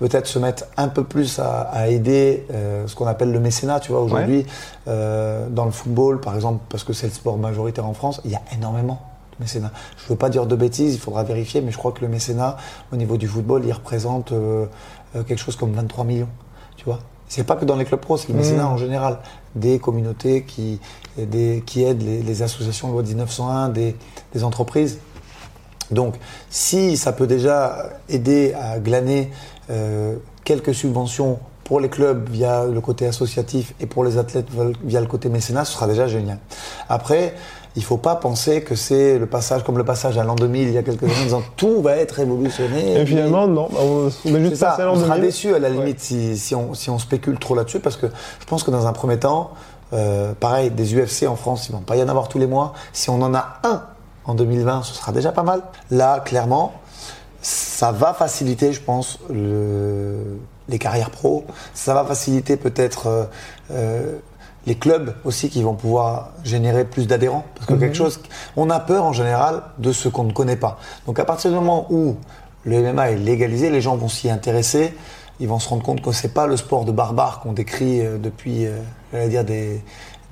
peut-être 0.00 0.26
se 0.26 0.38
mettre 0.38 0.64
un 0.78 0.88
peu 0.88 1.04
plus 1.04 1.38
à, 1.38 1.60
à 1.60 1.88
aider 1.88 2.46
euh, 2.52 2.86
ce 2.88 2.96
qu'on 2.96 3.06
appelle 3.06 3.30
le 3.30 3.38
mécénat. 3.38 3.80
Tu 3.80 3.92
vois, 3.92 4.00
aujourd'hui, 4.00 4.46
euh, 4.88 5.46
dans 5.50 5.66
le 5.66 5.70
football, 5.70 6.20
par 6.20 6.34
exemple, 6.34 6.64
parce 6.70 6.84
que 6.84 6.94
c'est 6.94 7.06
le 7.06 7.12
sport 7.12 7.36
majoritaire 7.36 7.86
en 7.86 7.92
France, 7.92 8.20
il 8.24 8.30
y 8.30 8.34
a 8.34 8.40
énormément 8.56 9.00
de 9.38 9.44
mécénat. 9.44 9.70
Je 9.98 10.04
ne 10.04 10.08
veux 10.08 10.16
pas 10.16 10.30
dire 10.30 10.46
de 10.46 10.56
bêtises, 10.56 10.94
il 10.94 11.00
faudra 11.00 11.22
vérifier, 11.22 11.60
mais 11.60 11.70
je 11.70 11.76
crois 11.76 11.92
que 11.92 12.00
le 12.00 12.08
mécénat, 12.08 12.56
au 12.92 12.96
niveau 12.96 13.18
du 13.18 13.28
football, 13.28 13.62
il 13.66 13.72
représente 13.72 14.32
euh, 14.32 14.64
euh, 15.16 15.22
quelque 15.22 15.38
chose 15.38 15.56
comme 15.56 15.72
23 15.72 16.04
millions. 16.04 16.28
Tu 16.76 16.84
vois 16.84 16.98
c'est 17.28 17.44
pas 17.44 17.54
que 17.54 17.64
dans 17.64 17.76
les 17.76 17.84
clubs 17.84 18.00
pro, 18.00 18.16
c'est 18.16 18.28
le 18.28 18.34
mécénat 18.34 18.64
Mmh. 18.64 18.72
en 18.72 18.76
général. 18.76 19.18
Des 19.54 19.78
communautés 19.78 20.42
qui, 20.42 20.80
des, 21.16 21.62
qui 21.64 21.84
aident 21.84 22.02
les, 22.02 22.22
les 22.24 22.42
associations 22.42 22.90
loi 22.90 23.04
1901, 23.04 23.68
des, 23.68 23.94
des 24.34 24.42
entreprises. 24.42 24.98
Donc, 25.92 26.16
si 26.50 26.96
ça 26.96 27.12
peut 27.12 27.28
déjà 27.28 27.88
aider 28.08 28.52
à 28.54 28.80
glaner 28.80 29.30
euh, 29.70 30.16
quelques 30.44 30.74
subventions 30.74 31.38
pour 31.64 31.78
les 31.80 31.88
clubs 31.88 32.28
via 32.28 32.64
le 32.64 32.80
côté 32.80 33.06
associatif 33.06 33.74
et 33.80 33.86
pour 33.86 34.02
les 34.04 34.18
athlètes 34.18 34.48
via 34.82 35.00
le 35.00 35.06
côté 35.06 35.28
mécénat, 35.28 35.64
ce 35.64 35.72
sera 35.74 35.86
déjà 35.86 36.08
génial. 36.08 36.38
Après, 36.88 37.34
il 37.76 37.84
faut 37.84 37.98
pas 37.98 38.16
penser 38.16 38.62
que 38.62 38.74
c'est 38.74 39.16
le 39.18 39.26
passage 39.26 39.62
comme 39.62 39.78
le 39.78 39.84
passage 39.84 40.18
à 40.18 40.24
l'an 40.24 40.34
2000 40.34 40.62
il 40.68 40.74
y 40.74 40.78
a 40.78 40.82
quelques 40.82 41.04
années 41.04 41.14
en 41.20 41.22
disant 41.24 41.42
tout 41.56 41.80
va 41.82 41.96
être 41.96 42.12
révolutionné. 42.16 43.00
Et 43.00 43.06
finalement, 43.06 43.46
non, 43.46 43.68
bah, 43.70 43.78
on, 43.80 44.10
on 44.24 44.34
est 44.34 44.40
juste 44.40 44.56
ça, 44.56 44.70
passé 44.70 44.82
à 44.82 44.86
l'an 44.86 44.94
on 44.94 45.00
sera 45.00 45.14
2000. 45.14 45.20
déçu 45.22 45.54
à 45.54 45.58
la 45.60 45.68
Ouais. 45.70 45.76
limite 45.76 46.00
si, 46.00 46.36
si, 46.36 46.56
on, 46.56 46.74
si 46.74 46.90
on 46.90 46.98
spécule 46.98 47.38
trop 47.38 47.54
là-dessus 47.54 47.78
parce 47.78 47.96
que 47.96 48.06
je 48.40 48.46
pense 48.46 48.64
que 48.64 48.72
dans 48.72 48.88
un 48.88 48.92
premier 48.92 49.20
temps, 49.20 49.52
euh, 49.92 50.32
pareil, 50.38 50.70
des 50.70 50.92
UFC 50.96 51.28
en 51.28 51.36
France, 51.36 51.68
il 51.68 51.72
ne 51.72 51.78
va 51.78 51.84
pas 51.86 51.94
y 51.96 52.02
en 52.02 52.08
avoir 52.08 52.26
tous 52.28 52.38
les 52.40 52.46
mois. 52.48 52.72
Si 52.92 53.10
on 53.10 53.22
en 53.22 53.32
a 53.34 53.60
un 53.62 53.82
en 54.24 54.34
2020, 54.34 54.82
ce 54.82 54.94
sera 54.94 55.12
déjà 55.12 55.30
pas 55.30 55.42
mal. 55.44 55.62
Là, 55.92 56.18
clairement, 56.18 56.72
ça 57.42 57.92
va 57.92 58.12
faciliter, 58.14 58.72
je 58.72 58.80
pense, 58.80 59.18
le- 59.30 60.38
les 60.68 60.78
carrières 60.78 61.10
pro. 61.10 61.44
Ça 61.74 61.94
va 61.94 62.04
faciliter 62.04 62.56
peut-être 62.56 63.06
euh, 63.06 63.24
euh, 63.72 64.16
les 64.66 64.74
clubs 64.74 65.14
aussi 65.24 65.48
qui 65.48 65.62
vont 65.62 65.74
pouvoir 65.74 66.30
générer 66.44 66.84
plus 66.84 67.06
d'adhérents. 67.06 67.44
Parce 67.54 67.66
que 67.66 67.74
quelque 67.74 67.96
chose, 67.96 68.20
on 68.56 68.68
a 68.70 68.78
peur 68.78 69.04
en 69.04 69.12
général 69.12 69.62
de 69.78 69.90
ce 69.92 70.08
qu'on 70.08 70.24
ne 70.24 70.32
connaît 70.32 70.56
pas. 70.56 70.78
Donc 71.06 71.18
à 71.18 71.24
partir 71.24 71.50
du 71.50 71.56
moment 71.56 71.86
où 71.90 72.16
le 72.64 72.80
MMA 72.92 73.12
est 73.12 73.16
légalisé, 73.16 73.70
les 73.70 73.80
gens 73.80 73.96
vont 73.96 74.08
s'y 74.08 74.28
intéresser. 74.30 74.94
Ils 75.40 75.48
vont 75.48 75.58
se 75.58 75.68
rendre 75.70 75.82
compte 75.82 76.02
que 76.02 76.12
c'est 76.12 76.34
pas 76.34 76.46
le 76.46 76.58
sport 76.58 76.84
de 76.84 76.92
barbare 76.92 77.40
qu'on 77.40 77.52
décrit 77.54 78.04
euh, 78.04 78.18
depuis, 78.18 78.66
euh, 78.66 78.78
j'allais 79.12 79.28
dire 79.30 79.44
des, 79.44 79.82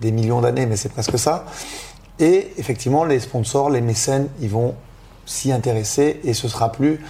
des 0.03 0.13
millions 0.13 0.43
d'années, 0.43 0.67
mais 0.67 0.77
c'est 0.77 0.91
presque 0.91 1.19
ça. 1.19 1.47
Et 2.21 2.53
effectivement, 2.59 3.05
les 3.05 3.19
sponsors, 3.21 3.71
les 3.71 3.81
mécènes, 3.81 4.29
ils 4.41 4.51
vont 4.51 4.75
s'y 5.29 5.53
intéresser 5.53 6.21
et 6.25 6.35
ce 6.35 6.49
sera 6.49 6.73
plus. 6.73 7.01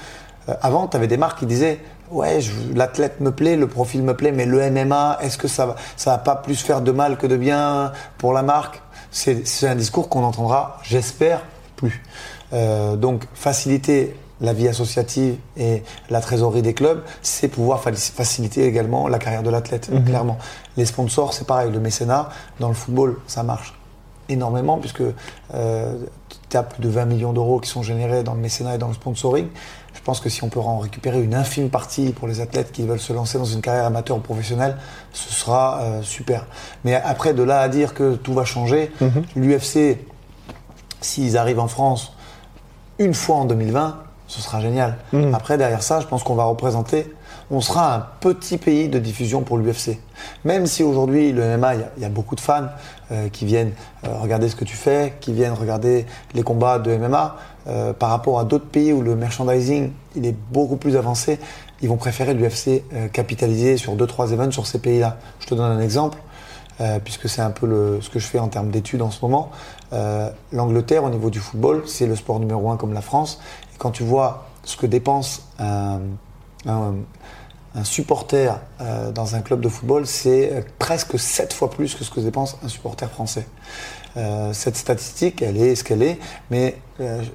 euh, 0.48 0.54
avant, 0.62 0.86
tu 0.88 0.96
avais 0.96 1.06
des 1.06 1.16
marques 1.16 1.38
qui 1.38 1.46
disaient 1.46 1.78
Ouais, 2.10 2.38
l'athlète 2.74 3.20
me 3.20 3.30
plaît, 3.32 3.54
le 3.56 3.66
profil 3.68 4.02
me 4.02 4.14
plaît, 4.16 4.32
mais 4.32 4.46
le 4.46 4.70
MMA, 4.70 5.18
est-ce 5.20 5.36
que 5.36 5.46
ça 5.46 5.66
va, 5.66 5.76
ça 5.96 6.12
va 6.12 6.18
pas 6.18 6.36
plus 6.36 6.56
faire 6.62 6.80
de 6.80 6.90
mal 6.90 7.18
que 7.18 7.26
de 7.26 7.36
bien 7.36 7.92
pour 8.16 8.32
la 8.32 8.42
marque? 8.42 8.80
C'est 9.10 9.68
un 9.68 9.74
discours 9.74 10.08
qu'on 10.08 10.24
entendra, 10.24 10.78
j'espère, 10.82 11.42
plus. 11.76 12.02
Euh, 12.54 12.96
donc, 12.96 13.24
faciliter 13.34 14.16
la 14.40 14.52
vie 14.54 14.68
associative 14.68 15.36
et 15.58 15.82
la 16.08 16.20
trésorerie 16.22 16.62
des 16.62 16.72
clubs, 16.72 17.02
c'est 17.20 17.48
pouvoir 17.48 17.82
fa- 17.82 17.92
faciliter 17.92 18.64
également 18.64 19.06
la 19.08 19.18
carrière 19.18 19.42
de 19.42 19.50
l'athlète, 19.50 19.90
clairement. 20.06 20.38
Les 20.78 20.86
sponsors, 20.86 21.34
c'est 21.34 21.46
pareil, 21.46 21.70
le 21.70 21.80
mécénat, 21.80 22.30
dans 22.60 22.68
le 22.68 22.74
football, 22.74 23.16
ça 23.26 23.42
marche 23.42 23.74
énormément 24.28 24.78
puisque 24.78 25.02
euh, 25.54 25.96
tu 26.48 26.56
as 26.56 26.62
plus 26.62 26.82
de 26.82 26.88
20 26.88 27.04
millions 27.06 27.32
d'euros 27.32 27.60
qui 27.60 27.68
sont 27.68 27.82
générés 27.82 28.22
dans 28.22 28.34
le 28.34 28.40
mécénat 28.40 28.74
et 28.74 28.78
dans 28.78 28.88
le 28.88 28.94
sponsoring. 28.94 29.48
Je 29.94 30.00
pense 30.02 30.20
que 30.20 30.28
si 30.28 30.42
on 30.44 30.48
peut 30.48 30.60
en 30.60 30.78
récupérer 30.78 31.22
une 31.22 31.34
infime 31.34 31.70
partie 31.70 32.12
pour 32.12 32.28
les 32.28 32.40
athlètes 32.40 32.72
qui 32.72 32.82
veulent 32.82 33.00
se 33.00 33.12
lancer 33.12 33.38
dans 33.38 33.44
une 33.44 33.60
carrière 33.60 33.84
amateur 33.84 34.16
ou 34.16 34.20
professionnelle, 34.20 34.76
ce 35.12 35.32
sera 35.32 35.80
euh, 35.80 36.02
super. 36.02 36.46
Mais 36.84 36.94
après, 36.94 37.34
de 37.34 37.42
là 37.42 37.60
à 37.60 37.68
dire 37.68 37.94
que 37.94 38.14
tout 38.14 38.32
va 38.32 38.44
changer, 38.44 38.90
l'UFC, 39.36 39.98
s'ils 41.00 41.36
arrivent 41.36 41.60
en 41.60 41.68
France 41.68 42.14
une 42.98 43.14
fois 43.14 43.36
en 43.36 43.44
2020, 43.44 43.96
ce 44.26 44.42
sera 44.42 44.60
génial. 44.60 44.98
Après, 45.32 45.56
derrière 45.56 45.82
ça, 45.82 46.00
je 46.00 46.06
pense 46.06 46.22
qu'on 46.22 46.34
va 46.34 46.44
représenter, 46.44 47.12
on 47.50 47.60
sera 47.60 47.94
un 47.96 48.06
petit 48.20 48.58
pays 48.58 48.88
de 48.88 48.98
diffusion 48.98 49.42
pour 49.42 49.56
l'UFC. 49.58 49.98
Même 50.44 50.66
si 50.66 50.82
aujourd'hui, 50.82 51.32
le 51.32 51.42
MMA, 51.56 51.74
il 51.96 52.02
y 52.02 52.04
a- 52.04 52.08
beaucoup 52.10 52.34
de 52.34 52.40
fans 52.40 52.66
euh, 53.10 53.28
qui 53.30 53.46
viennent 53.46 53.72
euh, 54.04 54.14
regarder 54.20 54.48
ce 54.48 54.56
que 54.56 54.64
tu 54.64 54.76
fais, 54.76 55.14
qui 55.20 55.32
viennent 55.32 55.54
regarder 55.54 56.04
les 56.34 56.42
combats 56.42 56.78
de 56.78 56.90
MMA, 56.96 57.36
euh, 57.68 57.92
par 57.92 58.10
rapport 58.10 58.38
à 58.38 58.44
d'autres 58.44 58.66
pays 58.66 58.92
où 58.92 59.00
le 59.02 59.16
merchandising, 59.16 59.92
il 60.16 60.26
est 60.26 60.36
beaucoup 60.52 60.76
plus 60.76 60.96
avancé, 60.96 61.38
ils 61.80 61.88
vont 61.88 61.96
préférer 61.96 62.34
l'UFC 62.34 62.82
capitaliser 63.12 63.76
sur 63.76 63.94
deux 63.94 64.06
trois 64.06 64.32
événements 64.32 64.50
sur 64.52 64.66
ces 64.66 64.78
pays-là. 64.80 65.16
Je 65.40 65.46
te 65.46 65.54
donne 65.54 65.70
un 65.70 65.80
exemple 65.80 66.18
puisque 67.04 67.28
c'est 67.28 67.40
un 67.42 67.50
peu 67.50 67.98
ce 68.00 68.08
que 68.08 68.18
je 68.20 68.26
fais 68.26 68.38
en 68.38 68.46
termes 68.48 68.70
d'études 68.70 69.02
en 69.02 69.10
ce 69.12 69.18
moment. 69.22 69.50
L'Angleterre, 70.52 71.04
au 71.04 71.10
niveau 71.10 71.30
du 71.30 71.38
football, 71.40 71.82
c'est 71.86 72.06
le 72.06 72.16
sport 72.16 72.40
numéro 72.40 72.68
un 72.70 72.76
comme 72.76 72.92
la 72.92 73.00
France. 73.00 73.40
Et 73.74 73.78
quand 73.78 73.90
tu 73.92 74.02
vois 74.02 74.46
ce 74.64 74.76
que 74.76 74.86
dépense 74.86 75.42
un- 75.60 76.00
un 77.78 77.84
supporter 77.84 78.60
euh, 78.80 79.12
dans 79.12 79.36
un 79.36 79.40
club 79.40 79.60
de 79.60 79.68
football, 79.68 80.06
c'est 80.06 80.52
euh, 80.52 80.60
presque 80.78 81.18
sept 81.18 81.52
fois 81.52 81.70
plus 81.70 81.94
que 81.94 82.04
ce 82.04 82.10
que 82.10 82.20
dépense 82.20 82.58
un 82.64 82.68
supporter 82.68 83.08
français. 83.08 83.46
Euh, 84.16 84.52
cette 84.52 84.76
statistique, 84.76 85.42
elle 85.42 85.56
est 85.56 85.76
ce 85.76 85.84
qu'elle 85.84 86.02
est, 86.02 86.18
mais 86.50 86.76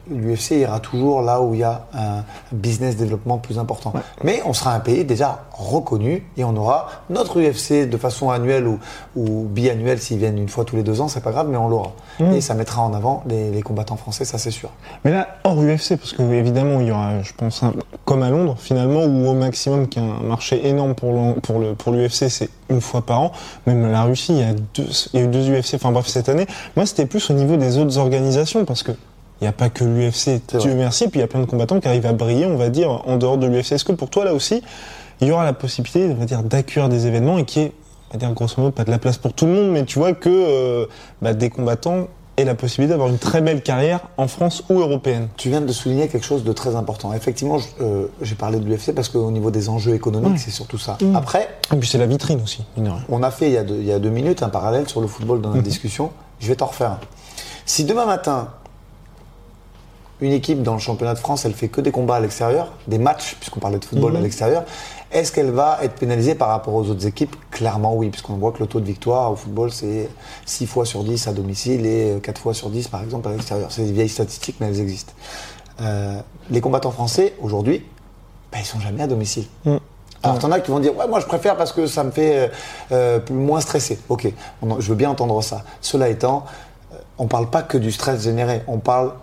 l'UFC 0.10 0.52
ira 0.52 0.80
toujours 0.80 1.22
là 1.22 1.42
où 1.42 1.54
il 1.54 1.62
y 1.62 1.64
a 1.64 1.86
un 1.94 2.24
business 2.52 2.96
développement 2.98 3.38
plus 3.38 3.60
important. 3.60 3.94
Mais 4.24 4.42
on 4.46 4.54
sera 4.54 4.74
un 4.74 4.80
pays 4.80 5.06
déjà 5.06 5.46
reconnu 5.52 6.26
et 6.38 6.44
on 6.44 6.56
aura 6.56 6.88
notre 7.10 7.40
UFC 7.42 7.88
de 7.90 7.98
façon 7.98 8.30
annuelle 8.30 8.68
ou, 8.68 8.80
ou 9.16 9.44
biannuelle 9.50 10.00
s'ils 10.00 10.18
viennent 10.18 10.38
une 10.38 10.50
fois 10.50 10.66
tous 10.66 10.76
les 10.76 10.84
deux 10.84 11.02
ans, 11.02 11.08
c'est 11.08 11.24
pas 11.24 11.32
grave, 11.32 11.48
mais 11.50 11.58
on 11.58 11.68
l'aura. 11.68 11.92
Et 12.20 12.42
ça 12.42 12.54
mettra 12.54 12.82
en 12.82 12.94
avant 12.94 13.24
les, 13.28 13.52
les 13.52 13.62
combattants 13.62 13.96
français, 13.98 14.26
ça 14.26 14.38
c'est 14.38 14.52
sûr. 14.52 14.70
Mais 15.04 15.12
là, 15.12 15.28
hors 15.44 15.58
UFC, 15.62 15.96
parce 15.98 16.14
que 16.14 16.22
évidemment, 16.34 16.80
il 16.80 16.88
y 16.88 16.92
aura, 16.92 17.22
je 17.22 17.32
pense, 17.36 17.64
un- 17.64 17.74
comme 18.06 18.22
à 18.24 18.30
Londres, 18.30 18.56
finalement, 18.60 19.04
où 19.06 19.28
au 19.28 19.34
maximum, 19.34 19.88
qui 19.88 20.00
est 20.00 20.02
un 20.02 20.24
marché 20.28 20.68
énorme 20.68 20.94
pour 20.94 21.12
le, 21.14 21.40
pour 21.40 21.60
le, 21.60 21.74
pour 21.74 21.92
l'UFC, 21.94 22.30
c'est 22.30 22.50
une 22.70 22.82
fois 22.82 23.02
par 23.06 23.22
an. 23.22 23.32
Même 23.66 23.92
la 23.92 24.04
Russie, 24.04 24.34
il 24.34 24.40
y 24.40 24.44
a 24.44 24.54
deux, 24.54 24.88
il 25.14 25.20
y 25.20 25.24
a 25.24 25.26
eu 25.26 25.28
deux 25.30 25.50
UFC, 25.50 25.76
enfin 25.76 25.92
bref, 25.92 26.08
cette 26.08 26.30
année. 26.30 26.46
Moi, 26.76 26.86
c'était 26.86 27.06
plus 27.06 27.30
au 27.30 27.34
niveau 27.34 27.56
des 27.56 27.78
autres 27.78 27.98
organisations, 27.98 28.66
parce 28.66 28.84
que 28.84 28.92
il 29.44 29.48
n'y 29.48 29.50
a 29.50 29.52
pas 29.52 29.70
que 29.70 29.84
l'UFC, 29.84 30.42
Dieu 30.58 30.74
merci, 30.74 31.10
puis 31.10 31.20
il 31.20 31.22
y 31.22 31.26
a 31.26 31.28
plein 31.28 31.42
de 31.42 31.46
combattants 31.46 31.82
qui 31.82 31.88
arrivent 31.90 32.06
à 32.06 32.14
briller, 32.14 32.46
on 32.46 32.56
va 32.56 32.70
dire, 32.70 33.02
en 33.06 33.18
dehors 33.18 33.38
de 33.38 33.46
l'UFC. 33.46 33.74
Est-ce 33.74 33.84
que 33.84 33.92
pour 33.92 34.10
toi, 34.10 34.24
là 34.24 34.34
aussi, 34.34 34.64
il 35.20 35.28
y 35.28 35.32
aura 35.32 35.44
la 35.44 35.52
possibilité, 35.52 36.08
on 36.10 36.16
va 36.16 36.24
dire, 36.24 36.44
d'accueillir 36.44 36.88
des 36.88 37.08
événements 37.08 37.38
et 37.38 37.44
qui 37.44 37.60
est, 37.60 37.74
on 38.10 38.14
va 38.14 38.20
dire, 38.20 38.32
grosso 38.32 38.54
modo, 38.58 38.72
pas 38.72 38.86
de 38.86 38.92
la 38.92 39.00
place 39.00 39.18
pour 39.18 39.34
tout 39.34 39.46
le 39.46 39.52
monde, 39.52 39.72
mais 39.72 39.84
tu 39.84 40.00
vois 40.00 40.14
que 40.14 40.30
euh, 40.30 40.86
bah, 41.22 41.34
des 41.34 41.50
combattants 41.50 42.08
aient 42.38 42.46
la 42.46 42.56
possibilité 42.56 42.92
d'avoir 42.92 43.10
une 43.10 43.18
très 43.18 43.42
belle 43.42 43.62
carrière 43.62 44.00
en 44.16 44.30
France 44.30 44.64
ou 44.70 44.80
européenne? 44.80 45.28
Tu 45.36 45.50
viens 45.50 45.60
de 45.60 45.74
souligner 45.74 46.08
quelque 46.08 46.26
chose 46.26 46.46
de 46.46 46.54
très 46.54 46.78
important. 46.78 47.12
Effectivement, 47.12 47.58
euh, 47.82 48.08
j'ai 48.22 48.36
parlé 48.36 48.60
de 48.60 48.66
l'UFC 48.66 48.96
parce 48.96 49.10
qu'au 49.10 49.30
niveau 49.30 49.52
des 49.52 49.68
enjeux 49.68 49.94
économiques, 49.94 50.40
c'est 50.40 50.52
surtout 50.52 50.78
ça. 50.78 50.98
Après, 51.16 51.50
Et 51.74 51.76
puis 51.76 51.90
c'est 51.90 51.98
la 51.98 52.08
vitrine 52.08 52.40
aussi, 52.42 52.64
on 53.10 53.24
a 53.24 53.30
fait 53.30 53.48
il 53.48 53.54
y 53.54 53.58
a, 53.58 53.64
deux, 53.64 53.76
il 53.78 53.86
y 53.86 53.92
a 53.92 54.00
deux 54.00 54.10
minutes 54.10 54.42
un 54.42 54.50
parallèle 54.50 54.88
sur 54.88 55.02
le 55.02 55.08
football 55.08 55.42
dans 55.42 55.50
notre 55.50 55.64
discussion. 55.64 56.12
Je 56.40 56.48
vais 56.48 56.56
t'en 56.56 56.68
refaire 56.68 56.92
un. 56.92 57.00
Si 57.66 57.84
demain 57.84 58.06
matin, 58.06 58.50
une 60.24 60.32
équipe 60.32 60.64
dans 60.64 60.74
le 60.74 60.80
championnat 60.80 61.14
de 61.14 61.20
France, 61.20 61.46
elle 61.46 61.54
fait 61.54 61.68
que 61.68 61.82
des 61.82 61.92
combats 61.92 62.16
à 62.16 62.20
l'extérieur, 62.20 62.72
des 62.88 62.98
matchs, 62.98 63.36
puisqu'on 63.40 63.60
parlait 63.60 63.80
de 63.80 63.86
football 63.86 64.16
à 64.16 64.22
l'extérieur, 64.22 64.64
est-ce 65.12 65.32
qu'elle 65.32 65.52
va 65.52 65.80
être 65.84 65.94
pénalisée 65.94 66.34
par 66.34 66.48
rapport 66.48 66.74
aux 66.74 66.90
autres 66.90 67.06
équipes? 67.06 67.36
Clairement 67.52 67.94
oui, 67.96 68.10
puisqu'on 68.10 68.36
voit 68.36 68.52
que 68.52 68.60
le 68.60 68.68
taux 68.68 68.80
de 68.80 68.86
victoire 68.86 69.32
au 69.32 69.36
football, 69.36 69.72
c'est 69.72 70.10
6 70.46 70.66
fois 70.66 70.86
sur 70.86 71.04
10 71.04 71.28
à 71.28 71.34
domicile 71.34 71.86
et 71.86 72.20
4 72.24 72.42
fois 72.42 72.54
sur 72.54 72.70
10 72.70 72.88
par 72.88 73.04
exemple 73.04 73.28
à 73.28 73.32
l'extérieur. 73.32 73.72
C'est 73.72 73.84
des 73.84 73.92
vieilles 73.92 74.10
statistiques, 74.10 74.56
mais 74.60 74.68
elles 74.68 74.80
existent. 74.80 75.14
Euh, 75.82 76.20
les 76.50 76.62
combattants 76.62 76.92
français, 76.92 77.36
aujourd'hui, 77.42 77.86
ben, 78.52 78.60
ils 78.60 78.66
sont 78.66 78.80
jamais 78.80 79.04
à 79.04 79.08
domicile. 79.08 79.46
Alors, 80.24 80.40
t'en 80.40 80.52
as 80.52 80.62
qui 80.62 80.72
vont 80.72 80.80
dire, 80.80 80.96
ouais, 80.96 81.08
moi 81.08 81.20
je 81.20 81.26
préfère 81.26 81.58
parce 81.58 81.74
que 81.74 81.86
ça 81.86 82.02
me 82.04 82.12
fait 82.12 82.38
euh, 82.38 82.48
euh, 82.94 83.20
moins 83.30 83.60
stressé. 83.60 84.00
Ok, 84.08 84.32
je 84.80 84.90
veux 84.90 84.96
bien 84.96 85.10
entendre 85.10 85.42
ça. 85.44 85.64
Cela 85.82 86.08
étant, 86.08 86.46
euh, 86.94 86.98
on 87.18 87.28
parle 87.28 87.50
pas 87.50 87.62
que 87.62 87.78
du 87.78 87.92
stress 87.92 88.24
généré, 88.24 88.62
on 88.68 88.78
parle 88.80 89.14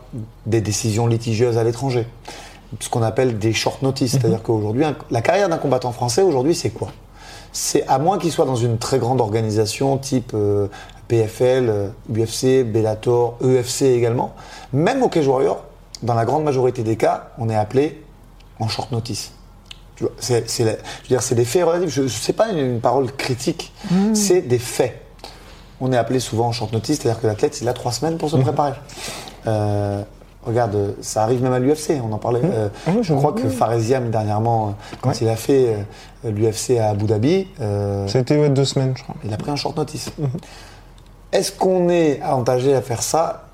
des 0.46 0.60
décisions 0.60 1.06
litigieuses 1.06 1.58
à 1.58 1.64
l'étranger. 1.64 2.06
Ce 2.78 2.88
qu'on 2.88 3.02
appelle 3.02 3.38
des 3.38 3.52
short 3.52 3.82
notice. 3.82 4.12
C'est-à-dire 4.12 4.42
qu'aujourd'hui, 4.42 4.84
la 5.10 5.22
carrière 5.22 5.48
d'un 5.48 5.58
combattant 5.58 5.90
français, 5.92 6.22
aujourd'hui, 6.22 6.54
c'est 6.54 6.70
quoi? 6.70 6.88
C'est 7.52 7.84
à 7.88 7.98
moins 7.98 8.18
qu'il 8.18 8.30
soit 8.30 8.44
dans 8.44 8.54
une 8.54 8.78
très 8.78 8.98
grande 9.00 9.20
organisation 9.20 9.98
type 9.98 10.30
euh, 10.34 10.68
PFL, 11.08 11.68
euh, 11.68 11.88
UFC, 12.08 12.62
Bellator, 12.64 13.36
EFC 13.44 13.82
également. 13.86 14.34
Même 14.72 15.02
au 15.02 15.08
Cage 15.08 15.26
Warrior, 15.26 15.64
dans 16.04 16.14
la 16.14 16.24
grande 16.24 16.44
majorité 16.44 16.84
des 16.84 16.94
cas, 16.96 17.30
on 17.38 17.48
est 17.50 17.56
appelé 17.56 18.04
en 18.60 18.68
short 18.68 18.92
notice. 18.92 19.32
C'est 20.18 20.48
c'est 20.48 20.64
la- 20.64 20.72
je 20.72 20.76
veux 20.76 21.08
dire, 21.08 21.22
c'est 21.22 21.34
des 21.34 21.44
faits 21.44 21.64
relatifs. 21.64 21.90
Je 21.90 22.02
ne 22.02 22.08
sais 22.08 22.32
pas 22.32 22.48
une, 22.50 22.58
une 22.58 22.80
parole 22.80 23.10
critique. 23.12 23.72
C'est 24.14 24.40
des 24.42 24.58
faits. 24.60 24.98
On 25.80 25.92
est 25.92 25.96
appelé 25.96 26.20
souvent 26.20 26.46
en 26.48 26.52
short 26.52 26.72
notice, 26.72 27.00
c'est-à-dire 27.00 27.20
que 27.20 27.26
l'athlète, 27.26 27.60
il 27.60 27.68
a 27.68 27.72
trois 27.72 27.92
semaines 27.92 28.18
pour 28.18 28.28
se 28.30 28.36
préparer. 28.36 28.72
Euh, 29.46 30.02
Regarde, 30.42 30.94
ça 31.02 31.22
arrive 31.22 31.42
même 31.42 31.52
à 31.52 31.58
l'UFC, 31.58 32.00
on 32.02 32.12
en 32.14 32.18
parlait. 32.18 32.40
Euh, 32.42 32.68
Ah 32.86 32.90
oui, 32.96 33.00
je 33.02 33.12
crois 33.12 33.34
que. 33.34 33.46
Faresiam, 33.48 34.10
dernièrement, 34.10 34.68
euh, 34.68 34.70
quand 35.02 35.10
Ouais. 35.10 35.16
il 35.20 35.28
a 35.28 35.36
fait 35.36 35.76
euh, 36.24 36.30
l'UFC 36.30 36.78
à 36.78 36.88
Abu 36.90 37.04
Dhabi, 37.04 37.46
C'était 38.06 38.38
ouais, 38.38 38.48
deux 38.48 38.64
semaines, 38.64 38.94
je 38.96 39.02
crois. 39.02 39.16
il 39.22 39.32
a 39.34 39.36
pris 39.36 39.50
un 39.50 39.56
short 39.56 39.76
notice. 39.76 40.10
Mhm. 40.18 40.28
Est-ce 41.32 41.52
qu'on 41.52 41.90
est 41.90 42.22
avantagé 42.22 42.74
à 42.74 42.80
faire 42.80 43.02
ça? 43.02 43.44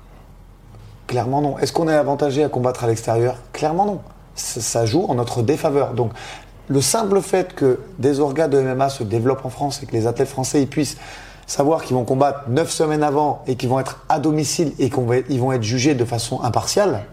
Clairement 1.07 1.41
non. 1.41 1.57
Est-ce 1.59 1.73
qu'on 1.73 1.87
est 1.89 1.93
avantagé 1.95 2.43
à 2.43 2.49
combattre 2.49 2.83
à 2.85 2.87
l'extérieur? 2.87 3.35
Clairement 3.53 3.85
non. 3.85 3.99
Ça, 4.35 4.61
ça 4.61 4.85
joue 4.85 5.05
en 5.09 5.15
notre 5.15 5.41
défaveur. 5.41 5.93
Donc, 5.93 6.11
le 6.69 6.79
simple 6.81 7.21
fait 7.21 7.53
que 7.53 7.79
des 7.99 8.19
orgas 8.21 8.47
de 8.47 8.61
MMA 8.61 8.89
se 8.89 9.03
développent 9.03 9.45
en 9.45 9.49
France 9.49 9.81
et 9.83 9.85
que 9.85 9.91
les 9.93 10.07
athlètes 10.07 10.27
français 10.29 10.61
ils 10.61 10.67
puissent 10.67 10.97
savoir 11.47 11.81
qu'ils 11.83 11.95
vont 11.95 12.03
combattre 12.03 12.41
neuf 12.49 12.69
semaines 12.69 13.01
avant 13.03 13.41
et 13.47 13.55
qu'ils 13.55 13.69
vont 13.69 13.79
être 13.79 14.05
à 14.09 14.19
domicile 14.19 14.73
et 14.77 14.89
qu'ils 14.91 15.39
vont 15.39 15.51
être 15.53 15.63
jugés 15.63 15.95
de 15.95 16.05
façon 16.05 16.41
impartiale, 16.43 17.05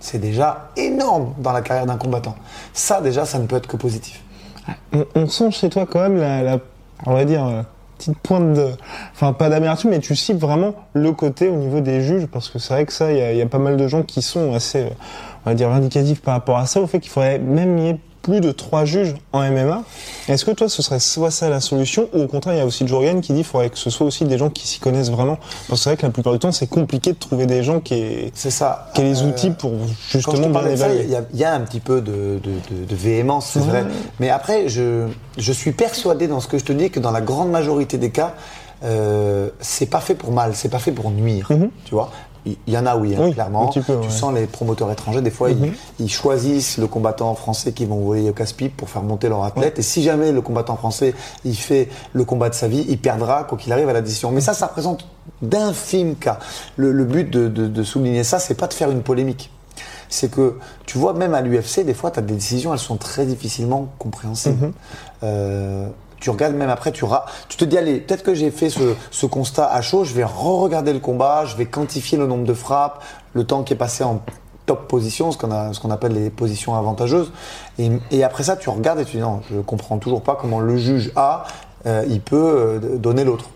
c'est 0.00 0.18
déjà 0.18 0.70
énorme 0.76 1.34
dans 1.38 1.52
la 1.52 1.60
carrière 1.60 1.86
d'un 1.86 1.96
combattant. 1.98 2.34
Ça, 2.72 3.00
déjà, 3.00 3.24
ça 3.24 3.38
ne 3.38 3.46
peut 3.46 3.56
être 3.56 3.68
que 3.68 3.76
positif. 3.76 4.20
On, 4.92 5.04
on 5.14 5.28
sent 5.28 5.50
chez 5.52 5.68
toi 5.68 5.86
quand 5.86 6.00
même 6.00 6.18
la, 6.18 6.58
on 7.06 7.12
va 7.14 7.24
dire, 7.24 7.46
euh, 7.46 7.62
petite 7.98 8.18
pointe 8.18 8.54
de, 8.54 8.70
enfin 9.12 9.32
pas 9.32 9.48
d'amertume, 9.48 9.90
mais 9.90 10.00
tu 10.00 10.16
cibles 10.16 10.40
vraiment 10.40 10.74
le 10.92 11.12
côté 11.12 11.48
au 11.48 11.54
niveau 11.54 11.80
des 11.80 12.00
juges, 12.00 12.26
parce 12.26 12.48
que 12.48 12.58
c'est 12.58 12.74
vrai 12.74 12.86
que 12.86 12.92
ça, 12.92 13.12
il 13.12 13.36
y, 13.36 13.42
a- 13.42 13.46
pas 13.46 13.58
mal 13.58 13.76
de 13.76 13.86
gens 13.86 14.02
qui 14.02 14.22
sont 14.22 14.54
assez, 14.54 14.82
euh, 14.84 14.88
on 15.44 15.50
va 15.50 15.54
dire, 15.54 15.68
vindicatifs 15.68 16.20
par 16.22 16.34
rapport 16.34 16.58
à 16.58 16.66
ça, 16.66 16.80
au 16.80 16.86
fait 16.86 16.98
qu'il 17.00 17.10
faudrait 17.10 17.38
même 17.38 17.78
y 17.78 18.00
plus 18.22 18.40
de 18.40 18.52
trois 18.52 18.84
juges 18.84 19.14
en 19.32 19.40
MMA. 19.42 19.82
Est-ce 20.28 20.44
que 20.44 20.52
toi, 20.52 20.68
ce 20.68 20.80
serait 20.82 21.00
soit 21.00 21.30
ça 21.32 21.50
la 21.50 21.60
solution, 21.60 22.08
ou 22.14 22.22
au 22.22 22.26
contraire, 22.28 22.54
il 22.54 22.58
y 22.58 22.60
a 22.60 22.66
aussi 22.66 22.86
Jorgen 22.86 23.20
qui 23.20 23.32
dit 23.32 23.38
qu'il 23.40 23.44
faudrait 23.44 23.68
que 23.70 23.78
ce 23.78 23.90
soit 23.90 24.06
aussi 24.06 24.24
des 24.24 24.38
gens 24.38 24.48
qui 24.48 24.66
s'y 24.66 24.78
connaissent 24.78 25.10
vraiment, 25.10 25.36
parce 25.68 25.68
que 25.68 25.76
c'est 25.76 25.90
vrai 25.90 25.96
que 25.96 26.02
la 26.06 26.10
plupart 26.12 26.32
du 26.32 26.38
temps, 26.38 26.52
c'est 26.52 26.68
compliqué 26.68 27.12
de 27.12 27.18
trouver 27.18 27.46
des 27.46 27.62
gens 27.64 27.80
qui 27.80 27.94
aient, 27.94 28.30
C'est 28.34 28.50
ça. 28.52 28.90
qui 28.94 29.00
aient 29.00 29.04
les 29.04 29.22
Euh, 29.22 29.26
outils 29.28 29.50
pour 29.50 29.72
Quand 29.72 29.78
je 30.08 30.18
justement 30.18 30.48
bien 30.60 30.76
ça, 30.76 30.94
il 30.94 31.10
y, 31.10 31.16
a- 31.16 31.24
il 31.32 31.38
y 31.40 31.44
a 31.44 31.52
un 31.52 31.60
petit 31.60 31.80
peu 31.80 32.00
de, 32.00 32.40
de- 32.42 32.76
de- 32.80 32.84
de 32.88 32.94
véhémence, 32.94 33.46
c'est 33.52 33.58
vrai. 33.60 33.84
Mais 34.20 34.30
après, 34.30 34.68
je, 34.68 35.08
je 35.36 35.52
suis 35.52 35.72
persuadé 35.72 36.28
dans 36.28 36.40
ce 36.40 36.46
que 36.48 36.58
je 36.58 36.64
te 36.64 36.72
dis 36.72 36.90
que 36.90 37.00
dans 37.00 37.10
la 37.10 37.20
grande 37.20 37.50
majorité 37.50 37.98
des 37.98 38.10
cas, 38.10 38.34
euh, 38.84 39.48
c'est 39.60 39.86
pas 39.86 40.00
fait 40.00 40.14
pour 40.14 40.32
mal, 40.32 40.52
c'est 40.54 40.68
pas 40.68 40.78
fait 40.78 40.92
pour 40.92 41.10
nuire. 41.10 41.48
Tu 41.84 41.94
vois 41.94 42.10
il 42.44 42.56
y 42.66 42.76
en 42.76 42.86
a 42.86 42.96
oui, 42.96 43.14
hein, 43.14 43.18
Mhm. 43.20 43.24
Oui, 43.26 43.32
clairement. 43.34 43.68
peu, 43.68 43.80
tu 43.82 43.90
ouais. 43.92 44.10
sens 44.10 44.34
les 44.34 44.46
promoteurs 44.46 44.90
étrangers, 44.90 45.20
des 45.20 45.30
fois, 45.30 45.50
ils, 45.50 45.72
ils 46.00 46.10
choisissent 46.10 46.76
le 46.78 46.86
combattant 46.88 47.34
français 47.36 47.72
qui 47.72 47.86
vont 47.86 48.00
voler 48.00 48.28
au 48.30 48.32
casse-pipe 48.32 48.76
pour 48.76 48.90
faire 48.90 49.02
monter 49.02 49.28
leur 49.28 49.44
athlète. 49.44 49.78
Et 49.78 49.82
si 49.82 50.02
jamais 50.02 50.32
le 50.32 50.40
combattant 50.40 50.76
français, 50.76 51.14
il 51.44 51.54
fait 51.56 51.88
le 52.12 52.24
combat 52.24 52.48
de 52.48 52.54
sa 52.54 52.66
vie, 52.66 52.84
il 52.88 52.98
perdra 52.98 53.44
quoi 53.44 53.56
qu'il 53.58 53.72
arrive 53.72 53.88
à 53.88 53.92
la 53.92 54.00
décision. 54.00 54.30
Mais 54.32 54.40
ça, 54.40 54.54
ça 54.54 54.66
représente 54.66 55.06
d'infimes 55.40 56.16
cas. 56.16 56.38
Le, 56.76 56.90
le 56.92 57.04
but 57.04 57.30
de, 57.30 57.48
de- 57.48 57.68
de 57.68 57.82
souligner 57.82 58.24
ça, 58.24 58.38
c'est 58.38 58.54
pas 58.54 58.66
de 58.66 58.74
faire 58.74 58.90
une 58.90 59.02
polémique 59.02 59.50
c'est 60.08 60.30
que 60.30 60.58
tu 60.84 60.98
vois, 60.98 61.14
même 61.14 61.32
à 61.32 61.40
l'UFC, 61.40 61.86
des 61.86 61.94
fois, 61.94 62.10
tu 62.10 62.18
as 62.18 62.22
des 62.22 62.34
décisions, 62.34 62.74
elles 62.74 62.78
sont 62.78 62.98
très 62.98 63.24
difficilement 63.24 63.88
compréhensibles. 63.98 64.72
Euh, 65.22 65.86
tu 66.22 66.30
regardes 66.30 66.54
même 66.54 66.70
après, 66.70 66.92
tu, 66.92 67.04
ra- 67.04 67.26
tu 67.48 67.56
te 67.56 67.64
dis, 67.64 67.76
allez, 67.76 67.98
peut-être 67.98 68.22
que 68.22 68.32
j'ai 68.32 68.50
fait 68.52 68.70
ce, 68.70 68.94
ce 69.10 69.26
constat 69.26 69.66
à 69.66 69.82
chaud, 69.82 70.04
je 70.04 70.14
vais 70.14 70.22
re-regarder 70.24 70.92
le 70.92 71.00
combat, 71.00 71.44
je 71.44 71.56
vais 71.56 71.66
quantifier 71.66 72.16
le 72.16 72.28
nombre 72.28 72.44
de 72.44 72.54
frappes, 72.54 73.02
le 73.34 73.44
temps 73.44 73.64
qui 73.64 73.72
est 73.72 73.76
passé 73.76 74.04
en 74.04 74.22
top 74.64 74.86
position, 74.86 75.32
ce 75.32 75.36
qu'on 75.36 75.90
appelle 75.90 76.12
les 76.12 76.30
positions 76.30 76.76
avantageuses. 76.76 77.32
Et, 77.80 77.90
et 78.12 78.22
après 78.22 78.44
ça, 78.44 78.54
tu 78.56 78.70
regardes 78.70 79.00
et 79.00 79.04
tu 79.04 79.16
dis, 79.16 79.22
non, 79.22 79.40
je 79.50 79.58
comprends 79.58 79.98
toujours 79.98 80.22
pas 80.22 80.38
comment 80.40 80.60
le 80.60 80.76
juge 80.76 81.10
A, 81.16 81.44
euh, 81.86 82.04
il 82.08 82.20
peut 82.20 82.36
euh, 82.80 82.96
donner 82.98 83.24
l'autre. 83.24 83.46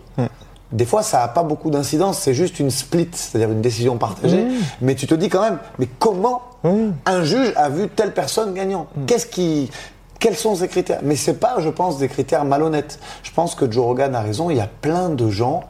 Des 0.73 0.85
fois, 0.85 1.01
ça 1.01 1.19
n'a 1.19 1.29
pas 1.29 1.43
beaucoup 1.43 1.69
d'incidence, 1.69 2.19
c'est 2.19 2.33
juste 2.33 2.59
une 2.59 2.71
split, 2.71 3.07
c'est-à-dire 3.13 3.49
une 3.49 3.61
décision 3.61 3.97
partagée. 3.97 4.45
Mais 4.81 4.95
tu 4.95 5.07
te 5.07 5.15
dis 5.15 5.29
quand 5.29 5.41
même, 5.41 5.59
mais 5.79 5.87
comment 5.97 6.41
un 7.05 7.23
juge 7.23 7.53
a 7.55 7.69
vu 7.69 7.87
telle 7.87 8.13
personne 8.13 8.53
gagnant? 8.53 8.87
Qu'est-ce 9.05 9.27
qui, 9.27 9.71
quels 10.19 10.35
sont 10.35 10.55
ces 10.55 10.67
critères? 10.67 10.99
Mais 11.03 11.15
c'est 11.15 11.39
pas, 11.39 11.57
je 11.59 11.69
pense, 11.69 11.97
des 11.97 12.07
critères 12.07 12.45
malhonnêtes. 12.45 12.99
Je 13.23 13.31
pense 13.31 13.55
que 13.55 13.69
Joe 13.71 13.85
Rogan 13.85 14.15
a 14.15 14.21
raison. 14.21 14.49
Il 14.49 14.57
y 14.57 14.61
a 14.61 14.67
plein 14.67 15.09
de 15.09 15.29
gens 15.29 15.63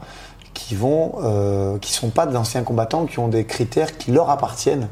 qui 0.54 0.74
vont, 0.74 1.16
euh, 1.22 1.78
qui 1.78 1.92
sont 1.92 2.10
pas 2.10 2.26
d'anciens 2.26 2.62
combattants, 2.62 3.06
qui 3.06 3.18
ont 3.18 3.28
des 3.28 3.44
critères 3.44 3.96
qui 3.98 4.10
leur 4.10 4.30
appartiennent. 4.30 4.88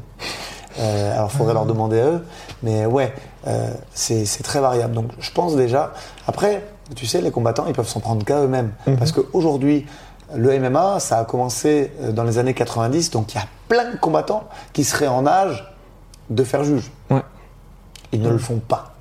Euh, 0.79 1.13
alors, 1.13 1.29
il 1.33 1.37
faudrait 1.37 1.53
leur 1.53 1.65
demander 1.65 1.99
à 1.99 2.05
eux. 2.05 2.25
Mais 2.63 2.85
ouais, 2.85 3.13
euh, 3.47 3.69
c'est 3.93 4.43
très 4.43 4.59
variable. 4.59 4.93
Donc, 4.93 5.11
je 5.19 5.31
pense 5.31 5.55
déjà. 5.55 5.93
Après, 6.27 6.63
tu 6.95 7.05
sais, 7.05 7.21
les 7.21 7.31
combattants, 7.31 7.65
ils 7.67 7.73
peuvent 7.73 7.87
s'en 7.87 7.99
prendre 7.99 8.23
qu'à 8.23 8.41
eux-mêmes. 8.41 8.71
Parce 8.97 9.11
qu'aujourd'hui, 9.11 9.85
le 10.35 10.59
MMA, 10.59 10.99
ça 10.99 11.19
a 11.19 11.25
commencé 11.25 11.91
euh, 12.01 12.11
dans 12.11 12.23
les 12.23 12.37
années 12.37 12.53
90. 12.53 13.11
Donc, 13.11 13.33
il 13.33 13.37
y 13.37 13.41
a 13.41 13.47
plein 13.67 13.91
de 13.91 13.97
combattants 13.97 14.43
qui 14.73 14.83
seraient 14.83 15.07
en 15.07 15.25
âge 15.25 15.73
de 16.29 16.43
faire 16.43 16.63
juge. 16.63 16.91
Ouais. 17.09 17.23
Ils 18.11 18.21
ne 18.21 18.29
le 18.29 18.37
font 18.37 18.59
pas. 18.59 18.96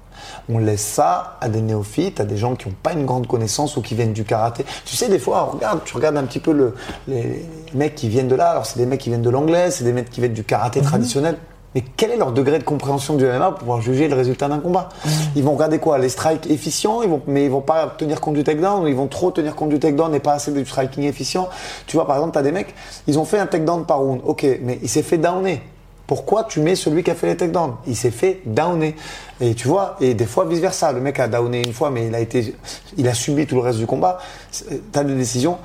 On 0.49 0.59
laisse 0.59 0.85
ça 0.85 1.39
à 1.41 1.49
des 1.49 1.61
néophytes, 1.61 2.21
à 2.21 2.25
des 2.25 2.37
gens 2.37 2.55
qui 2.55 2.69
n'ont 2.69 2.75
pas 2.83 2.93
une 2.93 3.05
grande 3.05 3.27
connaissance 3.27 3.77
ou 3.77 3.83
qui 3.83 3.95
viennent 3.95 4.13
du 4.13 4.25
karaté. 4.25 4.65
Tu 4.85 4.95
sais, 4.97 5.09
des 5.09 5.19
fois, 5.19 5.51
regarde, 5.53 5.81
tu 5.85 5.95
regardes 5.97 6.17
un 6.17 6.25
petit 6.25 6.39
peu 6.39 6.53
le, 6.53 6.75
les 7.09 7.45
mecs 7.75 7.95
qui 7.95 8.09
viennent 8.09 8.29
de 8.29 8.37
là. 8.37 8.51
Alors, 8.51 8.67
c'est 8.67 8.79
des 8.79 8.87
mecs 8.87 9.01
qui 9.01 9.09
viennent 9.09 9.23
de 9.23 9.31
l'anglais, 9.31 9.71
c'est 9.71 9.85
des 9.85 9.93
mecs 9.93 10.11
qui 10.11 10.21
viennent 10.21 10.33
du 10.33 10.45
karaté 10.45 10.81
traditionnel. 10.81 11.37
Mais 11.75 11.85
quel 11.99 12.11
est 12.11 12.17
leur 12.17 12.33
degré 12.33 12.59
de 12.59 12.65
compréhension 12.65 13.17
du 13.17 13.27
MMA 13.27 13.51
pour 13.51 13.59
pouvoir 13.59 13.81
juger 13.83 14.09
le 14.09 14.15
résultat 14.15 14.49
d'un 14.49 14.61
combat 14.61 14.89
Ils 15.35 15.43
vont 15.43 15.53
regarder 15.53 15.79
quoi? 15.79 15.99
Les 15.99 16.09
strikes 16.09 16.49
efficients, 16.49 17.03
ils 17.03 17.09
vont, 17.11 17.21
mais 17.27 17.45
ils 17.45 17.51
vont 17.51 17.61
pas 17.61 17.95
tenir 17.99 18.23
compte 18.23 18.33
du 18.33 18.45
takedown, 18.45 18.85
ou 18.85 18.87
ils 18.87 18.95
vont 18.95 19.09
trop 19.09 19.31
tenir 19.31 19.55
compte 19.55 19.69
du 19.69 19.79
takedown 19.79 20.15
et 20.15 20.21
pas 20.21 20.33
assez 20.33 20.53
du 20.53 20.65
striking 20.65 21.05
efficient? 21.05 21.51
Tu 21.87 21.97
vois, 21.97 22.07
par 22.07 22.17
exemple, 22.17 22.33
tu 22.33 22.39
as 22.39 22.43
des 22.43 22.53
mecs, 22.53 22.75
ils 23.07 23.19
ont 23.19 23.27
fait 23.27 23.39
un 23.39 23.47
takedown 23.47 23.85
par 23.85 23.99
round. 23.99 24.23
Ok, 24.25 24.47
mais 24.63 24.79
il 24.83 24.89
s'est 24.89 25.03
fait 25.03 25.19
downer. 25.19 25.61
Pourquoi 26.07 26.45
tu 26.45 26.61
mets 26.61 26.77
celui 26.77 27.03
qui 27.03 27.11
a 27.11 27.15
fait 27.15 27.27
les 27.27 27.37
takedowns? 27.37 27.75
Il 27.87 27.97
s'est 27.97 28.11
fait 28.13 28.41
downer. 28.47 28.95
Et 29.41 29.55
tu 29.55 29.67
vois, 29.67 29.97
et 30.01 30.15
des 30.15 30.27
fois 30.27 30.45
vice 30.45 30.61
versa. 30.61 30.93
Le 30.93 31.01
mec 31.01 31.19
a 31.19 31.27
downé 31.29 31.63
une 31.67 31.73
fois, 31.73 31.91
mais 31.91 32.07
il 32.07 32.15
a 32.15 32.21
été, 32.21 32.55
il 32.97 33.09
a 33.09 33.15
subi 33.15 33.47
tout 33.47 33.57
le 33.57 33.63
reste 33.63 33.79
du 33.79 33.87
combat. 33.87 34.19
Tu 34.53 34.65
as 34.99 35.03
des 35.05 35.15
décisions 35.17 35.59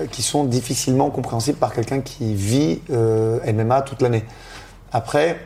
euh, 0.00 0.06
qui 0.06 0.22
sont 0.22 0.44
difficilement 0.44 1.10
compréhensibles 1.10 1.58
par 1.58 1.72
quelqu'un 1.72 2.00
qui 2.00 2.34
vit 2.34 2.80
euh, 2.90 3.38
MMA 3.52 3.82
toute 3.82 4.02
l'année. 4.02 4.24
Après, 4.90 5.38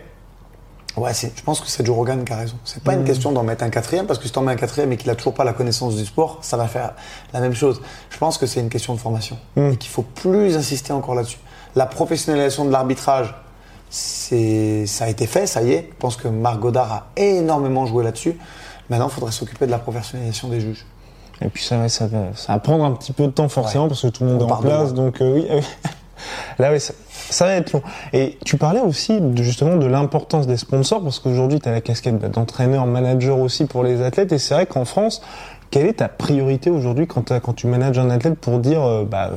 ouais, 0.97 1.13
c'est- 1.15 1.33
je 1.37 1.43
pense 1.43 1.61
que 1.61 1.67
c'est 1.69 1.85
Joe 1.85 1.95
Rogan 1.97 2.25
qui 2.25 2.33
a 2.33 2.37
raison. 2.37 2.57
C'est 2.65 2.83
pas 2.83 2.95
une 2.95 3.05
question 3.05 3.33
d'en 3.33 3.43
mettre 3.43 3.65
un 3.65 3.71
quatrième, 3.71 4.07
parce 4.07 4.19
que 4.19 4.27
si 4.27 4.33
t'en 4.33 4.43
mets 4.43 4.53
un 4.53 4.57
quatrième 4.57 4.93
et 4.93 4.97
qu'il 4.97 5.11
a 5.11 5.15
toujours 5.15 5.35
pas 5.35 5.45
la 5.45 5.53
connaissance 5.53 5.95
du 5.97 6.05
sport, 6.07 6.39
ça 6.43 6.57
va 6.57 6.69
faire 6.69 6.95
la 7.35 7.41
même 7.41 7.55
chose. 7.55 7.83
Je 8.11 8.17
pense 8.19 8.39
que 8.39 8.47
c'est 8.47 8.61
une 8.61 8.69
question 8.71 8.95
de 8.95 8.99
formation 9.01 9.37
et 9.57 9.77
qu'il 9.77 9.91
faut 9.91 10.03
plus 10.03 10.57
insister 10.57 10.93
encore 10.95 11.15
là-dessus. 11.15 11.39
La 11.75 11.87
professionnalisation 11.87 12.65
de 12.65 12.71
l'arbitrage, 12.73 13.35
c'est, 13.93 14.87
ça 14.87 15.05
a 15.05 15.09
été 15.09 15.27
fait, 15.27 15.47
ça 15.47 15.63
y 15.63 15.73
est. 15.73 15.89
Je 15.91 15.97
pense 15.99 16.17
que 16.17 16.27
Marc 16.27 16.59
Godard 16.61 16.91
a 16.93 17.07
énormément 17.21 17.85
joué 17.85 18.03
là-dessus. 18.03 18.39
Maintenant, 18.89 19.09
il 19.09 19.13
faudrait 19.13 19.33
s'occuper 19.33 19.67
de 19.67 19.71
la 19.71 19.79
professionnalisation 19.79 20.49
des 20.49 20.61
juges. 20.61 20.87
Et 21.43 21.49
puis 21.49 21.63
ça, 21.63 21.77
va- 21.77 21.91
ça, 21.91 22.07
va, 22.07 22.35
ça 22.35 22.55
va 22.55 22.59
prendre 22.59 22.85
un 22.85 22.93
petit 22.93 23.13
peu 23.13 23.25
de 23.27 23.33
temps 23.33 23.51
forcément 23.51 23.85
Ouais. 23.85 23.91
parce 23.91 24.01
que 24.01 24.09
tout 24.09 24.25
le 24.25 24.31
monde 24.31 24.43
On 24.45 24.49
est 24.49 24.53
en 24.53 24.57
place. 24.57 24.95
Donc 24.95 25.21
euh, 25.21 25.35
oui, 25.35 25.47
oui. 25.51 25.61
là 26.59 26.73
oui, 26.73 26.81
ça, 26.81 26.95
ça 27.29 27.45
va 27.45 27.55
être 27.57 27.73
long. 27.73 27.83
Et 28.15 28.39
tu 28.47 28.57
parlais 28.57 28.81
aussi 28.81 29.21
de, 29.21 29.43
justement 29.43 29.77
de 29.77 29.87
l'importance 29.87 30.47
des 30.47 30.57
sponsors 30.57 31.03
parce 31.03 31.19
qu'aujourd'hui 31.19 31.61
tu 31.61 31.69
as 31.69 31.73
la 31.73 31.83
casquette 31.83 32.19
d'entraîneur, 32.19 32.87
manager 32.87 33.39
aussi 33.39 33.67
pour 33.67 33.83
les 33.85 34.01
athlètes. 34.01 34.33
Et 34.33 34.39
c'est 34.39 34.55
vrai 34.55 34.65
qu'en 34.65 34.87
France, 34.87 35.21
quelle 35.71 35.87
est 35.87 35.95
ta 35.99 36.09
priorité 36.09 36.71
aujourd'hui 36.71 37.07
quand, 37.07 37.31
tu 37.55 37.67
manages 37.67 37.99
un 37.99 38.09
athlète 38.09 38.39
pour 38.39 38.59
dire 38.59 38.83
euh, 38.83 39.05
bah, 39.05 39.33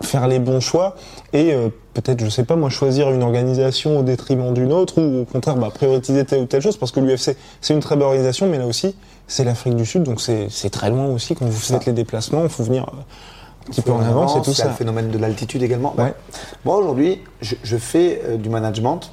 faire 0.00 0.28
les 0.28 0.38
bons 0.38 0.60
choix 0.60 0.94
et 1.32 1.52
euh, 1.52 1.68
peut-être, 1.94 2.24
je 2.24 2.28
sais 2.30 2.44
pas 2.44 2.54
moi, 2.56 2.70
choisir 2.70 3.10
une 3.10 3.22
organisation 3.22 3.98
au 3.98 4.02
détriment 4.02 4.54
d'une 4.54 4.72
autre 4.72 5.00
ou 5.02 5.22
au 5.22 5.24
contraire 5.24 5.56
bah, 5.56 5.70
prioriser 5.74 6.24
telle 6.24 6.42
ou 6.42 6.46
telle 6.46 6.62
chose 6.62 6.76
parce 6.76 6.92
que 6.92 7.00
l'UFC 7.00 7.36
c'est 7.60 7.74
une 7.74 7.80
très 7.80 7.96
bonne 7.96 8.06
organisation 8.06 8.46
mais 8.48 8.58
là 8.58 8.66
aussi 8.66 8.94
c'est 9.26 9.42
l'Afrique 9.44 9.74
du 9.74 9.84
Sud 9.84 10.04
donc 10.04 10.20
c'est 10.20 10.70
très 10.70 10.90
loin 10.90 11.06
aussi 11.06 11.34
quand 11.34 11.46
vous 11.46 11.52
faites 11.58 11.84
les 11.86 11.92
déplacements 11.92 12.42
il 12.44 12.48
faut 12.48 12.62
venir 12.62 12.84
un 12.84 13.70
petit 13.70 13.82
peu 13.82 13.90
en 13.92 14.00
avance 14.00 14.36
et 14.36 14.42
tout 14.42 14.54
ça. 14.54 14.68
le 14.68 14.72
phénomène 14.74 15.10
de 15.10 15.18
l'altitude 15.18 15.62
également. 15.62 15.94
Ouais. 15.98 16.14
Moi 16.64 16.76
aujourd'hui, 16.76 17.20
je, 17.42 17.54
je 17.62 17.76
fais 17.76 18.22
euh, 18.24 18.36
du 18.38 18.48
management 18.48 19.10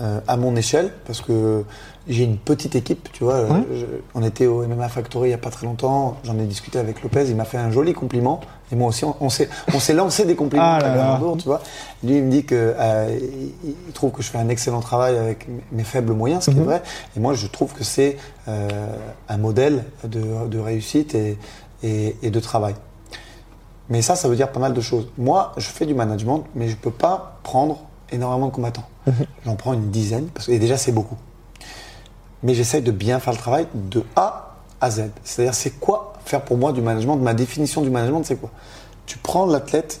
euh, 0.00 0.20
à 0.26 0.36
mon 0.36 0.56
échelle 0.56 0.92
parce 1.06 1.20
que 1.20 1.62
j'ai 2.08 2.24
une 2.24 2.36
petite 2.36 2.74
équipe, 2.74 3.08
tu 3.12 3.24
vois. 3.24 3.44
Ouais. 3.44 3.62
je- 3.74 3.86
on 4.14 4.22
était 4.22 4.46
au 4.46 4.62
MMA 4.66 4.88
Factory 4.88 5.28
il 5.28 5.30
n'y 5.30 5.34
a 5.34 5.38
pas 5.38 5.50
très 5.50 5.66
longtemps. 5.66 6.16
J'en 6.24 6.38
ai 6.38 6.44
discuté 6.44 6.78
avec 6.78 7.02
Lopez. 7.02 7.26
Il 7.28 7.36
m'a 7.36 7.44
fait 7.44 7.58
un 7.58 7.70
joli 7.70 7.92
compliment. 7.94 8.40
Et 8.72 8.74
moi 8.76 8.88
aussi, 8.88 9.04
on, 9.04 9.14
on 9.20 9.28
s'est 9.30 9.94
lancé 9.94 10.24
des 10.24 10.34
compliments 10.34 10.64
Ah 10.64 11.14
à 11.14 11.18
tour, 11.20 11.36
tu 11.36 11.44
vois. 11.44 11.60
Lui, 12.02 12.16
il 12.16 12.22
me 12.24 12.30
dit 12.30 12.44
que 12.44 12.74
euh, 12.76 13.18
il, 13.64 13.92
trouve 13.92 14.10
que 14.10 14.22
je 14.22 14.28
fais 14.28 14.38
un 14.38 14.48
excellent 14.48 14.80
travail 14.80 15.16
avec 15.16 15.46
mes- 15.70 15.84
faibles 15.84 16.12
moyens, 16.12 16.44
ce 16.44 16.50
qui 16.50 16.58
est 16.58 16.62
vrai. 16.62 16.82
Et 17.16 17.20
moi, 17.20 17.34
je 17.34 17.46
trouve 17.46 17.72
que 17.74 17.84
c'est 17.84 18.16
euh, 18.48 18.68
un 19.28 19.36
modèle 19.36 19.84
de, 20.04 20.48
de 20.48 20.58
réussite 20.58 21.14
et, 21.14 21.38
et- 21.84 22.16
et 22.22 22.30
de 22.30 22.40
travail. 22.40 22.74
Mais 23.88 24.02
ça, 24.02 24.16
ça 24.16 24.28
veut 24.28 24.34
dire 24.34 24.50
pas 24.50 24.58
mal 24.58 24.74
de 24.74 24.80
choses. 24.80 25.06
Moi, 25.16 25.52
je 25.56 25.68
fais 25.68 25.86
du 25.86 25.94
management, 25.94 26.42
mais 26.56 26.68
je 26.68 26.74
peux 26.76 26.90
pas 26.90 27.38
prendre 27.44 27.78
énormément 28.10 28.48
de 28.48 28.52
combattants. 28.52 28.88
J'en 29.44 29.54
prends 29.54 29.74
une 29.74 29.90
dizaine, 29.90 30.26
parce 30.34 30.46
que 30.48 30.52
et 30.52 30.58
déjà 30.58 30.76
c'est 30.76 30.90
beaucoup. 30.90 31.16
Mais 32.42 32.54
j'essaye 32.54 32.82
de 32.82 32.90
bien 32.90 33.20
faire 33.20 33.32
le 33.32 33.38
travail 33.38 33.68
de 33.74 34.02
A 34.16 34.45
à 34.80 34.90
Z. 34.90 35.10
C'est-à-dire, 35.24 35.54
c'est 35.54 35.78
quoi 35.78 36.14
faire 36.24 36.42
pour 36.42 36.56
moi 36.58 36.72
du 36.72 36.80
management 36.82 37.16
Ma 37.16 37.34
définition 37.34 37.82
du 37.82 37.90
management, 37.90 38.22
c'est 38.24 38.36
quoi? 38.36 38.50
Tu 39.06 39.18
prends 39.18 39.46
l'athlète 39.46 40.00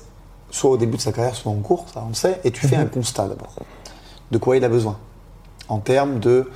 soit 0.50 0.70
au 0.70 0.76
début 0.76 0.96
de 0.96 1.02
sa 1.02 1.12
carrière, 1.12 1.34
soit 1.34 1.52
en 1.52 1.56
cours, 1.56 1.86
ça 1.92 2.02
on 2.04 2.08
le 2.08 2.14
sait, 2.14 2.40
et 2.44 2.50
tu 2.50 2.66
fais 2.66 2.76
un 2.76 2.86
constat 2.86 3.28
d'abord. 3.28 3.54
De 4.30 4.38
quoi 4.38 4.56
il 4.56 4.64
a 4.64 4.68
besoin? 4.68 4.98
En 5.68 5.78
termes 5.78 6.18
de. 6.18 6.50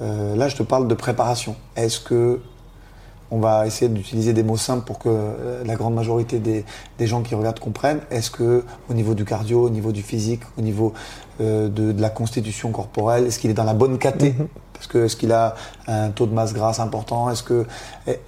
euh, 0.00 0.36
là, 0.36 0.48
je 0.48 0.56
te 0.56 0.62
parle 0.62 0.88
de 0.88 0.94
préparation. 0.94 1.56
Est-ce 1.76 2.00
que. 2.00 2.40
On 3.30 3.38
va 3.38 3.66
essayer 3.66 3.88
d'utiliser 3.88 4.32
des 4.32 4.42
mots 4.42 4.56
simples 4.56 4.84
pour 4.84 4.98
que 4.98 5.08
euh, 5.08 5.62
la 5.64 5.76
grande 5.76 5.94
majorité 5.94 6.38
des, 6.38 6.64
des 6.98 7.06
gens 7.06 7.22
qui 7.22 7.34
regardent 7.34 7.60
comprennent. 7.60 8.00
Est-ce 8.10 8.30
que, 8.30 8.64
au 8.88 8.94
niveau 8.94 9.14
du 9.14 9.24
cardio, 9.24 9.64
au 9.64 9.70
niveau 9.70 9.92
du 9.92 10.02
physique, 10.02 10.42
au 10.58 10.62
niveau 10.62 10.92
euh, 11.40 11.68
de, 11.68 11.92
de 11.92 12.02
la 12.02 12.10
constitution 12.10 12.70
corporelle, 12.72 13.26
est-ce 13.26 13.38
qu'il 13.38 13.50
est 13.50 13.54
dans 13.54 13.64
la 13.64 13.74
bonne 13.74 13.98
caté? 13.98 14.34
Parce 14.72 14.86
que 14.86 15.04
est-ce 15.04 15.16
qu'il 15.16 15.30
a 15.32 15.54
un 15.86 16.08
taux 16.08 16.26
de 16.26 16.32
masse 16.32 16.54
grasse 16.54 16.80
important? 16.80 17.30
Est-ce 17.30 17.42
que, 17.42 17.66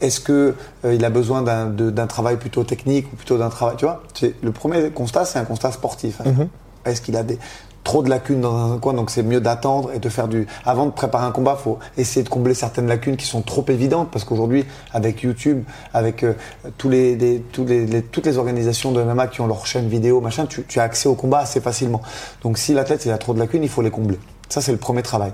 est-ce 0.03 0.21
que 0.21 0.55
euh, 0.85 0.95
il 0.95 1.05
a 1.05 1.11
besoin 1.11 1.41
d'un, 1.43 2.07
travail 2.07 2.37
plutôt 2.37 2.63
technique 2.63 3.11
ou 3.13 3.17
plutôt 3.17 3.39
d'un 3.39 3.49
travail 3.49 3.77
Tu 3.79 3.87
vois, 3.87 4.03
le 4.43 4.53
premier 4.53 4.91
constat, 4.91 5.25
c'est 5.25 5.39
un 5.39 5.45
constat 5.45 5.73
sportif. 5.73 6.21
hein. 6.21 6.49
Est-ce 6.85 7.01
qu'il 7.01 7.17
a 7.17 7.23
des 7.23 7.39
trop 7.85 8.03
de 8.03 8.09
lacunes 8.09 8.41
dans 8.41 8.73
un 8.73 8.79
coin 8.79 8.93
Donc 8.95 9.11
c'est 9.11 9.23
mieux 9.23 9.41
d'attendre 9.41 9.91
et 9.93 9.99
de 9.99 10.09
faire 10.09 10.29
du. 10.29 10.47
Avant 10.65 10.87
de 10.87 10.91
préparer 10.93 11.25
un 11.25 11.31
combat, 11.33 11.57
faut 11.57 11.79
essayer 11.97 12.23
de 12.23 12.29
combler 12.29 12.55
certaines 12.55 12.87
lacunes 12.87 13.17
qui 13.17 13.27
sont 13.27 13.43
trop 13.43 13.65
évidentes 13.69 14.11
parce 14.11 14.25
qu'aujourd'hui, 14.25 14.65
avec 14.93 15.23
YouTube, 15.23 15.65
avec 15.93 16.23
euh, 16.23 16.35
tous 16.79 16.89
les, 16.89 17.17
les- 17.17 17.41
tous 17.41 17.65
les, 17.65 17.87
les- 17.87 18.03
toutes 18.03 18.27
les 18.27 18.39
organisations 18.39 18.93
de 18.93 19.03
MMA 19.03 19.27
qui 19.27 19.41
ont 19.41 19.47
leur 19.47 19.67
chaîne 19.67 19.89
vidéo, 19.89 20.21
machin, 20.21 20.47
tu, 20.47 20.63
tu 20.65 20.79
as 20.81 20.85
accès 20.85 21.09
au 21.09 21.15
combat 21.15 21.39
assez 21.41 21.61
facilement. 21.61 22.03
Donc 22.43 22.59
si 22.59 22.73
l'athlète 22.75 23.05
il 23.05 23.11
a 23.11 23.19
trop 23.19 23.35
de 23.35 23.39
lacunes, 23.41 23.63
il 23.65 23.69
faut 23.69 23.83
les 23.83 23.91
combler. 23.91 24.19
Ça 24.49 24.61
c'est 24.61 24.73
le 24.73 24.79
premier 24.79 25.03
travail. 25.03 25.33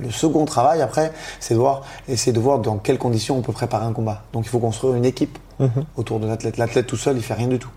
Le 0.00 0.10
second 0.12 0.44
travail, 0.44 0.80
après, 0.80 1.12
c'est 1.40 1.54
de 1.54 1.58
voir, 1.58 1.82
essayer 2.08 2.32
de 2.32 2.38
voir 2.38 2.60
dans 2.60 2.76
quelles 2.76 2.98
conditions 2.98 3.36
on 3.36 3.42
peut 3.42 3.52
préparer 3.52 3.84
un 3.84 3.92
combat. 3.92 4.22
Donc 4.32 4.44
il 4.46 4.48
faut 4.48 4.60
construire 4.60 4.94
une 4.94 5.04
équipe 5.04 5.38
autour 5.96 6.20
de 6.20 6.26
l'athlète. 6.28 6.56
L'athlète 6.56 6.86
tout 6.86 6.96
seul, 6.96 7.16
il 7.16 7.22
fait 7.22 7.34
rien 7.34 7.48
du 7.48 7.58
tout. 7.58 7.70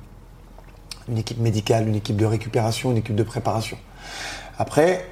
Une 1.11 1.17
équipe 1.17 1.39
médicale, 1.39 1.87
une 1.87 1.95
équipe 1.95 2.17
de 2.17 2.25
récupération, 2.25 2.91
une 2.91 2.97
équipe 2.97 3.15
de 3.15 3.23
préparation. 3.23 3.77
Après, 4.57 5.05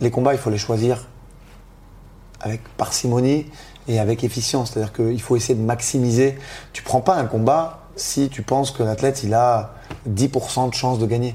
les 0.00 0.10
combats, 0.10 0.34
il 0.34 0.38
faut 0.38 0.50
les 0.50 0.58
choisir 0.58 1.06
avec 2.40 2.62
parcimonie 2.76 3.46
et 3.88 3.98
avec 3.98 4.24
efficience. 4.24 4.72
C'est-à-dire 4.72 4.92
qu'il 4.92 5.20
faut 5.22 5.36
essayer 5.36 5.54
de 5.54 5.64
maximiser. 5.64 6.36
Tu 6.72 6.82
prends 6.82 7.00
pas 7.00 7.14
un 7.14 7.26
combat 7.26 7.86
si 7.96 8.28
tu 8.28 8.42
penses 8.42 8.70
que 8.72 8.82
l'athlète, 8.82 9.22
il 9.22 9.32
a 9.34 9.74
10% 10.08 10.68
de 10.68 10.74
chance 10.74 10.98
de 10.98 11.06
gagner. 11.06 11.34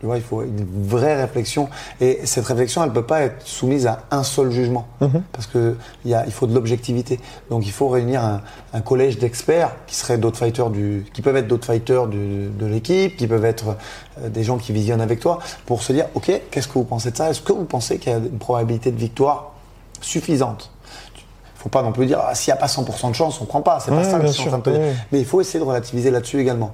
Tu 0.00 0.06
vois, 0.06 0.16
il 0.16 0.22
faut 0.22 0.40
une 0.42 0.66
vraie 0.86 1.14
réflexion. 1.20 1.68
Et 2.00 2.20
cette 2.24 2.46
réflexion, 2.46 2.82
elle 2.82 2.88
ne 2.88 2.94
peut 2.94 3.04
pas 3.04 3.20
être 3.20 3.46
soumise 3.46 3.86
à 3.86 4.04
un 4.10 4.22
seul 4.22 4.50
jugement. 4.50 4.86
Parce 5.30 5.46
que 5.46 5.76
il 6.06 6.10
y 6.10 6.14
a- 6.14 6.24
il 6.24 6.32
faut 6.32 6.46
de 6.46 6.54
l'objectivité. 6.54 7.20
Donc 7.50 7.66
il 7.66 7.70
faut 7.70 7.88
réunir 7.88 8.24
un, 8.24 8.40
un 8.72 8.80
collège 8.80 9.18
d'experts 9.18 9.72
qui 9.86 9.94
seraient 9.94 10.16
d'autres 10.16 10.38
fighters 10.38 10.70
du, 10.70 11.04
qui 11.12 11.20
peuvent 11.20 11.36
être 11.36 11.48
d'autres 11.48 11.66
fighters 11.66 12.06
du- 12.06 12.48
de 12.48 12.64
l'équipe, 12.66 13.14
qui 13.18 13.26
peuvent 13.26 13.44
être 13.44 13.76
euh, 14.22 14.30
des 14.30 14.42
gens 14.42 14.56
qui 14.56 14.72
visionnent 14.72 15.02
avec 15.02 15.20
toi, 15.20 15.38
pour 15.66 15.82
se 15.82 15.92
dire, 15.92 16.06
OK, 16.14 16.32
qu'est-ce 16.50 16.66
que 16.68 16.74
vous 16.74 16.84
pensez 16.84 17.10
de 17.10 17.16
ça? 17.18 17.28
Est-ce 17.28 17.42
que 17.42 17.52
vous 17.52 17.64
pensez 17.66 17.98
qu'il 17.98 18.10
y 18.10 18.14
a 18.14 18.18
une 18.18 18.38
probabilité 18.38 18.90
de 18.92 18.98
victoire 18.98 19.52
suffisante? 20.00 20.70
Il 21.14 21.62
faut 21.62 21.68
pas 21.68 21.82
non 21.82 21.92
plus 21.92 22.06
dire, 22.06 22.20
ah, 22.26 22.34
s'il 22.34 22.50
n'y 22.54 22.58
a 22.58 22.60
pas 22.60 22.68
100% 22.68 23.10
de 23.10 23.14
chance, 23.14 23.38
on 23.42 23.44
prend 23.44 23.60
pas. 23.60 23.80
C'est 23.80 23.90
pas 23.90 24.02
ça 24.04 24.18
que 24.18 24.26
je 24.28 24.32
suis 24.32 24.44
en 24.48 24.48
train 24.48 24.58
de 24.58 24.62
te 24.62 24.70
dire. 24.70 24.80
ouais. 24.80 24.94
Mais 25.12 25.18
il 25.20 25.26
faut 25.26 25.42
essayer 25.42 25.58
de 25.60 25.64
relativiser 25.68 26.10
là-dessus 26.10 26.40
également. 26.40 26.72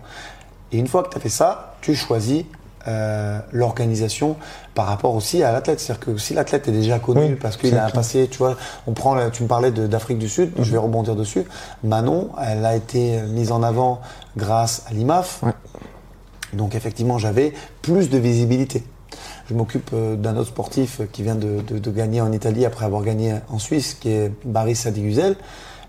Et 0.71 0.79
une 0.79 0.87
fois 0.87 1.03
que 1.03 1.09
tu 1.09 1.17
as 1.17 1.21
fait 1.21 1.29
ça, 1.29 1.75
tu 1.81 1.97
choisis 1.97 2.45
euh, 2.89 3.39
l'organisation 3.53 4.37
par 4.75 4.87
rapport 4.87 5.15
aussi 5.15 5.43
à 5.43 5.53
l'athlète. 5.53 5.81
C'est-à-dire 5.81 6.05
que 6.05 6.17
si 6.19 6.35
l'athlète 6.35 6.69
est 6.69 6.73
déjà 6.73 6.99
connu 6.99 7.21
Oui, 7.21 7.35
parce 7.35 7.57
qu'il 7.57 7.77
a 7.77 7.87
un 7.87 7.91
passé, 7.91 8.29
tu 8.31 8.39
vois, 8.39 8.57
on 8.87 8.93
prend, 8.93 9.17
tu 9.31 9.43
me 9.43 9.49
parlais 9.49 9.71
d'Afrique 9.71 10.19
du 10.19 10.29
Sud, 10.29 10.53
je 10.59 10.71
vais 10.73 10.79
rebondir 10.79 11.17
dessus. 11.17 11.45
Manon, 11.85 12.31
elle 12.45 12.65
a 12.65 12.77
été 12.77 13.21
mise 13.29 13.53
en 13.53 13.63
avant 13.63 14.01
grâce 14.37 14.85
à 14.89 14.93
l'IMAF. 14.93 15.43
Ouais. 15.43 15.53
Donc 16.53 16.75
effectivement, 16.75 17.19
j'avais 17.19 17.53
plus 17.83 18.09
de 18.11 18.19
visibilité. 18.19 18.85
Je 19.49 19.55
m'occupe 19.55 19.91
euh, 19.93 20.17
d'un 20.17 20.37
autre 20.37 20.49
sportif 20.49 21.01
qui 21.13 21.23
vient 21.23 21.35
de, 21.37 21.61
de- 21.61 21.79
de 21.79 21.91
gagner 21.91 22.21
en 22.21 22.33
Italie 22.33 22.65
après 22.65 22.85
avoir 22.85 23.03
gagné 23.03 23.35
en 23.49 23.59
Suisse, 23.59 23.95
qui 23.95 24.11
est 24.11 24.33
Baris 24.45 24.77
Sadiguzel. 24.77 25.37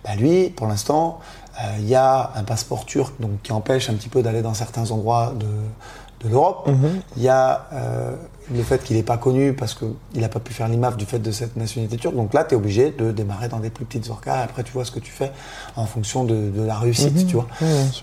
Bah, 0.03 0.15
lui, 0.15 0.49
pour 0.49 0.67
l'instant, 0.67 1.19
euh, 1.59 1.63
il 1.79 1.87
y 1.87 1.95
a 1.95 2.31
un 2.35 2.43
passeport 2.43 2.85
turc 2.85 3.13
donc, 3.19 3.41
qui 3.41 3.51
empêche 3.51 3.89
un 3.89 3.93
petit 3.93 4.09
peu 4.09 4.21
d'aller 4.21 4.41
dans 4.43 4.53
certains 4.53 4.91
endroits 4.91 5.33
de, 5.39 5.47
de 6.23 6.29
l'Europe. 6.29 6.69
Il 7.15 7.23
y 7.23 7.29
a 7.29 7.67
euh, 7.73 8.15
le 8.53 8.63
fait 8.63 8.83
qu'il 8.83 8.95
n'est 8.95 9.03
pas 9.03 9.17
connu 9.17 9.53
parce 9.53 9.73
qu'il 9.75 10.21
n'a 10.21 10.29
pas 10.29 10.39
pu 10.39 10.53
faire 10.53 10.67
l'IMAF 10.67 10.97
du 10.97 11.05
fait 11.05 11.19
de 11.19 11.31
cette 11.31 11.55
nationalité 11.57 11.97
turque. 11.97 12.15
Donc 12.15 12.33
là, 12.33 12.43
tu 12.43 12.53
es 12.53 12.57
obligé 12.57 12.91
de 12.91 13.11
démarrer 13.11 13.49
dans 13.49 13.59
des 13.59 13.69
plus 13.69 13.85
petites 13.85 14.09
orcas. 14.09 14.41
Après, 14.41 14.63
tu 14.63 14.71
vois 14.71 14.85
ce 14.85 14.91
que 14.91 14.99
tu 14.99 15.11
fais 15.11 15.31
en 15.75 15.85
fonction 15.85 16.23
de, 16.23 16.49
de 16.49 16.63
la 16.63 16.77
réussite, 16.77 17.27
tu 17.27 17.35
vois. 17.35 17.47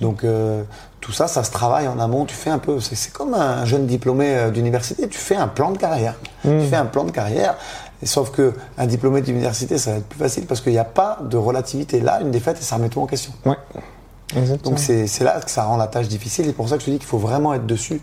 Donc 0.00 0.22
euh, 0.22 0.62
tout 1.00 1.12
ça, 1.12 1.26
ça 1.28 1.42
se 1.44 1.50
travaille 1.50 1.88
en 1.88 1.98
amont. 1.98 2.24
Tu 2.24 2.34
fais 2.34 2.50
un 2.50 2.58
peu, 2.58 2.78
c'est 2.80 3.12
comme 3.12 3.34
un 3.34 3.64
jeune 3.64 3.86
diplômé 3.86 4.36
euh, 4.36 4.50
d'université. 4.50 5.08
Tu 5.08 5.18
fais 5.18 5.36
un 5.36 5.48
plan 5.48 5.70
de 5.70 5.78
carrière. 5.78 6.14
Tu 6.42 6.66
fais 6.68 6.76
un 6.76 6.86
plan 6.86 7.04
de 7.04 7.10
carrière. 7.10 7.56
Sauf 8.02 8.30
que 8.32 8.52
un 8.76 8.86
diplômé 8.86 9.22
d'université, 9.22 9.78
ça 9.78 9.92
va 9.92 9.96
être 9.96 10.06
plus 10.06 10.18
facile 10.18 10.44
parce 10.44 10.60
qu'il 10.60 10.72
n'y 10.72 10.78
a 10.78 10.84
pas 10.84 11.18
de 11.22 11.38
relativité. 11.38 12.00
Là, 12.00 12.20
une 12.20 12.30
défaite 12.30 12.58
et 12.60 12.62
ça 12.62 12.76
remet 12.76 12.90
tout 12.90 13.00
en 13.00 13.06
question. 13.06 13.32
Ouais. 13.46 13.56
Exactement. 14.36 14.70
Donc 14.70 14.78
c'est 14.78 15.20
là 15.24 15.40
que 15.40 15.50
ça 15.50 15.64
rend 15.64 15.76
la 15.76 15.86
tâche 15.86 16.08
difficile. 16.08 16.48
Et 16.48 16.52
pour 16.52 16.68
ça 16.68 16.76
que 16.76 16.80
je 16.82 16.86
te 16.86 16.90
dis 16.90 16.98
qu'il 16.98 17.06
faut 17.06 17.18
vraiment 17.18 17.54
être 17.54 17.66
dessus. 17.66 18.00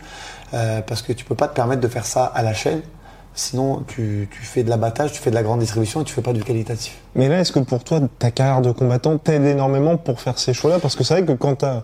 euh, 0.54 0.82
parce 0.86 1.02
que 1.02 1.14
tu 1.14 1.24
peux 1.26 1.36
pas 1.36 1.48
te 1.48 1.56
permettre 1.56 1.82
de 1.82 1.88
faire 1.88 2.06
ça 2.06 2.26
à 2.26 2.42
la 2.44 2.54
chaîne. 2.54 2.82
Sinon, 3.34 3.84
tu, 3.88 4.28
tu 4.30 4.42
fais 4.42 4.64
de 4.64 4.70
l'abattage, 4.70 5.14
tu 5.14 5.20
fais 5.20 5.30
de 5.30 5.36
la 5.36 5.44
grande 5.44 5.60
distribution 5.62 6.02
et 6.02 6.04
tu 6.04 6.14
fais 6.14 6.22
pas 6.22 6.34
du 6.34 6.44
qualitatif. 6.44 6.98
Mais 7.16 7.30
là, 7.30 7.40
est-ce 7.40 7.54
que 7.54 7.60
pour 7.60 7.82
toi, 7.86 8.02
ta 8.20 8.30
carrière 8.32 8.62
de 8.62 8.72
combattant 8.74 9.18
t'aide 9.18 9.46
énormément 9.46 9.96
pour 9.96 10.20
faire 10.20 10.38
ces 10.38 10.54
choix-là? 10.54 10.80
Parce 10.80 10.98
que 10.98 11.06
c'est 11.06 11.14
vrai 11.14 11.26
que 11.26 11.32
quand 11.34 11.56
t'as, 11.56 11.84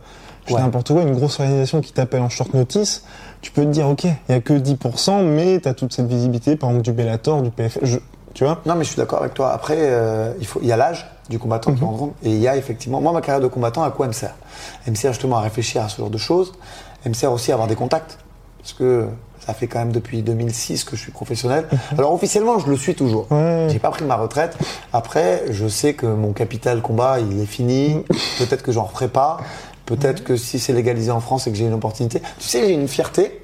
Ouais. 0.50 0.62
n'importe 0.62 0.94
quoi, 0.94 1.02
une 1.04 1.14
grosse 1.14 1.40
organisation 1.42 1.82
qui 1.82 1.92
t'appelle 1.94 2.22
en 2.22 2.30
short 2.30 2.54
notice, 2.54 3.04
tu 3.42 3.52
peux 3.52 3.64
te 3.64 3.70
dire, 3.70 3.88
ok, 3.90 4.04
il 4.06 4.12
y 4.30 4.34
a 4.34 4.40
que 4.40 4.54
10%, 4.54 5.22
mais 5.24 5.60
t'as 5.60 5.74
toute 5.74 5.94
cette 5.94 6.08
visibilité, 6.08 6.56
par 6.56 6.70
exemple 6.70 6.86
du 6.86 6.94
Bellator, 6.94 7.42
du 7.42 7.52
PF, 7.52 7.80
je- 7.82 7.98
tu 8.34 8.44
vois? 8.46 8.62
Non, 8.66 8.76
mais 8.76 8.84
je 8.86 8.90
suis 8.90 8.98
d'accord 8.98 9.20
avec 9.22 9.34
toi. 9.34 9.52
Après, 9.52 9.76
euh, 9.78 10.32
il, 10.40 10.48
faut, 10.48 10.60
il 10.62 10.68
y 10.70 10.72
a 10.72 10.78
l'âge 10.78 11.06
du 11.30 11.40
combattant 11.40 11.72
en 11.72 11.76
compte. 11.76 12.14
Et 12.24 12.32
il 12.32 12.40
y 12.40 12.48
a 12.48 12.56
effectivement, 12.56 13.02
moi, 13.02 13.12
ma 13.12 13.22
carrière 13.22 13.42
de 13.42 13.48
combattant, 13.48 13.84
à 13.84 13.92
quoi 13.92 14.06
elle 14.06 14.10
me 14.10 14.14
sert? 14.14 14.36
Elle 14.86 14.92
me 14.92 14.96
sert 14.96 15.14
justement 15.14 15.38
à 15.38 15.42
réfléchir 15.42 15.84
à 15.84 15.90
ce 15.90 15.98
genre 15.98 16.10
de 16.10 16.18
choses. 16.18 16.54
Elle 17.04 17.10
me 17.10 17.16
sert 17.16 17.32
aussi 17.32 17.52
à 17.52 17.56
avoir 17.56 17.68
des 17.68 17.76
contacts. 17.76 18.18
Parce 18.60 18.74
que 18.74 19.08
ça 19.46 19.54
fait 19.54 19.68
quand 19.68 19.80
même 19.80 19.94
depuis 19.94 20.24
2006 20.24 20.84
que 20.84 20.96
je 20.98 21.02
suis 21.02 21.12
professionnel. 21.12 21.68
Alors 21.98 22.12
officiellement, 22.12 22.60
je 22.60 22.68
le 22.68 22.76
suis 22.76 22.96
toujours. 22.96 23.28
Ouais. 23.32 23.68
J'ai 23.70 23.80
pas 23.80 23.92
pris 23.92 24.04
ma 24.04 24.16
retraite. 24.16 24.58
Après, 24.92 25.46
je 25.52 25.68
sais 25.68 25.94
que 25.94 26.06
mon 26.06 26.34
capital 26.34 26.82
combat, 26.82 27.20
il 27.20 27.40
est 27.40 27.46
fini. 27.46 28.04
Peut-être 28.40 28.62
que 28.62 28.72
j'en 28.72 28.84
referai 28.84 29.08
pas. 29.08 29.38
Peut-être 29.86 30.26
que 30.26 30.36
si 30.36 30.60
c'est 30.60 30.74
légalisé 30.74 31.12
en 31.12 31.22
France 31.22 31.48
et 31.48 31.52
que 31.52 31.58
j'ai 31.58 31.66
une 31.66 31.74
opportunité. 31.74 32.20
Tu 32.40 32.48
sais, 32.48 32.68
j'ai 32.68 32.74
une 32.74 32.90
fierté, 32.90 33.42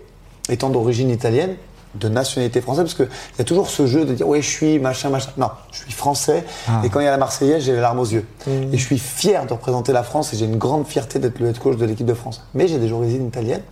étant 0.49 0.69
d'origine 0.69 1.09
italienne, 1.09 1.55
de 1.95 2.09
nationalité 2.09 2.61
française, 2.61 2.83
parce 2.83 2.95
qu'il 2.95 3.07
y 3.37 3.41
a 3.41 3.45
toujours 3.45 3.69
ce 3.69 3.85
jeu 3.85 4.05
de 4.05 4.13
dire, 4.13 4.27
ouais, 4.27 4.41
je 4.41 4.49
suis 4.49 4.79
machin, 4.79 5.09
machin. 5.09 5.29
Non, 5.37 5.49
je 5.71 5.79
suis 5.79 5.91
français. 5.91 6.43
Et 6.83 6.89
quand 6.89 6.99
il 6.99 7.05
y 7.05 7.07
a 7.07 7.11
la 7.11 7.17
Marseillaise, 7.17 7.63
j'ai 7.63 7.73
les 7.73 7.81
larmes 7.81 7.99
aux 7.99 8.05
yeux. 8.05 8.25
Et 8.47 8.77
je 8.77 8.85
suis 8.85 8.97
fier 8.97 9.45
de 9.45 9.53
représenter 9.53 9.93
la 9.93 10.03
France 10.03 10.33
et 10.33 10.37
j'ai 10.37 10.45
une 10.45 10.57
grande 10.57 10.87
fierté 10.87 11.19
d'être 11.19 11.39
le 11.39 11.49
head 11.49 11.59
coach 11.59 11.77
de 11.77 11.85
l'équipe 11.85 12.05
de 12.05 12.13
France. 12.13 12.45
Mais 12.53 12.67
j'ai 12.67 12.79
des 12.79 12.91
origines 12.91 13.27
italiennes. 13.27 13.63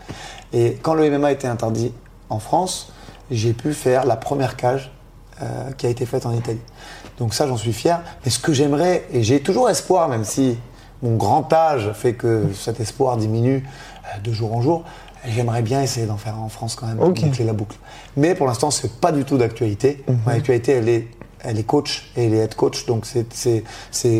Et 0.53 0.77
quand 0.81 0.93
le 0.93 1.09
MMA 1.09 1.27
a 1.27 1.31
été 1.31 1.47
interdit 1.47 1.93
en 2.29 2.39
France, 2.39 2.91
j'ai 3.29 3.53
pu 3.53 3.73
faire 3.73 4.05
la 4.05 4.15
première 4.15 4.55
cage 4.55 4.91
euh, 5.41 5.71
qui 5.77 5.87
a 5.87 5.89
été 5.89 6.05
faite 6.05 6.25
en 6.25 6.33
Italie. 6.33 6.59
Donc 7.17 7.33
ça, 7.33 7.47
j'en 7.47 7.57
suis 7.57 7.73
fier. 7.73 8.01
Mais 8.23 8.31
ce 8.31 8.39
que 8.39 8.53
j'aimerais, 8.53 9.05
et 9.11 9.23
j'ai 9.23 9.41
toujours 9.41 9.69
espoir, 9.69 10.07
même 10.09 10.25
si 10.25 10.57
mon 11.01 11.15
grand 11.15 11.51
âge 11.51 11.91
fait 11.93 12.13
que 12.13 12.47
cet 12.53 12.79
espoir 12.79 13.17
diminue 13.17 13.67
euh, 14.05 14.19
de 14.19 14.31
jour 14.31 14.53
en 14.55 14.61
jour, 14.61 14.83
j'aimerais 15.27 15.61
bien 15.61 15.81
essayer 15.81 16.05
d'en 16.05 16.17
faire 16.17 16.39
en 16.41 16.49
France 16.49 16.75
quand 16.75 16.87
même, 16.87 16.97
pour 16.97 17.07
Ok. 17.09 17.21
boucler 17.21 17.45
la 17.45 17.53
boucle. 17.53 17.77
Mais 18.17 18.35
pour 18.35 18.47
l'instant, 18.47 18.71
c'est 18.71 18.99
pas 18.99 19.11
du 19.11 19.23
tout 19.23 19.37
d'actualité. 19.37 20.03
Mon 20.07 20.31
actualité, 20.31 20.73
elle 20.73 20.89
est, 20.89 21.07
elle 21.43 21.57
est 21.57 21.63
coach 21.63 22.11
et 22.17 22.25
elle 22.27 22.33
est 22.33 22.37
head 22.39 22.55
coach, 22.55 22.85
donc 22.85 23.05
c'est, 23.05 23.63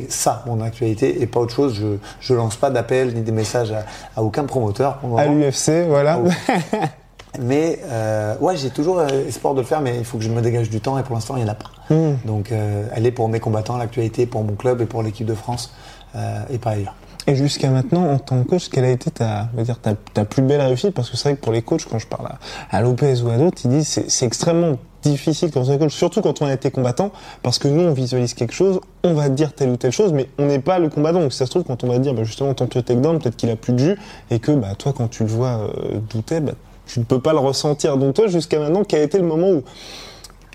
ça 0.09 0.43
mon 0.47 0.61
actualité 0.61 1.21
et 1.21 1.27
pas 1.27 1.39
autre 1.39 1.53
chose. 1.53 1.75
Je, 1.75 1.97
je 2.19 2.33
lance 2.33 2.55
pas 2.55 2.69
d'appel 2.69 3.13
ni 3.13 3.21
des 3.21 3.31
messages 3.31 3.71
à, 3.71 3.85
à 4.15 4.23
aucun 4.23 4.43
promoteur. 4.45 4.97
pour 4.97 5.19
À 5.19 5.25
l'UFC, 5.27 5.85
voilà. 5.87 6.19
Oh. 6.23 6.29
Mais 7.39 7.79
euh, 7.85 8.35
ouais, 8.41 8.57
j'ai 8.57 8.69
toujours 8.71 8.99
euh, 8.99 9.07
espoir 9.25 9.53
de 9.53 9.61
le 9.61 9.65
faire, 9.65 9.79
mais 9.79 9.95
il 9.97 10.03
faut 10.03 10.17
que 10.17 10.23
je 10.25 10.29
me 10.29 10.41
dégage 10.41 10.69
du 10.69 10.81
temps 10.81 10.99
et 10.99 11.03
pour 11.03 11.15
l'instant, 11.15 11.37
il 11.37 11.43
n'y 11.45 11.49
en 11.49 11.53
a 11.53 11.55
pas. 11.55 11.71
Hmm. 11.89 12.15
Donc, 12.25 12.51
euh, 12.51 12.85
elle 12.93 13.05
est 13.05 13.11
pour 13.11 13.29
mes 13.29 13.39
combattants, 13.39 13.77
l'actualité, 13.77 14.25
pour 14.25 14.43
mon 14.43 14.53
club 14.55 14.81
et 14.81 14.85
pour 14.85 15.01
l'équipe 15.01 15.25
de 15.25 15.33
France 15.33 15.73
euh, 16.17 16.41
et 16.49 16.57
pas 16.57 16.71
ailleurs. 16.71 16.93
Et 17.27 17.35
jusqu'à 17.35 17.69
maintenant, 17.69 18.09
en 18.09 18.17
tant 18.17 18.41
que 18.43 18.49
coach, 18.49 18.69
quelle 18.69 18.85
a 18.85 18.89
été 18.89 19.11
ta, 19.11 19.49
va 19.53 19.63
dire, 19.63 19.77
ta, 19.79 20.25
plus 20.25 20.41
belle 20.41 20.61
réussite? 20.61 20.91
Parce 20.91 21.09
que 21.09 21.17
c'est 21.17 21.29
vrai 21.29 21.37
que 21.37 21.41
pour 21.41 21.53
les 21.53 21.61
coachs, 21.61 21.85
quand 21.85 21.99
je 21.99 22.07
parle 22.07 22.29
à, 22.69 22.81
Lopez 22.81 23.21
ou 23.21 23.29
à 23.29 23.37
d'autres, 23.37 23.61
ils 23.65 23.69
disent 23.69 24.03
c'est 24.07 24.25
extrêmement 24.25 24.77
difficile 25.03 25.51
quand 25.51 25.61
on 25.61 25.71
est 25.71 25.79
coach, 25.79 25.93
surtout 25.93 26.21
quand 26.21 26.41
on 26.41 26.45
a 26.45 26.53
été 26.53 26.71
combattant, 26.71 27.11
parce 27.43 27.59
que 27.59 27.67
nous, 27.67 27.81
on 27.81 27.93
visualise 27.93 28.33
quelque 28.33 28.53
chose, 28.53 28.79
on 29.03 29.13
va 29.13 29.29
dire 29.29 29.53
telle 29.53 29.69
ou 29.69 29.77
telle 29.77 29.91
chose, 29.91 30.13
mais 30.13 30.29
on 30.37 30.45
n'est 30.45 30.59
pas 30.59 30.79
le 30.79 30.89
combattant. 30.89 31.19
Donc, 31.19 31.33
ça 31.33 31.45
se 31.45 31.51
trouve, 31.51 31.63
quand 31.63 31.83
on 31.83 31.87
va 31.87 31.99
dire, 31.99 32.13
bah, 32.13 32.23
justement, 32.23 32.53
tente 32.53 32.75
le 32.75 32.81
takedown, 32.81 33.19
peut-être 33.19 33.35
qu'il 33.35 33.49
a 33.49 33.55
plus 33.55 33.73
de 33.73 33.79
jus, 33.79 33.99
et 34.29 34.39
que, 34.39 34.51
bah, 34.51 34.75
toi, 34.77 34.93
quand 34.95 35.07
tu 35.07 35.23
le 35.23 35.29
vois 35.29 35.69
euh, 35.69 35.99
douter, 36.09 36.39
bah, 36.39 36.53
tu 36.85 36.99
ne 36.99 37.05
peux 37.05 37.19
pas 37.19 37.33
le 37.33 37.39
ressentir. 37.39 37.97
Donc, 37.97 38.15
toi, 38.15 38.27
jusqu'à 38.27 38.59
maintenant, 38.59 38.83
quel 38.83 39.01
a 39.01 39.03
été 39.03 39.17
le 39.17 39.25
moment 39.25 39.49
où, 39.49 39.63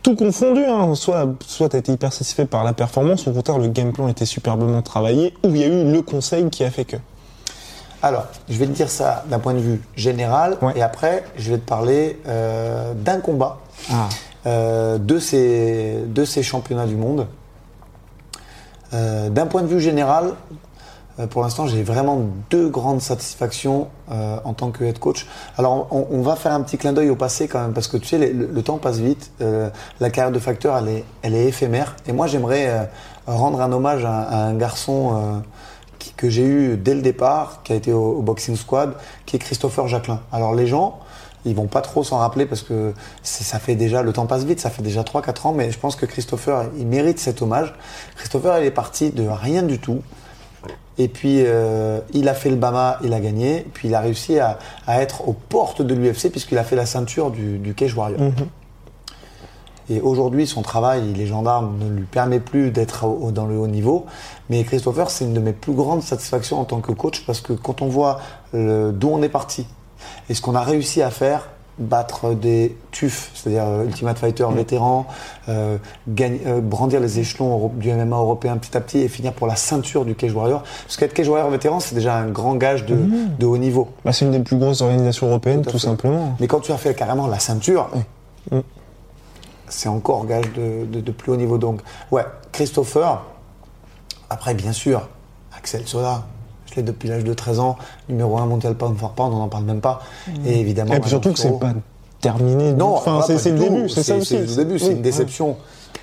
tout 0.03 0.15
confondu, 0.15 0.65
hein. 0.65 0.95
soit, 0.95 1.27
soit 1.47 1.69
tu 1.69 1.77
as 1.77 1.79
été 1.81 1.93
hyper 1.93 2.13
satisfait 2.13 2.45
par 2.47 2.63
la 2.65 2.73
performance, 2.73 3.27
ou 3.27 3.31
au 3.31 3.33
contraire, 3.33 3.59
le 3.59 3.69
game 3.69 3.93
plan 3.93 4.07
était 4.09 4.25
superbement 4.27 4.81
travaillé, 4.83 5.35
ou 5.45 5.49
il 5.49 5.57
y 5.59 5.65
a 5.65 5.67
eu 5.67 5.91
le 5.91 6.03
conseil 6.03 6.49
qui 6.51 6.63
a 6.65 6.71
fait 6.71 6.85
que. 6.85 6.97
Alors, 8.03 8.27
je 8.49 8.57
vais 8.57 8.67
te 8.67 8.73
dire 8.73 8.89
ça 8.91 9.25
d'un 9.29 9.39
point 9.41 9.55
de 9.55 9.59
vue 9.59 9.83
général, 9.97 10.59
Ouais. 10.63 10.75
et 10.77 10.83
après, 10.83 11.25
je 11.37 11.51
vais 11.53 11.59
te 11.59 11.67
parler 11.67 12.21
euh, 12.29 12.93
d'un 12.95 13.19
combat 13.21 13.59
Ah. 13.91 14.09
euh, 14.47 14.99
de, 14.99 15.19
ces, 15.19 16.03
de 16.07 16.25
ces 16.25 16.43
championnats 16.45 16.87
du 16.87 16.95
monde. 16.97 17.27
Euh, 18.95 19.29
d'un 19.31 19.47
point 19.47 19.63
de 19.63 19.67
vue 19.67 19.81
général, 19.81 20.35
pour 21.31 21.43
l'instant, 21.43 21.67
j'ai 21.67 21.83
vraiment 21.83 22.21
deux 22.51 22.69
grandes 22.69 23.01
satisfactions 23.01 23.89
euh, 24.12 24.37
en 24.45 24.53
tant 24.53 24.71
que 24.71 24.85
head 24.85 24.99
coach. 24.99 25.27
Alors, 25.57 25.89
on, 25.91 26.07
on 26.11 26.21
va 26.21 26.37
faire 26.37 26.53
un 26.53 26.61
petit 26.61 26.77
clin 26.77 26.93
d'œil 26.93 27.09
au 27.09 27.17
passé 27.17 27.49
quand 27.49 27.61
même, 27.62 27.73
parce 27.73 27.89
que 27.89 27.97
tu 27.97 28.07
sais, 28.07 28.19
le, 28.19 28.47
le 28.53 28.62
temps 28.62 28.77
passe 28.77 28.99
vite. 28.99 29.31
euh, 29.41 29.71
la 30.01 30.11
carrière 30.11 30.33
de 30.33 30.39
facteur, 30.39 30.77
elle 30.77 30.89
est, 30.89 31.05
elle 31.23 31.35
est 31.35 31.47
éphémère. 31.47 31.97
Et 32.07 32.12
moi, 32.12 32.27
j'aimerais 32.27 32.69
euh, 32.69 32.83
rendre 33.27 33.62
un 33.62 33.73
hommage 33.73 34.05
à, 34.05 34.21
à 34.21 34.37
un 34.45 34.55
garçon 34.55 35.12
euh, 35.14 35.39
qui- 35.99 36.12
que 36.12 36.29
j'ai 36.29 36.45
eu 36.45 36.77
dès 36.77 36.95
le 36.95 37.01
départ, 37.01 37.62
qui 37.64 37.73
a 37.73 37.77
été 37.77 37.93
au, 37.95 38.19
au 38.19 38.23
Boxing 38.23 38.57
Squad, 38.57 38.93
qui 39.25 39.37
est 39.37 39.39
Christopher 39.39 39.89
Jacquelin. 39.89 40.21
Alors, 40.33 40.55
les 40.55 40.67
gens, 40.67 40.99
ils 41.47 41.55
vont 41.55 41.67
pas 41.69 41.81
trop 41.81 42.05
s'en 42.05 42.19
rappeler 42.19 42.45
parce 42.45 42.62
que 42.62 42.93
ça 43.23 43.59
fait 43.59 43.75
déjà, 43.77 44.03
le 44.03 44.12
temps 44.12 44.27
passe 44.27 44.45
vite, 44.45 44.61
ça 44.61 44.69
fait 44.69 44.83
déjà 44.83 45.03
3-4 45.03 45.47
ans, 45.47 45.53
mais 45.53 45.71
je 45.71 45.79
pense 45.79 45.97
que 45.97 46.05
Christopher, 46.05 46.64
il 46.77 46.87
mérite 46.87 47.19
cet 47.21 47.41
hommage. 47.41 47.73
Christopher, 48.17 48.59
il 48.59 48.67
est 48.67 48.71
parti 48.71 49.11
de 49.11 49.27
rien 49.27 49.62
du 49.62 49.79
tout. 49.79 50.03
Et 50.99 51.09
puis, 51.09 51.43
euh, 51.45 52.01
il 52.13 52.29
a 52.29 52.35
fait 52.35 52.51
le 52.51 52.57
Bama, 52.57 52.99
il 53.03 53.13
a 53.13 53.21
gagné. 53.21 53.67
Puis, 53.75 53.89
il 53.89 53.95
a 53.95 54.01
réussi 54.01 54.39
à, 54.39 54.59
à 54.87 55.03
être 55.03 55.29
aux 55.29 55.35
portes 55.35 55.83
de 55.83 55.95
l'UFC 55.95 56.31
puisqu'il 56.31 56.59
a 56.59 56.65
fait 56.65 56.77
la 56.77 56.87
ceinture 56.87 57.31
du, 57.31 57.59
du 57.59 57.75
Cage 57.75 57.95
Warrior. 57.95 58.21
Et 59.89 60.01
aujourd'hui, 60.01 60.49
son 60.49 60.63
travail, 60.63 61.03
il 61.11 61.21
est 61.21 61.27
gendarme, 61.27 61.79
ne 61.79 61.89
lui 61.89 62.07
permet 62.07 62.41
plus 62.41 62.73
d'être 62.73 63.07
dans 63.31 63.47
le 63.47 63.57
haut 63.57 63.69
niveau. 63.69 64.07
Mais 64.51 64.65
Christopher, 64.65 65.11
c'est 65.11 65.25
une 65.25 65.35
de 65.35 65.39
mes 65.39 65.53
plus 65.53 65.75
grandes 65.75 66.03
satisfactions 66.03 66.59
en 66.59 66.65
tant 66.65 66.81
que 66.81 66.91
coach 66.91 67.25
parce 67.25 67.41
que 67.41 67.53
quand 67.53 67.83
on 67.83 67.87
voit 67.87 68.19
d'où 68.53 69.09
on 69.09 69.23
est 69.23 69.29
parti 69.29 69.67
et 70.29 70.35
ce 70.35 70.41
qu'on 70.41 70.57
a 70.57 70.63
réussi 70.63 71.03
à 71.03 71.11
faire, 71.11 71.49
battre 71.79 72.33
des 72.35 72.74
TUF, 72.91 73.31
c'est-à-dire 73.35 73.64
euh, 73.64 73.85
Ultimate 73.85 74.18
Fighter 74.18 74.47
vétéran, 74.55 75.07
euh, 75.49 75.77
euh, 76.20 76.61
brandir 76.61 77.01
les 77.01 77.18
échelons 77.18 77.68
du 77.74 77.93
MMA 77.93 78.16
européen 78.16 78.57
petit 78.57 78.77
à 78.77 78.81
petit 78.81 78.99
et 78.99 79.09
finir 79.09 79.33
pour 79.35 79.47
la 79.47 79.57
ceinture 79.57 80.05
du 80.07 80.14
Cage 80.14 80.33
Warrior. 80.33 80.62
Parce 80.85 80.97
qu'être 80.97 81.12
Cage 81.12 81.29
Warrior 81.29 81.51
vétéran, 81.51 81.79
c'est 81.81 81.95
déjà 81.95 82.16
un 82.16 82.29
grand 82.29 82.55
gage 82.55 82.87
de, 82.87 82.97
de 83.39 83.47
haut 83.47 83.59
niveau. 83.59 83.89
Bah, 84.05 84.12
c'est 84.12 84.24
une 84.24 84.31
des 84.31 84.41
plus 84.41 84.57
grosses 84.57 84.81
organisations 84.81 85.27
européennes, 85.29 85.62
Tout 85.66 85.79
simplement. 85.79 86.35
Mais 86.41 86.47
quand 86.47 86.61
tu 86.61 86.72
as 86.72 86.79
fait 86.79 86.95
carrément 86.95 87.27
la 87.27 87.39
ceinture, 87.39 87.89
Mm. 88.53 88.61
c'est 89.68 89.89
encore 89.89 90.24
gage 90.27 90.53
de, 90.53 90.87
de- 90.87 91.01
de 91.01 91.11
plus 91.11 91.33
haut 91.33 91.37
niveau. 91.37 91.59
Donc, 91.59 91.81
ouais, 92.12 92.24
Christopher. 92.53 93.24
Après, 94.31 94.55
bien 94.55 94.72
sûr, 94.72 95.09
Axel 95.57 95.87
Sola. 95.87 96.22
Depuis 96.83 97.09
l'âge 97.09 97.24
de 97.24 97.33
13 97.35 97.61
ans, 97.61 97.77
numéro 98.09 98.37
1 98.39 98.47
mondial 98.47 98.74
pound 98.74 98.97
for 98.99 99.11
pound, 99.11 99.33
on 99.35 99.39
n'en 99.39 99.49
parle 99.49 99.64
même 99.64 99.81
pas. 99.81 100.01
Et 100.45 100.61
évidemment. 100.61 100.95
Et 100.95 101.01
puis 101.01 101.11
surtout 101.11 101.33
que 101.33 101.39
c'est 101.39 101.59
pas 101.59 101.72
terminé. 102.20 102.72
Non, 102.72 102.95
enfin, 102.97 103.18
voilà, 103.20 103.39
c'est 103.39 103.51
le 103.53 103.59
début, 103.59 103.89
c'est 103.89 104.03
ça 104.03 104.16
aussi. 104.16 104.37
C'est 104.37 104.41
le 104.59 104.64
début, 104.64 104.79
c'est 104.79 104.89
Oui, 104.89 104.95
une 104.95 105.03
déception. 105.03 105.57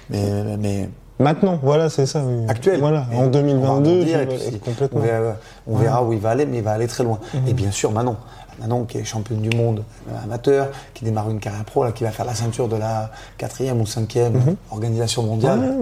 Mais, 0.10 0.58
mais 0.60 0.90
Maintenant, 1.20 1.60
voilà, 1.62 1.90
c'est 1.90 2.06
ça. 2.06 2.22
oui. 2.26 2.46
actuelle. 2.48 2.80
Voilà, 2.80 3.06
en 3.14 3.18
on 3.18 3.22
va 3.24 3.28
2022, 3.28 3.90
rebondir 3.90 4.20
et 4.20 4.28
je- 4.38 4.50
puis 4.50 4.60
complètement. 4.60 5.00
On 5.00 5.04
verra, 5.04 5.36
on 5.68 5.78
verra 5.78 6.04
où 6.04 6.12
il 6.14 6.20
va 6.20 6.32
aller, 6.32 6.46
mais 6.46 6.58
il 6.58 6.64
va 6.64 6.72
aller 6.72 6.88
très 6.88 7.04
loin. 7.04 7.20
Mhm. 7.34 7.48
Et 7.48 7.54
bien 7.54 7.72
sûr, 7.72 7.92
Manon. 7.92 8.16
Manon, 8.60 8.84
qui 8.86 8.98
est 9.00 9.04
championne 9.04 9.40
du 9.42 9.56
monde 9.56 9.84
amateur, 10.24 10.70
qui 10.94 11.06
démarre 11.06 11.30
une 11.30 11.40
carrière 11.40 11.64
pro, 11.66 11.84
là, 11.84 11.92
qui 11.92 12.04
va 12.04 12.12
faire 12.12 12.26
la 12.26 12.36
ceinture 12.36 12.68
de 12.68 12.76
la 12.76 13.10
quatrième 13.38 13.80
ou 13.82 13.86
cinquième 13.86 14.34
Mhm. 14.34 14.56
organisation 14.72 15.24
mondiale. 15.24 15.78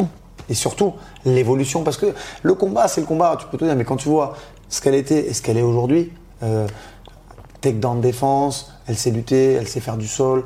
Et 0.49 0.53
surtout, 0.53 0.93
l'évolution. 1.25 1.83
Parce 1.83 1.97
que 1.97 2.07
le 2.43 2.53
combat, 2.53 2.87
c'est 2.87 3.01
le 3.01 3.07
combat, 3.07 3.35
tu 3.39 3.45
peux 3.47 3.57
te 3.57 3.63
dire, 3.65 3.75
mais 3.75 3.83
quand 3.85 3.95
tu 3.97 4.09
vois 4.09 4.35
ce 4.71 4.81
qu'elle 4.81 4.95
était 4.95 5.27
et 5.27 5.33
ce 5.33 5.43
qu'elle 5.43 5.57
est 5.57 5.61
aujourd'hui, 5.61 6.11
euh, 6.41 6.67
takedown 7.61 7.97
de 7.97 8.01
défense, 8.01 8.73
elle 8.87 8.95
sait 8.97 9.11
lutter, 9.11 9.53
elle 9.53 9.67
sait 9.67 9.79
faire 9.81 9.97
du 9.97 10.07
sol. 10.07 10.45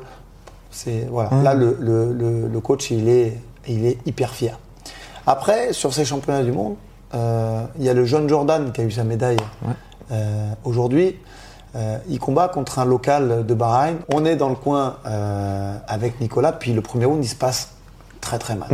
C'est 0.70 1.06
voilà. 1.10 1.30
Là, 1.42 1.54
le, 1.54 1.74
le- 1.80 2.12
le- 2.12 2.48
le 2.48 2.60
coach, 2.60 2.90
il 2.90 3.08
est, 3.08 3.38
il 3.66 3.86
est 3.86 3.96
hyper 4.06 4.34
fier. 4.34 4.58
Après, 5.26 5.72
sur 5.72 5.94
ces 5.94 6.04
championnats 6.04 6.42
du 6.44 6.52
monde, 6.52 6.74
euh, 7.14 7.64
il 7.78 7.84
y 7.84 7.88
a 7.88 7.94
le 7.94 8.04
jeune 8.04 8.28
Jordan 8.28 8.72
qui 8.72 8.82
a 8.82 8.84
eu 8.84 8.90
sa 8.90 9.04
médaille 9.04 9.38
euh, 10.12 10.50
aujourd'hui. 10.64 11.16
Euh, 11.74 11.98
il 12.08 12.18
combat 12.18 12.48
contre 12.48 12.78
un 12.78 12.84
local 12.84 13.46
de 13.46 13.54
Bahreïn. 13.54 13.96
On 14.12 14.24
est 14.24 14.36
dans 14.36 14.48
le 14.50 14.54
coin 14.54 14.96
avec 15.88 16.20
Nicolas, 16.20 16.52
puis 16.52 16.72
le 16.74 16.82
premier 16.82 17.06
round, 17.06 17.24
il 17.24 17.28
se 17.28 17.36
passe 17.36 17.70
très 18.20 18.38
très 18.38 18.56
mal. 18.56 18.68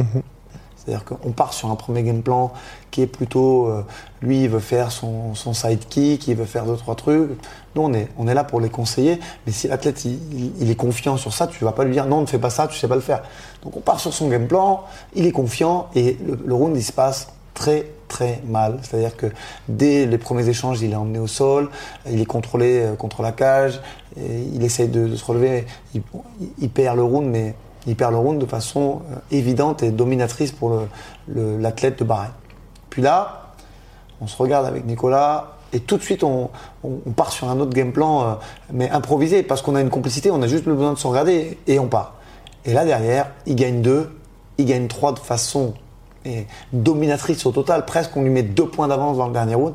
C'est-à-dire 0.84 1.04
qu'on 1.04 1.30
part 1.30 1.52
sur 1.52 1.70
un 1.70 1.76
premier 1.76 2.02
game 2.02 2.22
plan 2.22 2.52
qui 2.90 3.02
est 3.02 3.06
plutôt, 3.06 3.66
euh, 3.66 3.84
lui, 4.20 4.42
il 4.42 4.48
veut 4.48 4.58
faire 4.58 4.90
son, 4.90 5.34
son 5.34 5.54
sidekick, 5.54 6.26
il 6.26 6.34
veut 6.34 6.44
faire 6.44 6.64
deux, 6.64 6.76
trois 6.76 6.96
trucs. 6.96 7.30
Nous, 7.76 7.82
on 7.82 8.26
est, 8.26 8.34
là 8.34 8.42
pour 8.42 8.60
les 8.60 8.68
conseiller. 8.68 9.20
Mais 9.46 9.52
si 9.52 9.68
l'athlète, 9.68 10.04
il, 10.04 10.70
est 10.70 10.74
confiant 10.74 11.16
sur 11.16 11.32
ça, 11.32 11.46
tu 11.46 11.64
vas 11.64 11.72
pas 11.72 11.84
lui 11.84 11.92
dire 11.92 12.06
non, 12.06 12.20
ne 12.20 12.26
fais 12.26 12.38
pas 12.38 12.50
ça, 12.50 12.66
tu 12.66 12.78
sais 12.78 12.88
pas 12.88 12.96
le 12.96 13.00
faire. 13.00 13.22
Donc 13.62 13.76
on 13.76 13.80
part 13.80 14.00
sur 14.00 14.12
son 14.12 14.28
game 14.28 14.48
plan, 14.48 14.82
il 15.14 15.26
est 15.26 15.32
confiant 15.32 15.88
et 15.94 16.18
le, 16.44 16.54
round, 16.54 16.76
il 16.76 16.82
se 16.82 16.92
passe 16.92 17.28
très 17.54 17.86
très 18.08 18.42
mal. 18.46 18.80
C'est-à-dire 18.82 19.16
que 19.16 19.26
dès 19.68 20.04
les 20.06 20.18
premiers 20.18 20.48
échanges, 20.48 20.82
il 20.82 20.92
est 20.92 20.96
emmené 20.96 21.20
au 21.20 21.28
sol, 21.28 21.70
il 22.10 22.20
est 22.20 22.26
contrôlé 22.26 22.80
euh, 22.80 22.94
contre 22.94 23.22
la 23.22 23.32
cage, 23.32 23.80
il 24.16 24.62
essaye 24.62 24.88
de, 24.88 25.06
de 25.06 25.16
se 25.16 25.24
relever, 25.24 25.64
il, 25.94 26.02
il 26.58 26.68
perd 26.68 26.96
le 26.96 27.02
round, 27.02 27.26
mais 27.26 27.54
il 27.86 27.96
perd 27.96 28.12
le 28.12 28.18
round 28.18 28.38
de 28.40 28.46
façon 28.46 29.02
euh, 29.12 29.16
évidente 29.30 29.82
et 29.82 29.90
dominatrice 29.90 30.52
pour 30.52 30.70
le- 30.70 30.88
le- 31.28 31.58
l'athlète 31.58 31.98
de 31.98 32.04
Bahreïn. 32.04 32.30
Puis 32.90 33.02
là, 33.02 33.52
on 34.20 34.26
se 34.26 34.36
regarde 34.36 34.66
avec 34.66 34.84
Nicolas 34.86 35.52
et 35.72 35.80
tout 35.80 35.96
de 35.96 36.02
suite 36.02 36.22
on, 36.22 36.50
on- 36.84 36.98
on 37.06 37.10
part 37.10 37.32
sur 37.32 37.48
un 37.48 37.58
autre 37.60 37.72
game 37.72 37.92
plan, 37.92 38.22
euh, 38.22 38.34
mais 38.72 38.90
improvisé, 38.90 39.42
parce 39.42 39.62
qu'on 39.62 39.74
a 39.74 39.80
une 39.80 39.90
complicité, 39.90 40.30
on 40.30 40.40
a 40.42 40.46
juste 40.46 40.64
besoin 40.64 40.92
de 40.92 40.98
se 40.98 41.06
regarder 41.06 41.58
et 41.66 41.78
on 41.78 41.88
part. 41.88 42.14
Et 42.64 42.72
là 42.72 42.84
derrière, 42.84 43.30
il 43.46 43.56
gagne 43.56 43.82
deux, 43.82 44.10
il 44.58 44.66
gagne 44.66 44.86
trois 44.86 45.12
de 45.12 45.18
façon 45.18 45.74
et 46.24 46.46
dominatrice 46.72 47.44
au 47.46 47.50
total, 47.50 47.84
presque 47.84 48.16
on 48.16 48.22
lui 48.22 48.30
met 48.30 48.44
deux 48.44 48.66
points 48.68 48.86
d'avance 48.86 49.16
dans 49.16 49.26
le 49.26 49.32
dernier 49.32 49.56
round. 49.56 49.74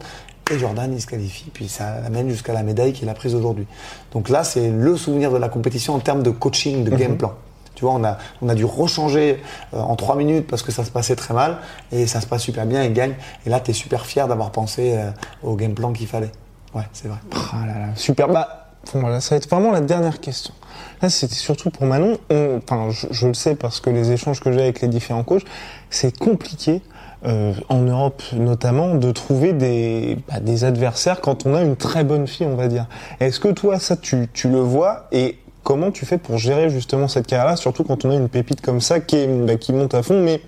Et 0.49 0.57
Jordan, 0.59 0.89
il 0.93 1.01
se 1.01 1.07
qualifie, 1.07 1.49
puis 1.53 1.67
ça 1.67 1.99
l'amène 2.01 2.29
jusqu'à 2.29 2.53
la 2.53 2.63
médaille 2.63 2.93
qu'il 2.93 3.09
a 3.09 3.13
prise 3.13 3.35
aujourd'hui. 3.35 3.67
Donc 4.13 4.29
là, 4.29 4.45
c'est 4.45 4.69
le 4.69 4.95
souvenir 4.95 5.29
de 5.29 5.35
la 5.35 5.49
compétition 5.49 5.93
en 5.93 5.99
termes 5.99 6.23
de 6.23 6.29
coaching, 6.29 6.85
de 6.85 6.89
game 6.95 7.17
plan. 7.17 7.33
Tu 7.78 7.86
vois, 7.86 7.93
on 7.93 8.03
a, 8.03 8.17
on 8.41 8.49
a 8.49 8.55
dû 8.55 8.65
rechanger 8.65 9.39
euh, 9.75 9.80
en 9.80 9.95
trois 9.95 10.15
minutes 10.15 10.47
parce 10.47 10.63
que 10.63 10.71
ça 10.71 10.84
se 10.84 10.89
passait 10.89 11.15
très 11.15 11.36
mal 11.36 11.57
et 11.91 12.07
ça 12.07 12.21
se 12.21 12.25
passe 12.25 12.41
super 12.41 12.65
bien, 12.65 12.84
il 12.84 12.91
gagne. 12.91 13.13
Et 13.45 13.51
là, 13.51 13.59
tu 13.59 13.69
es 13.69 13.73
super 13.75 14.07
fier 14.07 14.28
d'avoir 14.28 14.51
pensé 14.51 14.95
euh, 14.97 15.11
au 15.43 15.55
game 15.55 15.75
plan 15.75 15.93
qu'il 15.93 16.07
fallait. 16.07 16.32
Ouais, 16.73 16.82
c'est 16.91 17.07
vrai. 17.07 17.19
Ah 17.53 17.57
super. 17.95 18.30
Bah, 18.30 18.69
bon, 18.93 19.01
voilà, 19.01 19.21
ça 19.21 19.36
va 19.36 19.38
être 19.38 19.47
vraiment 19.49 19.71
la 19.71 19.82
dernière 19.82 20.19
question. 20.19 20.55
Là, 21.03 21.09
c'était 21.11 21.36
surtout 21.36 21.69
pour 21.69 21.86
Manon. 21.86 22.17
On- 22.32 22.59
Enfin, 22.63 22.89
je, 22.89 23.05
je 23.11 23.28
le 23.28 23.36
sais 23.36 23.53
parce 23.55 23.80
que 23.80 23.91
les 23.91 24.11
échanges 24.11 24.39
que 24.39 24.51
j'ai 24.51 24.61
avec 24.63 24.82
les 24.82 24.88
différents 24.88 25.23
coachs, 25.23 25.45
c'est 25.91 26.17
compliqué. 26.17 26.82
euh, 27.25 27.53
en 27.69 27.80
Europe 27.82 28.21
notamment, 28.34 28.93
de 28.95 29.11
trouver 29.11 29.51
des, 29.53 30.17
bah, 30.28 30.39
des 30.39 30.63
adversaires 30.63 31.19
quand 31.21 31.45
on 31.47 31.55
a 31.55 31.61
une 31.61 31.75
très 31.75 32.03
bonne 32.03 32.28
fille, 32.28 32.45
on 32.45 32.55
va 32.55 32.67
dire. 32.67 32.86
Est-ce 33.19 33.39
que 33.39 33.47
toi, 33.47 33.80
ça, 33.80 33.95
tu, 33.97 34.28
tu 34.34 34.49
le 34.49 34.59
vois 34.59 35.07
et 35.11 35.38
comment 35.68 35.91
tu 35.91 36.05
fais 36.05 36.18
pour 36.18 36.38
gérer 36.38 36.70
justement 36.70 37.09
cette 37.09 37.28
carrière-là, 37.28 37.57
surtout 37.57 37.84
quand 37.84 38.05
on 38.05 38.11
a 38.11 38.15
une 38.15 38.30
pépite 38.30 38.61
comme 38.61 38.80
ça 38.80 39.01
qui, 39.01 39.18
est, 39.18 39.28
bah, 39.28 39.57
qui 39.57 39.74
monte 39.74 39.93
à 39.95 40.01
fond, 40.01 40.24
mais 40.24 40.41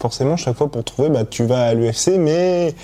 forcément, 0.00 0.36
chaque 0.36 0.56
fois 0.56 0.68
pour 0.68 0.82
trouver, 0.82 1.10
bah, 1.10 1.22
tu 1.24 1.44
vas 1.46 1.66
à 1.66 1.74
l'UFC, 1.74 2.18
mais, 2.18 2.74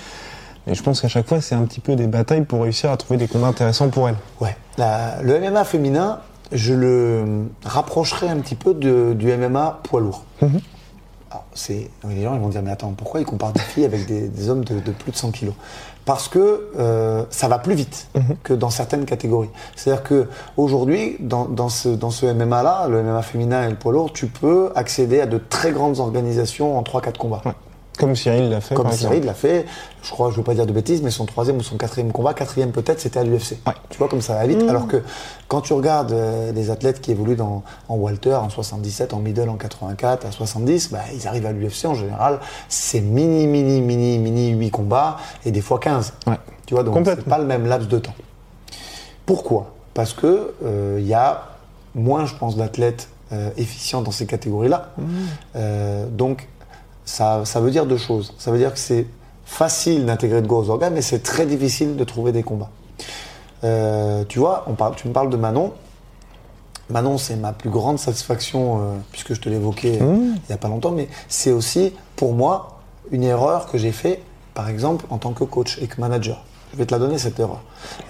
mais 0.65 0.73
je 0.73 0.81
pense 0.83 1.01
qu'à 1.01 1.09
chaque 1.09 1.27
fois, 1.27 1.41
c'est 1.41 1.53
un 1.53 1.63
petit 1.65 1.81
peu 1.81 1.97
des 1.97 2.07
batailles 2.07 2.45
pour 2.45 2.61
réussir 2.63 2.91
à 2.91 2.95
trouver 2.95 3.17
des 3.17 3.27
combats 3.27 3.47
intéressants 3.47 3.89
pour 3.89 4.07
elle. 4.07 4.15
Ouais. 4.39 4.55
La- 4.77 5.21
le 5.21 5.37
MMA 5.37 5.65
féminin, 5.65 6.19
je 6.53 6.73
le 6.73 7.25
rapprocherai 7.65 8.29
un 8.29 8.37
petit 8.37 8.55
peu 8.55 8.73
de- 8.73 9.11
du 9.13 9.29
MMA 9.29 9.81
poids 9.83 9.99
lourd. 9.99 10.23
Alors, 10.39 11.43
c'est, 11.53 11.89
les 12.07 12.23
gens 12.23 12.35
ils 12.35 12.39
vont 12.41 12.47
dire 12.49 12.61
mais 12.61 12.71
attends 12.71 12.93
pourquoi 12.95 13.19
ils 13.19 13.25
comparent 13.25 13.51
des 13.53 13.59
filles 13.59 13.85
avec 13.85 14.05
des, 14.05 14.29
des 14.29 14.49
hommes 14.49 14.63
de, 14.63 14.79
de 14.79 14.91
plus 14.91 15.11
de 15.11 15.17
100 15.17 15.31
kilos? 15.31 15.55
Parce 16.05 16.27
que 16.27 16.69
euh, 16.79 17.23
ça 17.29 17.47
va 17.47 17.59
plus 17.59 17.75
vite 17.75 18.07
que 18.43 18.53
dans 18.53 18.69
certaines 18.69 19.05
catégories. 19.05 19.49
C'est-à-dire 19.75 20.03
que 20.03 20.27
aujourd'hui 20.57 21.17
dans, 21.19 21.45
dans 21.45 21.69
ce, 21.69 21.89
dans 21.89 22.09
ce 22.09 22.25
MMA 22.25 22.63
là, 22.63 22.87
le 22.87 23.03
MMA 23.03 23.21
féminin 23.21 23.67
et 23.67 23.69
le 23.69 23.75
poids 23.75 23.93
lourd, 23.93 24.11
tu 24.11 24.27
peux 24.27 24.71
accéder 24.75 25.21
à 25.21 25.25
de 25.25 25.37
très 25.37 25.71
grandes 25.71 25.99
organisations 25.99 26.77
en 26.77 26.81
3-4 26.81 27.17
combats. 27.17 27.41
Ouais. 27.45 27.51
Comme 28.01 28.15
Cyril 28.15 28.49
l'a 28.49 28.61
fait. 28.61 28.75
Comme 28.75 28.87
par 28.87 28.93
Cyril 28.93 29.23
l'a 29.23 29.33
fait, 29.33 29.65
je 30.03 30.09
crois, 30.09 30.31
je 30.31 30.35
veux 30.35 30.43
pas 30.43 30.53
dire 30.53 30.65
de 30.65 30.73
bêtises, 30.73 31.01
mais 31.01 31.11
son 31.11 31.25
troisième 31.25 31.57
ou 31.57 31.63
son 31.63 31.77
quatrième 31.77 32.11
combat, 32.11 32.33
quatrième 32.33 32.71
peut-être, 32.71 32.99
c'était 32.99 33.19
à 33.19 33.23
l'UFC. 33.23 33.57
Ouais. 33.65 33.73
Tu 33.89 33.97
vois 33.97 34.07
comme 34.09 34.21
ça 34.21 34.33
va 34.33 34.45
vite. 34.45 34.61
Alors 34.67 34.87
que 34.87 35.03
quand 35.47 35.61
tu 35.61 35.73
regardes 35.73 36.11
euh, 36.11 36.51
des 36.51 36.69
athlètes 36.69 36.99
qui 36.99 37.11
évoluent 37.11 37.35
dans, 37.35 37.63
en 37.87 37.95
Walter, 37.95 38.33
en 38.33 38.49
77, 38.49 39.13
en 39.13 39.19
middle 39.19 39.49
en 39.49 39.55
84, 39.55 40.25
à 40.25 40.31
70, 40.31 40.91
bah, 40.91 40.99
ils 41.13 41.27
arrivent 41.27 41.45
à 41.45 41.51
l'UFC 41.51 41.85
en 41.85 41.93
général, 41.93 42.39
c'est 42.67 43.01
mini, 43.01 43.47
mini, 43.47 43.81
mini, 43.81 44.17
mini 44.17 44.49
8 44.49 44.71
combats 44.71 45.17
et 45.45 45.51
des 45.51 45.61
fois 45.61 45.79
15. 45.79 46.13
Ouais. 46.27 46.33
Tu 46.65 46.73
vois, 46.73 46.83
donc 46.83 46.97
c'est 47.05 47.25
pas 47.25 47.37
le 47.37 47.45
même 47.45 47.65
laps 47.65 47.87
de 47.87 47.99
temps. 47.99 48.15
Pourquoi? 49.25 49.73
Parce 49.93 50.13
que 50.13 50.53
euh, 50.63 50.97
il 50.99 51.07
y 51.07 51.13
a 51.13 51.43
moins, 51.95 52.25
je 52.25 52.35
pense, 52.35 52.55
d'athlètes 52.55 53.09
euh, 53.33 53.49
efficients 53.57 54.01
dans 54.01 54.11
ces 54.11 54.25
catégories-là. 54.25 54.89
Euh, 55.55 56.05
donc, 56.09 56.47
ça, 57.05 57.43
ça 57.45 57.59
veut 57.59 57.71
dire 57.71 57.85
deux 57.85 57.97
choses. 57.97 58.33
Ça 58.37 58.51
veut 58.51 58.57
dire 58.57 58.73
que 58.73 58.79
c'est 58.79 59.07
facile 59.45 60.05
d'intégrer 60.05 60.41
de 60.41 60.47
gros 60.47 60.69
organes, 60.69 60.93
mais 60.93 61.01
c'est 61.01 61.19
très 61.23 61.45
difficile 61.45 61.95
de 61.97 62.03
trouver 62.03 62.31
des 62.31 62.43
combats. 62.43 62.69
Euh, 63.63 64.23
tu 64.27 64.39
vois, 64.39 64.63
on 64.67 64.73
parle, 64.73 64.95
tu 64.95 65.07
me 65.07 65.13
parles 65.13 65.29
de 65.29 65.37
Manon. 65.37 65.73
Manon, 66.89 67.17
c'est 67.17 67.35
ma 67.35 67.53
plus 67.53 67.69
grande 67.69 67.99
satisfaction, 67.99 68.79
euh, 68.79 68.81
puisque 69.11 69.33
je 69.33 69.41
te 69.41 69.49
l'évoquais 69.49 69.99
euh, 70.01 70.05
Mmh. 70.05 70.35
il 70.35 70.47
n'y 70.49 70.53
a 70.53 70.57
pas 70.57 70.67
longtemps, 70.67 70.91
mais 70.91 71.07
c'est 71.27 71.51
aussi 71.51 71.93
pour 72.15 72.33
moi 72.33 72.79
une 73.11 73.23
erreur 73.23 73.67
que 73.67 73.77
j'ai 73.77 73.91
fait, 73.91 74.21
par 74.53 74.69
exemple, 74.69 75.05
en 75.09 75.17
tant 75.17 75.33
que 75.33 75.43
coach 75.43 75.77
et 75.81 75.87
que 75.87 75.99
manager. 75.99 76.43
Je 76.73 76.77
vais 76.77 76.85
te 76.85 76.93
la 76.93 76.99
donner, 76.99 77.17
cette 77.17 77.39
erreur. 77.39 77.61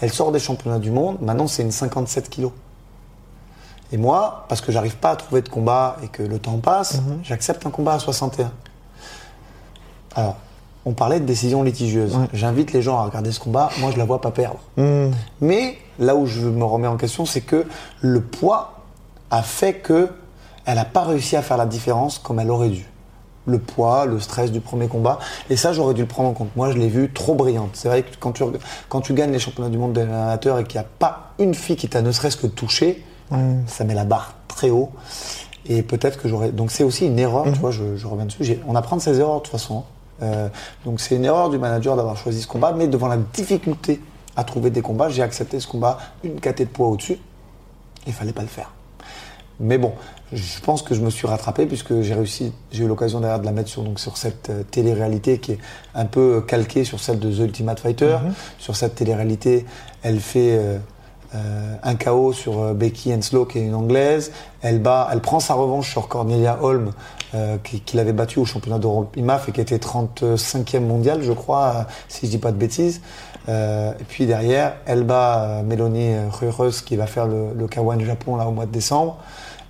Elle 0.01 0.11
sort 0.11 0.31
des 0.31 0.39
championnats 0.39 0.79
du 0.79 0.91
monde, 0.91 1.17
maintenant 1.21 1.47
c'est 1.47 1.63
une 1.63 1.71
57 1.71 2.29
kilos. 2.29 2.51
Et 3.91 3.97
moi, 3.97 4.45
parce 4.47 4.61
que 4.61 4.71
j'arrive 4.71 4.97
pas 4.97 5.11
à 5.11 5.15
trouver 5.15 5.41
de 5.41 5.49
combat 5.49 5.97
et 6.03 6.07
que 6.07 6.23
le 6.23 6.39
temps 6.39 6.57
passe, 6.59 6.99
j'accepte 7.23 7.65
un 7.65 7.71
combat 7.71 7.93
à 7.93 7.99
61. 7.99 8.51
Alors, 10.15 10.35
on 10.85 10.93
parlait 10.93 11.19
de 11.19 11.25
décision 11.25 11.63
litigieuse. 11.63 12.15
Ouais. 12.15 12.27
J'invite 12.33 12.73
les 12.73 12.81
gens 12.81 12.97
à 12.97 13.03
regarder 13.03 13.31
ce 13.31 13.39
combat. 13.39 13.69
Moi, 13.79 13.91
je 13.91 13.97
la 13.97 14.05
vois 14.05 14.21
pas 14.21 14.31
perdre. 14.31 14.59
Mmh. 14.77 15.11
Mais 15.41 15.77
là 15.99 16.15
où 16.15 16.25
je 16.25 16.47
me 16.47 16.63
remets 16.63 16.87
en 16.87 16.97
question, 16.97 17.25
c'est 17.25 17.41
que 17.41 17.65
le 18.01 18.21
poids 18.21 18.81
a 19.29 19.43
fait 19.43 19.75
que 19.75 20.09
elle 20.65 20.75
n'a 20.75 20.85
pas 20.85 21.03
réussi 21.03 21.35
à 21.35 21.41
faire 21.41 21.57
la 21.57 21.65
différence 21.65 22.19
comme 22.19 22.39
elle 22.39 22.51
aurait 22.51 22.69
dû. 22.69 22.85
Le 23.47 23.57
poids, 23.57 24.05
le 24.05 24.19
stress 24.19 24.51
du 24.51 24.61
premier 24.61 24.87
combat. 24.87 25.17
Et 25.49 25.55
ça, 25.55 25.73
j'aurais 25.73 25.95
dû 25.95 26.01
le 26.01 26.07
prendre 26.07 26.29
en 26.29 26.33
compte. 26.33 26.55
Moi, 26.55 26.71
je 26.71 26.77
l'ai 26.77 26.89
vue 26.89 27.11
trop 27.11 27.33
brillante. 27.33 27.71
C'est 27.73 27.87
vrai 27.87 28.03
que 28.03 28.15
quand 28.19 28.31
tu, 28.31 28.43
quand 28.89 29.01
tu 29.01 29.13
gagnes 29.13 29.31
les 29.31 29.39
championnats 29.39 29.69
du 29.69 29.79
monde 29.79 29.93
des 29.93 30.01
amateurs 30.01 30.59
et 30.59 30.63
qu'il 30.63 30.79
n'y 30.79 30.85
a 30.85 30.89
pas 30.99 31.31
une 31.39 31.55
fille 31.55 31.75
qui 31.75 31.89
t'a 31.89 32.01
ne 32.01 32.11
serait-ce 32.11 32.37
que 32.37 32.47
touché, 32.47 33.03
ça 33.65 33.83
met 33.83 33.95
la 33.95 34.05
barre 34.05 34.35
très 34.47 34.69
haut. 34.69 34.91
Et 35.65 35.81
peut-être 35.81 36.21
que 36.21 36.27
j'aurais. 36.27 36.51
Donc 36.51 36.71
c'est 36.71 36.83
aussi 36.83 37.07
une 37.07 37.17
erreur, 37.17 37.45
tu 37.45 37.59
vois, 37.59 37.71
je, 37.71 37.95
je 37.95 38.07
reviens 38.07 38.25
dessus. 38.25 38.59
On 38.67 38.75
apprend 38.75 38.97
de 38.97 39.01
ses 39.01 39.19
erreurs 39.19 39.37
de 39.37 39.43
toute 39.43 39.51
façon. 39.51 39.83
Euh, 40.21 40.49
donc 40.85 40.99
c'est 40.99 41.15
une 41.15 41.25
erreur 41.25 41.49
du 41.49 41.57
manager 41.57 41.95
d'avoir 41.95 42.17
choisi 42.17 42.41
ce 42.41 42.47
combat, 42.47 42.73
mais 42.73 42.87
devant 42.87 43.07
la 43.07 43.17
difficulté 43.17 44.01
à 44.35 44.43
trouver 44.43 44.69
des 44.69 44.81
combats, 44.81 45.09
j'ai 45.09 45.23
accepté 45.23 45.59
ce 45.59 45.67
combat 45.67 45.97
une 46.23 46.39
caté 46.39 46.65
de 46.65 46.69
poids 46.69 46.87
au-dessus. 46.87 47.17
Il 48.07 48.13
fallait 48.13 48.33
pas 48.33 48.41
le 48.41 48.47
faire. 48.47 48.71
Mais 49.59 49.77
bon, 49.77 49.93
je 50.33 50.59
pense 50.61 50.81
que 50.81 50.95
je 50.95 51.01
me 51.01 51.09
suis 51.09 51.27
rattrapé 51.27 51.65
puisque 51.65 52.01
j'ai 52.01 52.15
réussi, 52.15 52.51
j'ai 52.71 52.83
eu 52.83 52.87
l'occasion 52.87 53.19
d'ailleurs 53.19 53.39
de 53.39 53.45
la 53.45 53.51
mettre 53.51 53.69
sur, 53.69 53.83
donc, 53.83 53.99
sur 53.99 54.17
cette 54.17 54.49
euh, 54.49 54.63
télé-réalité 54.63 55.37
qui 55.37 55.53
est 55.53 55.59
un 55.93 56.05
peu 56.05 56.41
calquée 56.41 56.83
sur 56.83 56.99
celle 56.99 57.19
de 57.19 57.31
The 57.31 57.39
Ultimate 57.39 57.79
Fighter. 57.79 58.17
Sur 58.57 58.75
cette 58.75 58.95
télé-réalité, 58.95 59.65
elle 60.01 60.19
fait 60.19 60.57
euh, 60.57 60.77
euh, 61.33 61.75
un 61.81 61.95
KO 61.95 62.33
sur 62.33 62.59
euh, 62.59 62.73
Becky 62.73 63.13
Henslow 63.13 63.45
qui 63.45 63.59
est 63.59 63.65
une 63.65 63.75
anglaise. 63.75 64.33
Elle 64.61 64.79
bat, 64.79 65.07
elle 65.13 65.21
prend 65.21 65.39
sa 65.39 65.53
revanche 65.53 65.89
sur 65.89 66.09
Cornelia 66.09 66.57
Holm 66.61 66.91
euh, 67.33 67.57
qui, 67.63 67.81
qui 67.81 67.97
l'avait 67.97 68.13
battue 68.13 68.39
au 68.39 68.45
championnat 68.45 68.79
d'Europe 68.79 69.15
IMAF 69.15 69.49
et 69.49 69.51
qui 69.51 69.61
était 69.61 69.77
35e 69.77 70.81
mondial, 70.81 71.23
je 71.23 71.31
crois, 71.31 71.73
euh, 71.75 71.83
si 72.07 72.25
je 72.25 72.31
dis 72.31 72.37
pas 72.37 72.51
de 72.51 72.57
bêtises. 72.57 73.01
Euh, 73.49 73.93
et 73.99 74.03
puis 74.03 74.25
derrière, 74.25 74.75
elle 74.85 75.03
bat 75.03 75.43
euh, 75.43 75.63
Mélanie 75.63 76.15
Rureus 76.29 76.81
qui 76.85 76.95
va 76.95 77.07
faire 77.07 77.27
le, 77.27 77.53
le 77.55 77.67
K1 77.67 78.03
Japon 78.05 78.35
là 78.35 78.47
au 78.47 78.51
mois 78.51 78.65
de 78.65 78.71
décembre. 78.71 79.17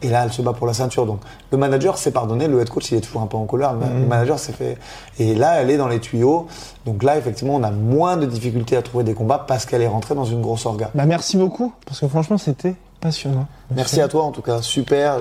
Et 0.04 0.10
là, 0.10 0.24
elle 0.24 0.34
se 0.34 0.42
bat 0.42 0.54
pour 0.54 0.66
la 0.66 0.74
ceinture. 0.74 1.06
Donc, 1.06 1.20
le 1.52 1.58
manager 1.60 1.98
s'est 1.98 2.12
pardonné. 2.12 2.48
Le 2.48 2.60
head 2.60 2.70
coach, 2.70 2.92
il 2.92 2.98
est 2.98 3.02
toujours 3.02 3.22
un 3.22 3.28
peu 3.28 3.38
en 3.38 3.46
colère. 3.46 3.74
Le 3.74 3.82
le 3.82 4.08
manager 4.08 4.40
s'est 4.40 4.52
fait. 4.52 4.78
Et 5.20 5.36
là, 5.36 5.62
elle 5.62 5.70
est 5.70 5.78
dans 5.78 5.88
les 5.88 6.00
tuyaux. 6.00 6.48
Donc 6.86 7.04
là, 7.04 7.18
effectivement, 7.18 7.56
on 7.56 7.64
a 7.64 7.70
moins 7.70 8.18
de 8.18 8.26
difficultés 8.26 8.76
à 8.76 8.82
trouver 8.82 9.04
des 9.04 9.14
combats 9.14 9.46
parce 9.48 9.68
qu'elle 9.68 9.84
est 9.84 9.88
rentrée 9.88 10.16
dans 10.16 10.26
une 10.26 10.42
grosse 10.42 10.66
orga. 10.66 10.90
Bah 10.96 11.06
merci 11.06 11.38
beaucoup, 11.38 11.72
parce 11.86 12.00
que 12.00 12.08
franchement 12.08 12.38
c'était 12.40 12.74
passionnant. 13.02 13.48
Merci 13.76 14.00
à 14.00 14.08
toi 14.08 14.24
en 14.24 14.32
tout 14.32 14.42
cas, 14.42 14.62
super. 14.62 15.18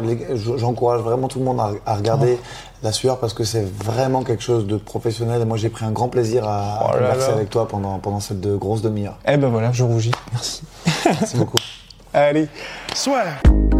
J'encourage 0.57 1.01
vraiment 1.01 1.27
tout 1.29 1.39
le 1.41 1.45
monde 1.45 1.61
à, 1.87 1.95
regarder 1.97 2.39
la 2.83 2.93
sueur 2.93 3.19
parce 3.19 3.35
que 3.35 3.43
c'est 3.45 3.67
vraiment 3.85 4.23
quelque 4.23 4.43
chose 4.43 4.67
de 4.67 4.77
professionnel. 4.77 5.43
Et 5.43 5.45
moi 5.45 5.57
j'ai 5.57 5.71
pris 5.71 5.85
un 5.85 5.91
grand 5.91 6.09
plaisir 6.09 6.47
à, 6.47 6.81
Oh 6.85 6.93
là 6.93 6.99
converser 6.99 7.29
là. 7.29 7.35
avec 7.37 7.51
toi 7.51 7.67
pendant, 7.67 7.99
pendant 7.99 8.21
cette 8.21 8.41
de- 8.41 8.57
grosse 8.57 8.83
demi-heure. 8.83 9.19
Eh 9.27 9.37
ben 9.37 9.49
voilà, 9.49 9.73
je 9.73 9.83
rougis. 9.83 10.13
Merci. 10.33 10.63
Merci 11.05 11.37
beaucoup. 11.37 11.59
Allez, 12.13 12.49
soit 12.95 13.25
là. 13.25 13.80